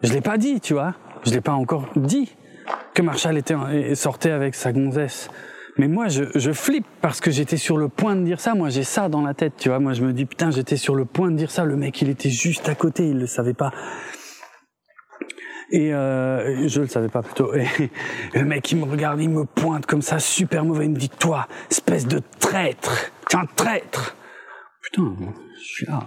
je 0.02 0.14
l'ai 0.14 0.22
pas 0.22 0.38
dit, 0.38 0.60
tu 0.60 0.72
vois. 0.72 0.94
Je 1.24 1.30
l'ai 1.30 1.42
pas 1.42 1.52
encore 1.52 1.88
dit 1.94 2.34
que 2.94 3.02
Marshall 3.02 3.36
était 3.36 3.94
sortait 3.94 4.30
avec 4.30 4.54
sa 4.54 4.72
gonzesse. 4.72 5.30
Mais 5.76 5.88
moi, 5.88 6.08
je, 6.08 6.24
je 6.34 6.52
flippe 6.52 6.86
parce 7.02 7.20
que 7.20 7.30
j'étais 7.30 7.58
sur 7.58 7.76
le 7.76 7.88
point 7.88 8.16
de 8.16 8.24
dire 8.24 8.40
ça. 8.40 8.54
Moi, 8.54 8.70
j'ai 8.70 8.84
ça 8.84 9.10
dans 9.10 9.20
la 9.20 9.34
tête, 9.34 9.54
tu 9.58 9.68
vois. 9.68 9.78
Moi, 9.78 9.92
je 9.92 10.02
me 10.02 10.14
dis, 10.14 10.24
putain, 10.24 10.50
j'étais 10.50 10.76
sur 10.76 10.94
le 10.94 11.04
point 11.04 11.30
de 11.30 11.36
dire 11.36 11.50
ça. 11.50 11.64
Le 11.64 11.76
mec, 11.76 12.00
il 12.00 12.08
était 12.08 12.30
juste 12.30 12.68
à 12.70 12.74
côté, 12.74 13.06
il 13.08 13.18
le 13.18 13.26
savait 13.26 13.52
pas. 13.52 13.72
Et 15.72 15.94
euh, 15.94 16.68
je 16.68 16.80
le 16.80 16.86
savais 16.86 17.08
pas 17.08 17.22
plutôt. 17.22 17.54
Et, 17.54 17.66
le 18.34 18.44
mec, 18.44 18.70
il 18.72 18.78
me 18.78 18.84
regarde, 18.84 19.20
il 19.20 19.30
me 19.30 19.44
pointe 19.44 19.86
comme 19.86 20.02
ça, 20.02 20.18
super 20.18 20.64
mauvais. 20.64 20.86
Il 20.86 20.92
me 20.92 20.96
dit, 20.96 21.08
toi, 21.08 21.46
espèce 21.70 22.06
de 22.06 22.20
traître, 22.38 23.10
t'es 23.28 23.36
un 23.36 23.46
traître. 23.56 24.16
Putain, 24.82 25.14
je 25.56 25.64
suis 25.64 25.86
là. 25.86 26.00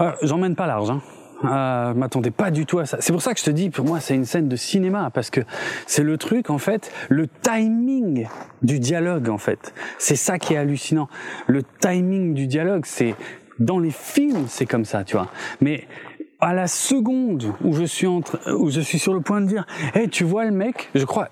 Euh, 0.00 0.12
J'emmène 0.22 0.56
pas 0.56 0.66
large. 0.66 0.90
Hein. 0.90 1.00
Euh, 1.44 1.94
m'attendais 1.94 2.30
pas 2.30 2.50
du 2.50 2.66
tout 2.66 2.78
à 2.78 2.86
ça. 2.86 2.98
C'est 3.00 3.12
pour 3.12 3.22
ça 3.22 3.34
que 3.34 3.40
je 3.40 3.44
te 3.44 3.50
dis, 3.50 3.70
pour 3.70 3.84
moi, 3.84 4.00
c'est 4.00 4.14
une 4.14 4.24
scène 4.24 4.48
de 4.48 4.56
cinéma 4.56 5.10
parce 5.12 5.30
que 5.30 5.40
c'est 5.86 6.04
le 6.04 6.16
truc, 6.16 6.50
en 6.50 6.58
fait, 6.58 6.92
le 7.08 7.26
timing 7.26 8.28
du 8.62 8.78
dialogue, 8.78 9.28
en 9.28 9.38
fait. 9.38 9.74
C'est 9.98 10.16
ça 10.16 10.38
qui 10.38 10.54
est 10.54 10.56
hallucinant. 10.56 11.08
Le 11.46 11.62
timing 11.80 12.34
du 12.34 12.46
dialogue, 12.46 12.84
c'est 12.86 13.14
dans 13.58 13.78
les 13.78 13.90
films, 13.90 14.46
c'est 14.48 14.66
comme 14.66 14.84
ça, 14.84 15.04
tu 15.04 15.16
vois. 15.16 15.28
Mais 15.60 15.86
à 16.42 16.52
la 16.52 16.66
seconde 16.66 17.54
où 17.64 17.72
je 17.72 17.84
suis 17.84 18.08
entre, 18.08 18.40
où 18.52 18.68
je 18.68 18.80
suis 18.80 18.98
sur 18.98 19.14
le 19.14 19.20
point 19.20 19.40
de 19.40 19.46
dire, 19.46 19.64
hey, 19.94 20.08
tu 20.08 20.24
vois 20.24 20.44
le 20.44 20.50
mec, 20.50 20.90
je 20.94 21.04
crois, 21.04 21.28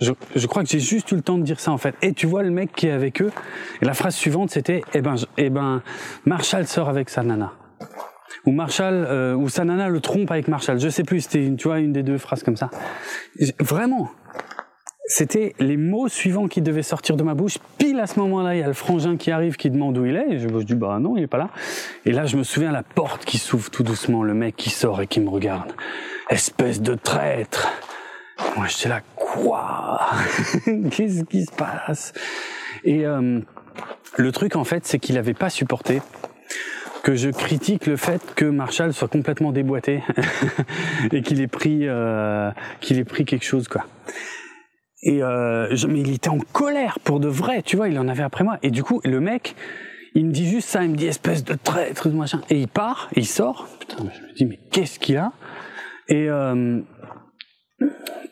je, 0.00 0.12
je 0.34 0.46
crois 0.46 0.62
que 0.62 0.68
j'ai 0.68 0.78
juste 0.78 1.10
eu 1.10 1.16
le 1.16 1.22
temps 1.22 1.38
de 1.38 1.42
dire 1.42 1.58
ça 1.58 1.72
en 1.72 1.76
fait. 1.76 1.94
Et 2.02 2.12
tu 2.12 2.26
vois 2.26 2.44
le 2.44 2.50
mec 2.50 2.72
qui 2.72 2.86
est 2.86 2.92
avec 2.92 3.20
eux? 3.20 3.32
Et 3.82 3.84
la 3.84 3.94
phrase 3.94 4.14
suivante 4.14 4.50
c'était, 4.50 4.82
eh 4.94 5.02
ben, 5.02 5.16
eh 5.36 5.50
ben, 5.50 5.82
Marshall 6.24 6.66
sort 6.68 6.88
avec 6.88 7.10
sa 7.10 7.22
nana. 7.24 7.52
Ou 8.46 8.52
Marshall, 8.52 8.94
euh, 8.94 9.34
ou 9.34 9.48
sa 9.48 9.64
nana 9.64 9.88
le 9.88 10.00
trompe 10.00 10.30
avec 10.30 10.46
Marshall. 10.46 10.78
Je 10.78 10.88
sais 10.88 11.02
plus, 11.02 11.22
c'était, 11.22 11.52
tu 11.56 11.66
vois, 11.66 11.80
une 11.80 11.92
des 11.92 12.04
deux 12.04 12.18
phrases 12.18 12.44
comme 12.44 12.56
ça. 12.56 12.70
Vraiment, 13.58 14.08
c'était 15.08 15.54
les 15.58 15.78
mots 15.78 16.08
suivants 16.08 16.48
qui 16.48 16.60
devaient 16.60 16.82
sortir 16.82 17.16
de 17.16 17.22
ma 17.22 17.34
bouche. 17.34 17.56
Pile 17.78 17.98
à 17.98 18.06
ce 18.06 18.20
moment-là, 18.20 18.54
il 18.54 18.60
y 18.60 18.62
a 18.62 18.66
le 18.66 18.74
frangin 18.74 19.16
qui 19.16 19.30
arrive, 19.30 19.56
qui 19.56 19.70
demande 19.70 19.96
où 19.96 20.04
il 20.04 20.14
est. 20.14 20.32
Et 20.32 20.38
je, 20.38 20.48
je 20.48 20.64
dis, 20.64 20.74
bah 20.74 20.98
non, 21.00 21.16
il 21.16 21.22
est 21.22 21.26
pas 21.28 21.38
là. 21.38 21.48
Et 22.04 22.12
là, 22.12 22.26
je 22.26 22.36
me 22.36 22.42
souviens 22.42 22.70
la 22.72 22.82
porte 22.82 23.24
qui 23.24 23.38
s'ouvre 23.38 23.70
tout 23.70 23.82
doucement, 23.82 24.22
le 24.22 24.34
mec 24.34 24.54
qui 24.54 24.68
sort 24.68 25.00
et 25.00 25.06
qui 25.06 25.20
me 25.20 25.30
regarde. 25.30 25.72
Espèce 26.28 26.82
de 26.82 26.94
traître. 26.94 27.68
Moi, 28.54 28.66
j'étais 28.68 28.90
là, 28.90 29.00
quoi? 29.16 30.00
Qu'est-ce 30.90 31.24
qui 31.24 31.46
se 31.46 31.52
passe? 31.52 32.12
Et 32.84 33.06
euh, 33.06 33.40
le 34.16 34.32
truc, 34.32 34.56
en 34.56 34.64
fait, 34.64 34.86
c'est 34.86 34.98
qu'il 34.98 35.14
n'avait 35.14 35.34
pas 35.34 35.48
supporté 35.48 36.02
que 37.02 37.14
je 37.14 37.30
critique 37.30 37.86
le 37.86 37.96
fait 37.96 38.20
que 38.34 38.44
Marshall 38.44 38.92
soit 38.92 39.08
complètement 39.08 39.52
déboîté 39.52 40.02
et 41.12 41.22
qu'il 41.22 41.40
ait 41.40 41.46
pris 41.46 41.88
euh, 41.88 42.50
qu'il 42.80 42.98
ait 42.98 43.04
pris 43.04 43.24
quelque 43.24 43.44
chose 43.44 43.68
quoi. 43.68 43.86
Et 45.02 45.22
euh, 45.22 45.74
je, 45.74 45.86
mais 45.86 46.00
il 46.00 46.12
était 46.12 46.28
en 46.28 46.38
colère 46.38 46.98
pour 47.00 47.20
de 47.20 47.28
vrai, 47.28 47.62
tu 47.62 47.76
vois, 47.76 47.88
il 47.88 47.98
en 47.98 48.08
avait 48.08 48.22
après 48.22 48.44
moi. 48.44 48.58
Et 48.62 48.70
du 48.70 48.82
coup, 48.82 49.00
le 49.04 49.20
mec, 49.20 49.54
il 50.14 50.26
me 50.26 50.32
dit 50.32 50.48
juste 50.48 50.68
ça, 50.68 50.82
il 50.82 50.90
me 50.90 50.96
dit 50.96 51.06
espèce 51.06 51.44
de 51.44 51.54
traître, 51.54 52.08
machin. 52.08 52.40
Et 52.50 52.60
il 52.60 52.68
part, 52.68 53.08
il 53.14 53.26
sort. 53.26 53.68
Putain, 53.78 53.96
je 53.98 54.26
me 54.26 54.34
dis 54.34 54.46
mais 54.46 54.58
qu'est-ce 54.70 54.98
qu'il 54.98 55.16
a? 55.16 55.32
Et 56.08 56.28
euh, 56.28 56.80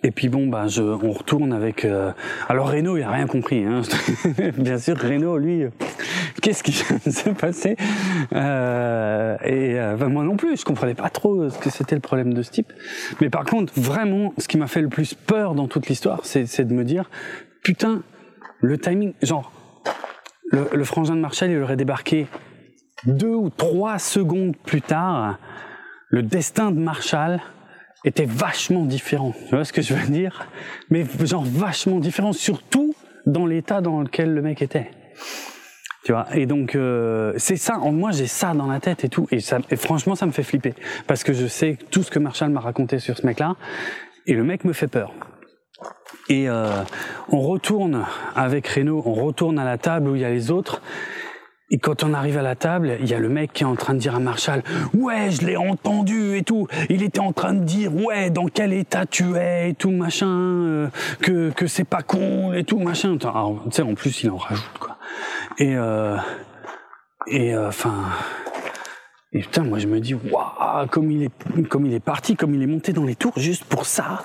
et 0.03 0.11
puis 0.11 0.29
bon, 0.29 0.47
bah, 0.47 0.67
je, 0.69 0.83
on 0.83 1.13
retourne 1.13 1.53
avec. 1.53 1.85
Euh... 1.85 2.13
Alors 2.49 2.71
Renault, 2.71 2.97
il 2.97 3.03
a 3.03 3.11
rien 3.11 3.27
compris. 3.27 3.65
Hein. 3.65 3.83
Bien 4.59 4.79
sûr, 4.79 4.97
Renault, 4.99 5.39
lui, 5.39 5.65
qu'est-ce 6.43 6.63
qui 6.63 6.73
vient 6.73 6.99
de 7.05 7.11
se 7.11 7.31
passer? 7.31 7.77
Euh, 8.33 9.37
Et 9.45 9.79
euh, 9.79 10.09
moi 10.09 10.25
non 10.25 10.37
plus, 10.37 10.59
je 10.59 10.65
comprenais 10.65 10.95
pas 10.95 11.11
trop 11.11 11.49
ce 11.49 11.59
que 11.59 11.71
c'était 11.71 11.95
le 11.95 12.01
problème 12.01 12.35
de 12.35 12.43
ce 12.43 12.51
type. 12.51 12.73
Mais 13.21 13.31
par 13.31 13.45
contre, 13.45 13.73
vraiment, 13.77 14.33
ce 14.39 14.49
qui 14.49 14.59
m'a 14.59 14.67
fait 14.67 14.83
le 14.83 14.89
plus 14.89 15.15
peur 15.15 15.55
dans 15.55 15.69
toute 15.69 15.89
l'histoire, 15.89 16.21
c'est 16.25 16.65
de 16.65 16.75
me 16.75 16.85
dire, 16.85 17.11
putain, 17.63 18.03
le 18.61 18.79
timing, 18.79 19.13
genre, 19.23 19.53
le, 20.51 20.69
le 20.73 20.85
frangin 20.85 21.15
de 21.15 21.21
Marshall, 21.21 21.51
il 21.51 21.63
aurait 21.63 21.77
débarqué 21.77 22.27
deux 23.07 23.35
ou 23.35 23.51
trois 23.51 23.99
secondes 23.99 24.57
plus 24.57 24.83
tard. 24.83 25.39
Le 26.09 26.23
destin 26.23 26.71
de 26.71 26.79
Marshall 26.79 27.41
était 28.07 28.25
vachement 28.25 28.85
différent. 28.85 29.35
Tu 29.49 29.55
vois 29.55 29.65
ce 29.65 29.73
que 29.73 29.83
je 29.83 29.93
veux 29.93 30.09
dire? 30.09 30.47
Mais 30.91 31.05
genre 31.25 31.45
vachement 31.45 31.99
différent, 31.99 32.33
surtout 32.33 32.95
dans 33.27 33.47
l'état 33.47 33.81
dans 33.81 34.01
lequel 34.01 34.33
le 34.33 34.43
mec 34.43 34.63
était. 34.63 34.91
Tu 36.05 36.13
vois? 36.13 36.29
Et 36.35 36.47
donc 36.47 36.77
euh, 36.77 37.33
c'est 37.37 37.57
ça. 37.57 37.79
Moi 37.79 38.13
j'ai 38.13 38.29
ça 38.29 38.55
dans 38.55 38.69
la 38.69 38.79
tête 38.79 39.05
et 39.05 39.09
tout. 39.09 39.27
Et, 39.33 39.41
ça, 39.41 39.59
et 39.71 39.77
franchement 39.77 40.15
ça 40.15 40.25
me 40.25 40.31
fait 40.31 40.45
flipper 40.45 40.75
parce 41.09 41.25
que 41.25 41.33
je 41.33 41.47
sais 41.47 41.77
tout 41.91 42.05
ce 42.05 42.11
que 42.11 42.21
Marshall 42.21 42.51
m'a 42.51 42.61
raconté 42.61 43.01
sur 43.01 43.17
ce 43.17 43.27
mec-là 43.27 43.57
et 44.27 44.35
le 44.35 44.45
mec 44.45 44.65
me 44.65 44.73
fait 44.73 44.87
peur. 44.87 45.13
Et 46.29 46.49
euh, 46.49 46.83
on 47.29 47.41
retourne 47.41 48.07
avec 48.35 48.69
Renault, 48.69 49.03
on 49.05 49.15
retourne 49.15 49.59
à 49.59 49.65
la 49.65 49.79
table 49.79 50.09
où 50.09 50.15
il 50.15 50.23
y 50.23 50.25
a 50.25 50.31
les 50.31 50.51
autres. 50.51 50.81
Et 51.71 51.79
quand 51.79 52.05
on 52.05 52.15
arrive 52.15 52.39
à 52.39 52.43
la 52.43 52.55
table, 52.55 52.97
il 53.01 53.09
y 53.09 53.15
a 53.15 53.19
le 53.19 53.29
mec 53.29 53.53
qui 53.53 53.65
est 53.65 53.67
en 53.67 53.75
train 53.75 53.95
de 53.95 53.99
dire 53.99 54.15
à 54.15 54.21
Marshall, 54.21 54.63
ouais, 54.95 55.31
je 55.33 55.45
l'ai 55.45 55.57
entendu 55.57 56.37
et 56.37 56.43
tout. 56.43 56.69
Il 56.89 57.03
était 57.03 57.19
en 57.19 57.33
train 57.33 57.55
de 57.55 57.65
dire, 57.65 57.93
ouais, 57.95 58.31
dans 58.31 58.47
quel 58.47 58.73
état 58.73 59.05
tu 59.05 59.37
es 59.37 59.71
et 59.71 59.75
tout 59.75 59.91
machin, 59.91 60.29
euh, 60.29 60.89
que 61.21 61.51
que 61.51 61.67
c'est 61.67 61.85
pas 61.85 62.03
cool 62.03 62.57
et 62.57 62.63
tout 62.63 62.79
machin. 62.79 63.17
Tu 63.19 63.27
sais, 63.73 63.83
en 63.83 63.95
plus 63.95 64.23
il 64.23 64.31
en 64.31 64.37
rajoute 64.37 64.79
quoi. 64.79 64.97
Et 65.59 65.75
euh, 65.77 66.17
et 67.27 67.55
euh, 67.55 67.69
enfin. 67.69 68.05
Et 69.37 69.41
putain, 69.41 69.65
moi 69.65 69.79
je 69.79 69.87
me 69.87 70.01
dis, 70.01 70.15
waouh, 70.15 70.87
comme 70.91 71.11
il 71.11 71.25
est, 71.25 71.63
comme 71.69 71.85
il 71.85 71.93
est 71.93 72.01
parti, 72.01 72.37
comme 72.37 72.55
il 72.55 72.63
est 72.63 72.67
monté 72.67 72.95
dans 72.95 73.05
les 73.05 73.17
tours 73.17 73.35
juste 73.37 73.65
pour 73.65 73.85
ça. 73.85 74.25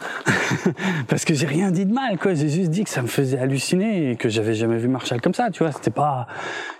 Parce 1.09 1.25
que 1.25 1.33
j'ai 1.33 1.47
rien 1.47 1.69
dit 1.69 1.85
de 1.85 1.93
mal, 1.93 2.17
quoi. 2.17 2.33
J'ai 2.33 2.47
juste 2.47 2.69
dit 2.69 2.85
que 2.85 2.89
ça 2.89 3.01
me 3.01 3.07
faisait 3.07 3.37
halluciner 3.37 4.11
et 4.11 4.15
que 4.15 4.29
j'avais 4.29 4.53
jamais 4.53 4.77
vu 4.77 4.87
Marshall 4.87 5.19
comme 5.19 5.33
ça, 5.33 5.51
tu 5.51 5.63
vois. 5.63 5.73
C'était 5.73 5.91
pas, 5.91 6.27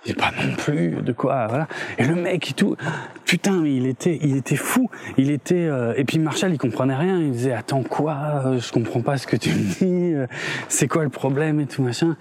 j'ai 0.06 0.14
pas 0.14 0.32
non 0.42 0.56
plus 0.56 1.02
de 1.02 1.12
quoi, 1.12 1.48
voilà. 1.48 1.68
Et 1.98 2.06
le 2.06 2.16
mec 2.16 2.52
et 2.52 2.54
tout, 2.54 2.78
putain, 3.26 3.66
il 3.66 3.86
était, 3.86 4.18
il 4.22 4.38
était 4.38 4.56
fou. 4.56 4.90
Il 5.18 5.30
était, 5.30 5.56
euh, 5.56 5.94
et 5.98 6.06
puis 6.06 6.18
Marshall, 6.18 6.54
il 6.54 6.58
comprenait 6.58 6.96
rien. 6.96 7.20
Il 7.20 7.32
disait, 7.32 7.52
attends 7.52 7.84
quoi 7.84 8.44
Je 8.58 8.72
comprends 8.72 9.02
pas 9.02 9.18
ce 9.18 9.28
que 9.28 9.36
tu 9.36 9.50
me 9.50 9.56
dis. 9.56 10.14
Euh, 10.14 10.26
c'est 10.70 10.88
quoi 10.88 11.04
le 11.04 11.10
problème 11.10 11.60
et 11.60 11.66
tout 11.66 11.84
machin. 11.84 12.16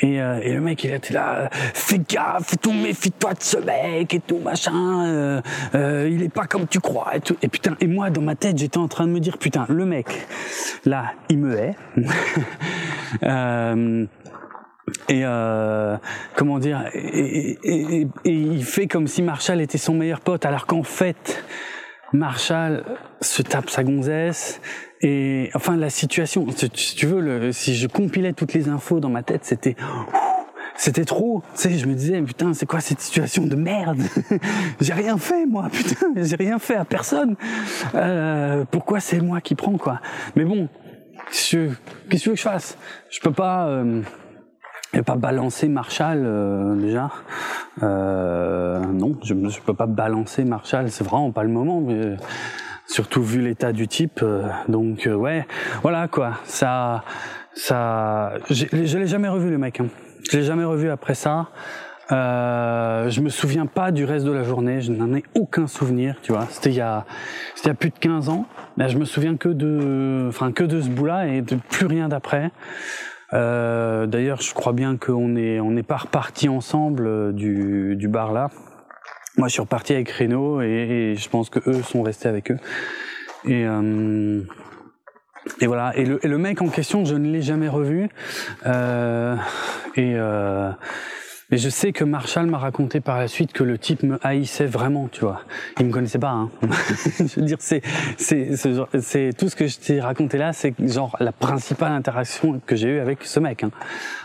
Et, 0.00 0.20
euh, 0.20 0.40
et 0.42 0.52
le 0.52 0.60
mec, 0.60 0.84
il 0.84 0.92
était 0.92 1.14
là, 1.14 1.48
fais 1.50 2.00
gaffe, 2.06 2.52
et 2.52 2.56
tout, 2.58 2.72
méfie-toi 2.72 3.32
de 3.32 3.42
ce 3.42 3.56
mec 3.56 4.12
et 4.12 4.20
tout 4.20 4.40
machin 4.40 5.06
euh, 5.06 5.40
il 5.74 6.22
est 6.22 6.32
pas 6.32 6.46
comme 6.46 6.66
tu 6.66 6.80
crois 6.80 7.16
et 7.16 7.20
tout. 7.20 7.36
Et 7.42 7.48
putain, 7.48 7.76
et 7.80 7.86
moi 7.86 8.10
dans 8.10 8.22
ma 8.22 8.34
tête, 8.34 8.58
j'étais 8.58 8.78
en 8.78 8.88
train 8.88 9.06
de 9.06 9.12
me 9.12 9.20
dire 9.20 9.38
putain, 9.38 9.66
le 9.68 9.84
mec, 9.84 10.26
là, 10.84 11.12
il 11.28 11.38
me 11.38 11.56
hait. 11.58 11.74
euh, 13.22 14.06
et 15.08 15.22
euh, 15.24 15.96
comment 16.36 16.58
dire 16.58 16.84
et, 16.92 17.58
et, 17.62 18.00
et, 18.24 18.32
il 18.32 18.64
fait 18.64 18.86
comme 18.86 19.06
si 19.06 19.22
Marshall 19.22 19.60
était 19.60 19.78
son 19.78 19.94
meilleur 19.94 20.20
pote 20.20 20.44
alors 20.44 20.66
qu'en 20.66 20.82
fait 20.82 21.44
Marshall 22.12 22.84
se 23.20 23.42
tape 23.42 23.70
sa 23.70 23.82
gonzesse 23.82 24.60
et 25.00 25.50
enfin 25.54 25.76
la 25.76 25.90
situation 25.90 26.46
si 26.50 26.96
tu 26.96 27.06
veux 27.06 27.52
si 27.52 27.74
je 27.74 27.86
compilais 27.86 28.34
toutes 28.34 28.52
les 28.52 28.68
infos 28.68 29.00
dans 29.00 29.08
ma 29.08 29.22
tête 29.22 29.44
c'était 29.44 29.76
c'était 30.76 31.04
trop. 31.04 31.42
Tu 31.54 31.62
sais, 31.62 31.78
je 31.78 31.86
me 31.86 31.94
disais, 31.94 32.20
putain, 32.22 32.52
c'est 32.54 32.66
quoi 32.66 32.80
cette 32.80 33.00
situation 33.00 33.46
de 33.46 33.56
merde? 33.56 34.02
J'ai 34.80 34.92
rien 34.92 35.18
fait, 35.18 35.46
moi, 35.46 35.68
putain, 35.70 36.06
j'ai 36.16 36.36
rien 36.36 36.58
fait 36.58 36.76
à 36.76 36.84
personne. 36.84 37.36
Euh, 37.94 38.64
pourquoi 38.70 39.00
c'est 39.00 39.20
moi 39.20 39.40
qui 39.40 39.54
prends, 39.54 39.76
quoi? 39.78 40.00
Mais 40.36 40.44
bon, 40.44 40.68
qu'est-ce 41.30 41.56
que 41.56 42.16
tu 42.16 42.28
veux 42.28 42.34
que 42.34 42.40
je 42.40 42.42
fasse? 42.42 42.76
Je 43.10 43.20
peux 43.20 43.32
pas... 43.32 43.66
Euh, 43.66 44.02
je 44.92 45.00
pas 45.00 45.16
balancer 45.16 45.68
Marshall 45.68 46.22
euh, 46.24 46.76
déjà. 46.76 47.10
Euh, 47.82 48.78
non, 48.78 49.18
je 49.24 49.34
ne 49.34 49.50
peux 49.66 49.74
pas 49.74 49.86
balancer 49.86 50.44
Marshall. 50.44 50.88
C'est 50.88 51.02
vraiment 51.02 51.32
pas 51.32 51.42
le 51.42 51.48
moment. 51.48 51.80
Mais 51.80 52.16
surtout 52.86 53.22
vu 53.22 53.40
l'état 53.40 53.72
du 53.72 53.88
type. 53.88 54.20
Euh, 54.22 54.48
donc 54.68 55.06
euh, 55.06 55.14
ouais, 55.14 55.46
voilà 55.82 56.08
quoi. 56.08 56.34
Ça, 56.44 57.04
ça, 57.54 58.34
je 58.50 58.96
l'ai 58.96 59.06
jamais 59.06 59.28
revu 59.28 59.50
le 59.50 59.58
mec. 59.58 59.80
Hein. 59.80 59.86
Je 60.30 60.38
l'ai 60.38 60.44
jamais 60.44 60.64
revu 60.64 60.90
après 60.90 61.14
ça. 61.14 61.48
Euh, 62.12 63.08
je 63.08 63.20
me 63.20 63.30
souviens 63.30 63.66
pas 63.66 63.90
du 63.90 64.04
reste 64.04 64.26
de 64.26 64.32
la 64.32 64.44
journée, 64.44 64.82
je 64.82 64.92
n'en 64.92 65.14
ai 65.14 65.22
aucun 65.34 65.66
souvenir, 65.66 66.16
tu 66.22 66.32
vois. 66.32 66.46
C'était 66.50 66.70
il 66.70 66.76
y 66.76 66.80
a, 66.80 67.04
plus 67.78 67.90
de 67.90 67.98
15 67.98 68.28
ans. 68.28 68.46
Mais 68.76 68.88
je 68.88 68.98
me 68.98 69.04
souviens 69.04 69.36
que 69.36 69.48
de, 69.48 70.26
enfin 70.28 70.52
que 70.52 70.64
de 70.64 70.80
ce 70.80 70.88
bout-là 70.88 71.28
et 71.28 71.40
de 71.40 71.56
plus 71.70 71.86
rien 71.86 72.08
d'après. 72.08 72.50
Euh, 73.32 74.06
D'ailleurs, 74.06 74.40
je 74.40 74.52
crois 74.54 74.72
bien 74.72 74.96
qu'on 74.96 75.36
on 75.36 75.70
n'est 75.70 75.82
pas 75.82 75.96
reparti 75.96 76.48
ensemble 76.48 77.06
euh, 77.06 77.32
du, 77.32 78.08
bar 78.08 78.32
là. 78.32 78.50
Moi, 79.36 79.48
je 79.48 79.52
suis 79.52 79.62
reparti 79.62 79.94
avec 79.94 80.10
Renault 80.10 80.62
et, 80.62 81.12
et, 81.12 81.16
je 81.16 81.28
pense 81.28 81.50
que 81.50 81.58
eux 81.68 81.82
sont 81.82 82.02
restés 82.02 82.28
avec 82.28 82.50
eux. 82.50 82.58
Et 83.46 83.64
euh, 83.66 84.42
et 85.60 85.66
voilà. 85.66 85.92
Et 85.96 86.04
le, 86.04 86.38
mec 86.38 86.62
en 86.62 86.68
question, 86.68 87.04
je 87.04 87.14
ne 87.14 87.30
l'ai 87.30 87.42
jamais 87.42 87.68
revu. 87.68 88.08
Euh, 88.66 89.36
et 89.96 90.14
euh, 90.16 90.70
mais 91.54 91.58
je 91.58 91.68
sais 91.68 91.92
que 91.92 92.02
Marshall 92.02 92.46
m'a 92.46 92.58
raconté 92.58 92.98
par 92.98 93.16
la 93.16 93.28
suite 93.28 93.52
que 93.52 93.62
le 93.62 93.78
type 93.78 94.02
me 94.02 94.18
haïssait 94.26 94.66
vraiment, 94.66 95.06
tu 95.06 95.20
vois. 95.20 95.42
Il 95.78 95.86
me 95.86 95.92
connaissait 95.92 96.18
pas. 96.18 96.32
Hein. 96.32 96.50
je 96.62 97.38
veux 97.38 97.46
dire, 97.46 97.58
c'est 97.60 97.80
c'est 98.16 98.56
c'est 98.98 99.30
tout 99.38 99.48
ce 99.48 99.54
que 99.54 99.68
je 99.68 99.78
t'ai 99.78 100.00
raconté 100.00 100.36
là, 100.36 100.52
c'est 100.52 100.74
genre 100.84 101.16
la 101.20 101.30
principale 101.30 101.92
interaction 101.92 102.60
que 102.66 102.74
j'ai 102.74 102.88
eue 102.88 102.98
avec 102.98 103.22
ce 103.22 103.38
mec. 103.38 103.62
Hein. 103.62 103.70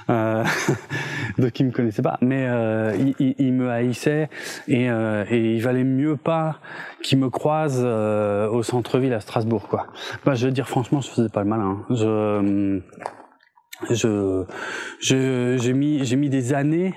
Euh, 0.10 0.44
donc 1.38 1.60
il 1.60 1.68
me 1.68 1.72
connaissait 1.72 2.02
pas, 2.02 2.18
mais 2.22 2.48
euh, 2.48 2.98
il, 3.20 3.36
il, 3.38 3.54
me 3.54 3.70
haïssait 3.70 4.28
et, 4.68 4.90
euh, 4.90 5.24
et 5.30 5.54
il 5.54 5.62
valait 5.62 5.84
mieux 5.84 6.18
pas 6.18 6.58
qu'il 7.04 7.20
me 7.20 7.30
croise 7.30 7.80
euh, 7.84 8.50
au 8.50 8.64
centre-ville 8.64 9.14
à 9.14 9.20
Strasbourg, 9.20 9.68
quoi. 9.68 9.86
Bah, 10.26 10.34
je 10.34 10.48
veux 10.48 10.52
dire 10.52 10.68
franchement, 10.68 11.00
je 11.00 11.12
faisais 11.12 11.30
pas 11.30 11.44
le 11.44 11.50
malin. 11.50 11.78
Hein. 11.78 11.96
Je 11.96 12.82
je 13.90 14.46
j'ai 15.00 15.74
mis 15.74 16.06
j'ai 16.06 16.16
mis 16.16 16.30
des 16.30 16.54
années 16.54 16.94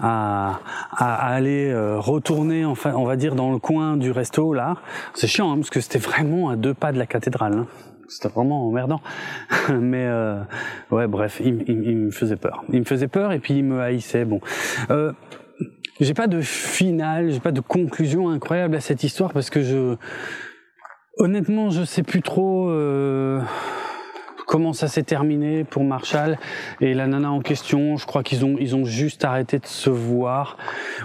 à, 0.00 0.60
à, 0.92 1.34
aller 1.34 1.68
euh, 1.68 1.98
retourner 1.98 2.64
enfin 2.64 2.94
on 2.96 3.04
va 3.04 3.16
dire 3.16 3.34
dans 3.34 3.52
le 3.52 3.58
coin 3.58 3.96
du 3.96 4.10
resto 4.10 4.52
là. 4.52 4.76
C'est 5.14 5.26
chiant 5.26 5.52
hein, 5.52 5.56
parce 5.56 5.70
que 5.70 5.80
c'était 5.80 5.98
vraiment 5.98 6.50
à 6.50 6.56
deux 6.56 6.74
pas 6.74 6.92
de 6.92 6.98
la 6.98 7.06
cathédrale 7.06 7.54
hein. 7.54 7.66
c'était 8.08 8.28
vraiment 8.28 8.66
emmerdant. 8.66 9.00
Mais 9.72 10.06
euh, 10.06 10.40
ouais 10.90 11.06
bref 11.06 11.40
il, 11.44 11.64
il, 11.68 11.96
me 11.96 12.10
faisait 12.10 12.36
peur. 12.36 12.64
Il 12.72 12.80
me 12.80 12.84
faisait 12.84 13.08
peur 13.08 13.32
et 13.32 13.38
puis 13.38 13.54
il 13.54 13.64
me 13.64 13.80
haïssait. 13.80 14.24
Bon. 14.24 14.40
Euh, 14.90 15.12
j'ai 16.00 16.14
pas 16.14 16.26
de 16.26 16.40
finale 16.40 17.30
j'ai 17.30 17.40
pas 17.40 17.52
de 17.52 17.60
conclusion 17.60 18.28
incroyable 18.28 18.76
à 18.76 18.80
cette 18.80 19.04
histoire 19.04 19.32
parce 19.32 19.50
que 19.50 19.62
je 19.62 19.96
honnêtement 21.18 21.70
je 21.70 21.84
sais 21.84 22.02
plus 22.02 22.22
trop 22.22 22.68
euh, 22.70 23.40
comment 24.52 24.74
ça 24.74 24.86
s'est 24.86 25.02
terminé 25.02 25.64
pour 25.64 25.82
Marshall 25.82 26.38
et 26.82 26.92
la 26.92 27.06
nana 27.06 27.32
en 27.32 27.40
question. 27.40 27.96
Je 27.96 28.04
crois 28.04 28.22
qu'ils 28.22 28.44
ont 28.44 28.56
ils 28.60 28.76
ont 28.76 28.84
juste 28.84 29.24
arrêté 29.24 29.58
de 29.58 29.66
se 29.66 29.88
voir. 29.88 30.58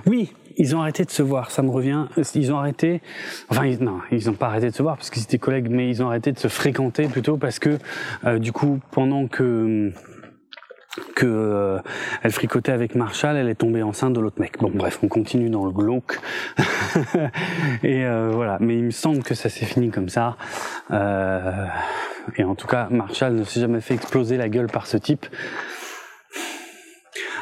Oui, 0.06 0.34
ils 0.58 0.76
ont 0.76 0.82
arrêté 0.82 1.06
de 1.06 1.12
se 1.12 1.24
voir, 1.24 1.50
ça 1.50 1.62
me 1.62 1.70
revient. 1.70 2.08
Ils 2.36 2.52
ont 2.52 2.58
arrêté, 2.58 3.02
enfin 3.48 3.66
ils, 3.66 3.82
non, 3.82 4.00
ils 4.12 4.28
n'ont 4.28 4.34
pas 4.34 4.48
arrêté 4.48 4.70
de 4.70 4.76
se 4.76 4.84
voir 4.84 4.98
parce 4.98 5.10
qu'ils 5.10 5.24
étaient 5.24 5.38
collègues, 5.38 5.70
mais 5.70 5.88
ils 5.88 6.04
ont 6.04 6.08
arrêté 6.08 6.34
de 6.34 6.40
se 6.40 6.50
fréquenter 6.50 7.08
plutôt 7.08 7.38
parce 7.38 7.58
que 7.58 7.78
euh, 8.26 8.38
du 8.38 8.52
coup 8.52 8.82
pendant 8.92 9.28
que 9.28 9.94
que 11.16 11.26
euh, 11.26 11.80
elle 12.24 12.32
fricotait 12.32 12.72
avec 12.72 12.96
Marshall, 12.96 13.38
elle 13.38 13.50
est 13.50 13.56
tombée 13.56 13.84
enceinte 13.84 14.14
de 14.14 14.20
l'autre 14.20 14.40
mec. 14.40 14.58
Bon 14.60 14.72
bref, 14.74 15.00
on 15.04 15.08
continue 15.08 15.50
dans 15.50 15.66
le 15.66 15.72
glauque. 15.72 16.20
et 17.84 18.06
euh, 18.06 18.30
voilà, 18.34 18.58
mais 18.60 18.78
il 18.78 18.86
me 18.86 18.92
semble 18.92 19.24
que 19.24 19.36
ça 19.36 19.50
s'est 19.50 19.66
fini 19.66 19.90
comme 19.90 20.10
ça. 20.10 20.38
Euh, 20.92 21.66
et 22.36 22.44
en 22.44 22.56
tout 22.56 22.68
cas, 22.68 22.88
Marshall 22.90 23.34
ne 23.34 23.44
s'est 23.44 23.60
jamais 23.60 23.82
fait 23.82 23.94
exploser 23.94 24.38
la 24.38 24.50
gueule 24.50 24.68
par 24.68 24.88
ce 24.88 24.98
type. 24.98 25.26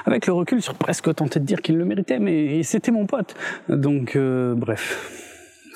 Avec 0.06 0.28
le 0.28 0.34
recul, 0.34 0.60
je 0.60 0.66
suis 0.66 0.74
presque 0.74 1.14
tenté 1.16 1.40
de 1.40 1.46
dire 1.46 1.62
qu'il 1.62 1.78
le 1.78 1.86
méritait, 1.86 2.20
mais 2.20 2.62
c'était 2.64 2.92
mon 2.92 3.08
pote. 3.08 3.36
Donc 3.70 4.16
euh, 4.16 4.54
bref. 4.56 5.22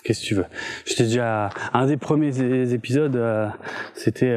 Qu'est-ce 0.03 0.21
que 0.21 0.25
tu 0.25 0.35
veux? 0.35 0.45
J'étais 0.85 1.03
déjà 1.03 1.49
un 1.73 1.87
des 1.87 1.97
premiers 1.97 2.73
épisodes. 2.73 3.15
Euh, 3.15 3.47
c'était 3.95 4.35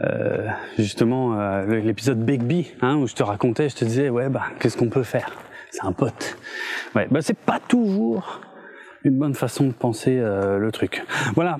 euh, 0.00 0.48
justement 0.78 1.38
euh, 1.38 1.64
l'épisode 1.80 2.18
Bigby, 2.24 2.72
hein, 2.80 2.96
où 2.96 3.06
je 3.06 3.14
te 3.14 3.22
racontais, 3.22 3.68
je 3.68 3.76
te 3.76 3.84
disais, 3.84 4.08
ouais, 4.08 4.28
bah, 4.28 4.44
qu'est-ce 4.58 4.76
qu'on 4.76 4.88
peut 4.88 5.02
faire? 5.02 5.32
C'est 5.70 5.84
un 5.84 5.92
pote. 5.92 6.36
Ouais, 6.94 7.06
bah, 7.10 7.20
c'est 7.22 7.38
pas 7.38 7.60
toujours 7.60 8.40
une 9.04 9.18
bonne 9.18 9.34
façon 9.34 9.66
de 9.66 9.72
penser 9.72 10.18
euh, 10.18 10.58
le 10.58 10.72
truc. 10.72 11.02
Voilà. 11.34 11.58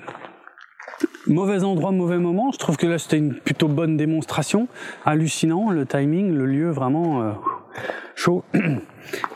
Mauvais 1.27 1.63
endroit, 1.63 1.91
mauvais 1.91 2.17
moment. 2.17 2.51
Je 2.51 2.59
trouve 2.59 2.77
que 2.77 2.87
là, 2.87 2.97
c'était 2.97 3.17
une 3.17 3.35
plutôt 3.35 3.67
bonne 3.67 3.97
démonstration. 3.97 4.67
Hallucinant, 5.05 5.69
le 5.69 5.85
timing, 5.85 6.33
le 6.33 6.45
lieu 6.45 6.69
vraiment 6.69 7.23
euh, 7.23 7.31
chaud. 8.15 8.43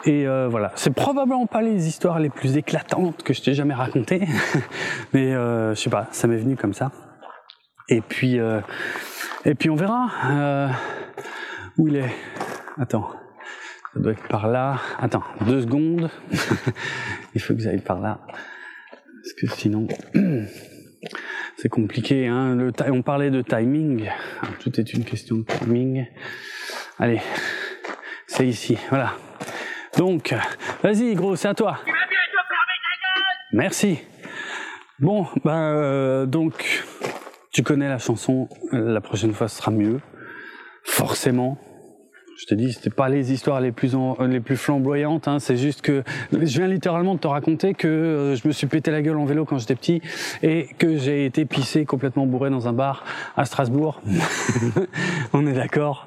Et 0.06 0.28
euh, 0.28 0.48
voilà, 0.50 0.72
c'est 0.76 0.94
probablement 0.94 1.46
pas 1.46 1.62
les 1.62 1.88
histoires 1.88 2.20
les 2.20 2.30
plus 2.30 2.58
éclatantes 2.58 3.24
que 3.24 3.34
je 3.34 3.42
t'ai 3.42 3.54
jamais 3.54 3.74
racontées, 3.74 4.22
mais 5.14 5.34
euh, 5.34 5.76
je 5.76 5.82
sais 5.82 5.90
pas, 5.90 6.08
ça 6.12 6.28
m'est 6.28 6.38
venu 6.38 6.56
comme 6.56 6.74
ça. 6.74 6.92
Et 7.90 8.02
puis, 8.02 8.40
euh, 8.40 8.60
et 9.46 9.56
puis 9.56 9.70
on 9.70 9.76
verra 9.76 10.10
euh, 10.30 10.70
où 11.78 11.88
il 11.88 11.96
est. 11.96 12.14
Attends, 12.78 13.10
ça 13.94 14.00
doit 14.00 14.12
être 14.12 14.28
par 14.28 14.48
là. 14.48 14.80
Attends, 15.00 15.24
deux 15.46 15.62
secondes. 15.62 16.10
il 17.36 17.42
faut 17.42 17.54
que 17.54 17.62
j'aille 17.62 17.82
par 17.82 18.00
là, 18.02 18.20
parce 18.28 19.34
que 19.40 19.48
sinon 19.48 19.88
c'est 21.58 21.70
compliqué. 21.70 22.28
Hein 22.28 22.72
on 22.88 23.02
parlait 23.02 23.32
de 23.32 23.42
timing. 23.42 24.10
Tout 24.60 24.80
est 24.80 24.94
une 24.94 25.06
question 25.06 25.38
de 25.38 25.44
timing. 25.44 26.08
Allez, 27.00 27.22
c'est 28.28 28.48
ici. 28.48 28.78
Voilà. 28.90 29.14
Donc, 29.98 30.36
vas-y, 30.84 31.16
gros, 31.16 31.36
c'est 31.36 31.48
à 31.48 31.54
toi. 31.54 31.80
Merci. 33.54 34.00
Bon, 35.00 35.26
ben 35.46 35.74
euh, 35.76 36.26
donc 36.26 36.84
tu 37.58 37.64
connais 37.64 37.90
la 37.90 37.98
chanson, 37.98 38.48
la 38.72 39.02
prochaine 39.02 39.34
fois 39.34 39.48
ce 39.48 39.58
sera 39.58 39.72
mieux. 39.72 40.00
Forcément. 40.84 41.58
Je 42.38 42.46
te 42.46 42.54
dis, 42.54 42.72
c'était 42.72 42.92
pas 42.92 43.10
les 43.10 43.34
histoires 43.34 43.62
les 43.62 43.72
plus 43.72 43.96
les 44.20 44.40
plus 44.42 44.58
flamboyantes. 44.58 45.28
Hein, 45.28 45.40
c'est 45.40 45.58
juste 45.58 45.82
que 45.82 46.04
je 46.32 46.60
viens 46.60 46.68
littéralement 46.68 47.16
de 47.16 47.20
te 47.20 47.26
raconter 47.26 47.74
que 47.74 47.88
euh, 47.88 48.36
je 48.36 48.48
me 48.48 48.54
suis 48.54 48.68
pété 48.68 48.92
la 48.92 49.02
gueule 49.02 49.18
en 49.18 49.26
vélo 49.26 49.44
quand 49.46 49.58
j'étais 49.58 49.74
petit 49.74 50.04
et 50.44 50.68
que 50.78 50.98
j'ai 50.98 51.26
été 51.26 51.46
pissé 51.46 51.84
complètement 51.84 52.28
bourré 52.28 52.52
dans 52.52 52.68
un 52.68 52.74
bar 52.74 53.04
à 53.36 53.46
Strasbourg. 53.46 54.04
On 55.34 55.48
est 55.48 55.56
d'accord. 55.56 56.06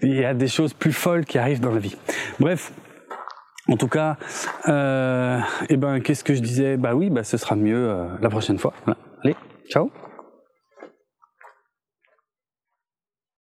Il 0.00 0.14
y 0.14 0.24
a 0.24 0.32
des 0.32 0.48
choses 0.48 0.72
plus 0.72 0.94
folles 0.94 1.26
qui 1.26 1.36
arrivent 1.36 1.60
dans 1.60 1.72
la 1.72 1.80
vie. 1.80 1.96
Bref. 2.40 2.72
En 3.68 3.76
tout 3.76 3.88
cas, 3.88 4.16
euh, 4.68 5.38
eh 5.68 5.76
ben, 5.76 6.00
qu'est-ce 6.00 6.24
que 6.24 6.34
je 6.34 6.40
disais? 6.40 6.78
Bah 6.78 6.94
oui, 6.94 7.10
bah 7.10 7.24
ce 7.24 7.36
sera 7.36 7.56
mieux 7.56 7.90
euh, 7.90 8.06
la 8.22 8.30
prochaine 8.30 8.58
fois. 8.58 8.72
Allez, 9.22 9.36
ciao 9.68 9.90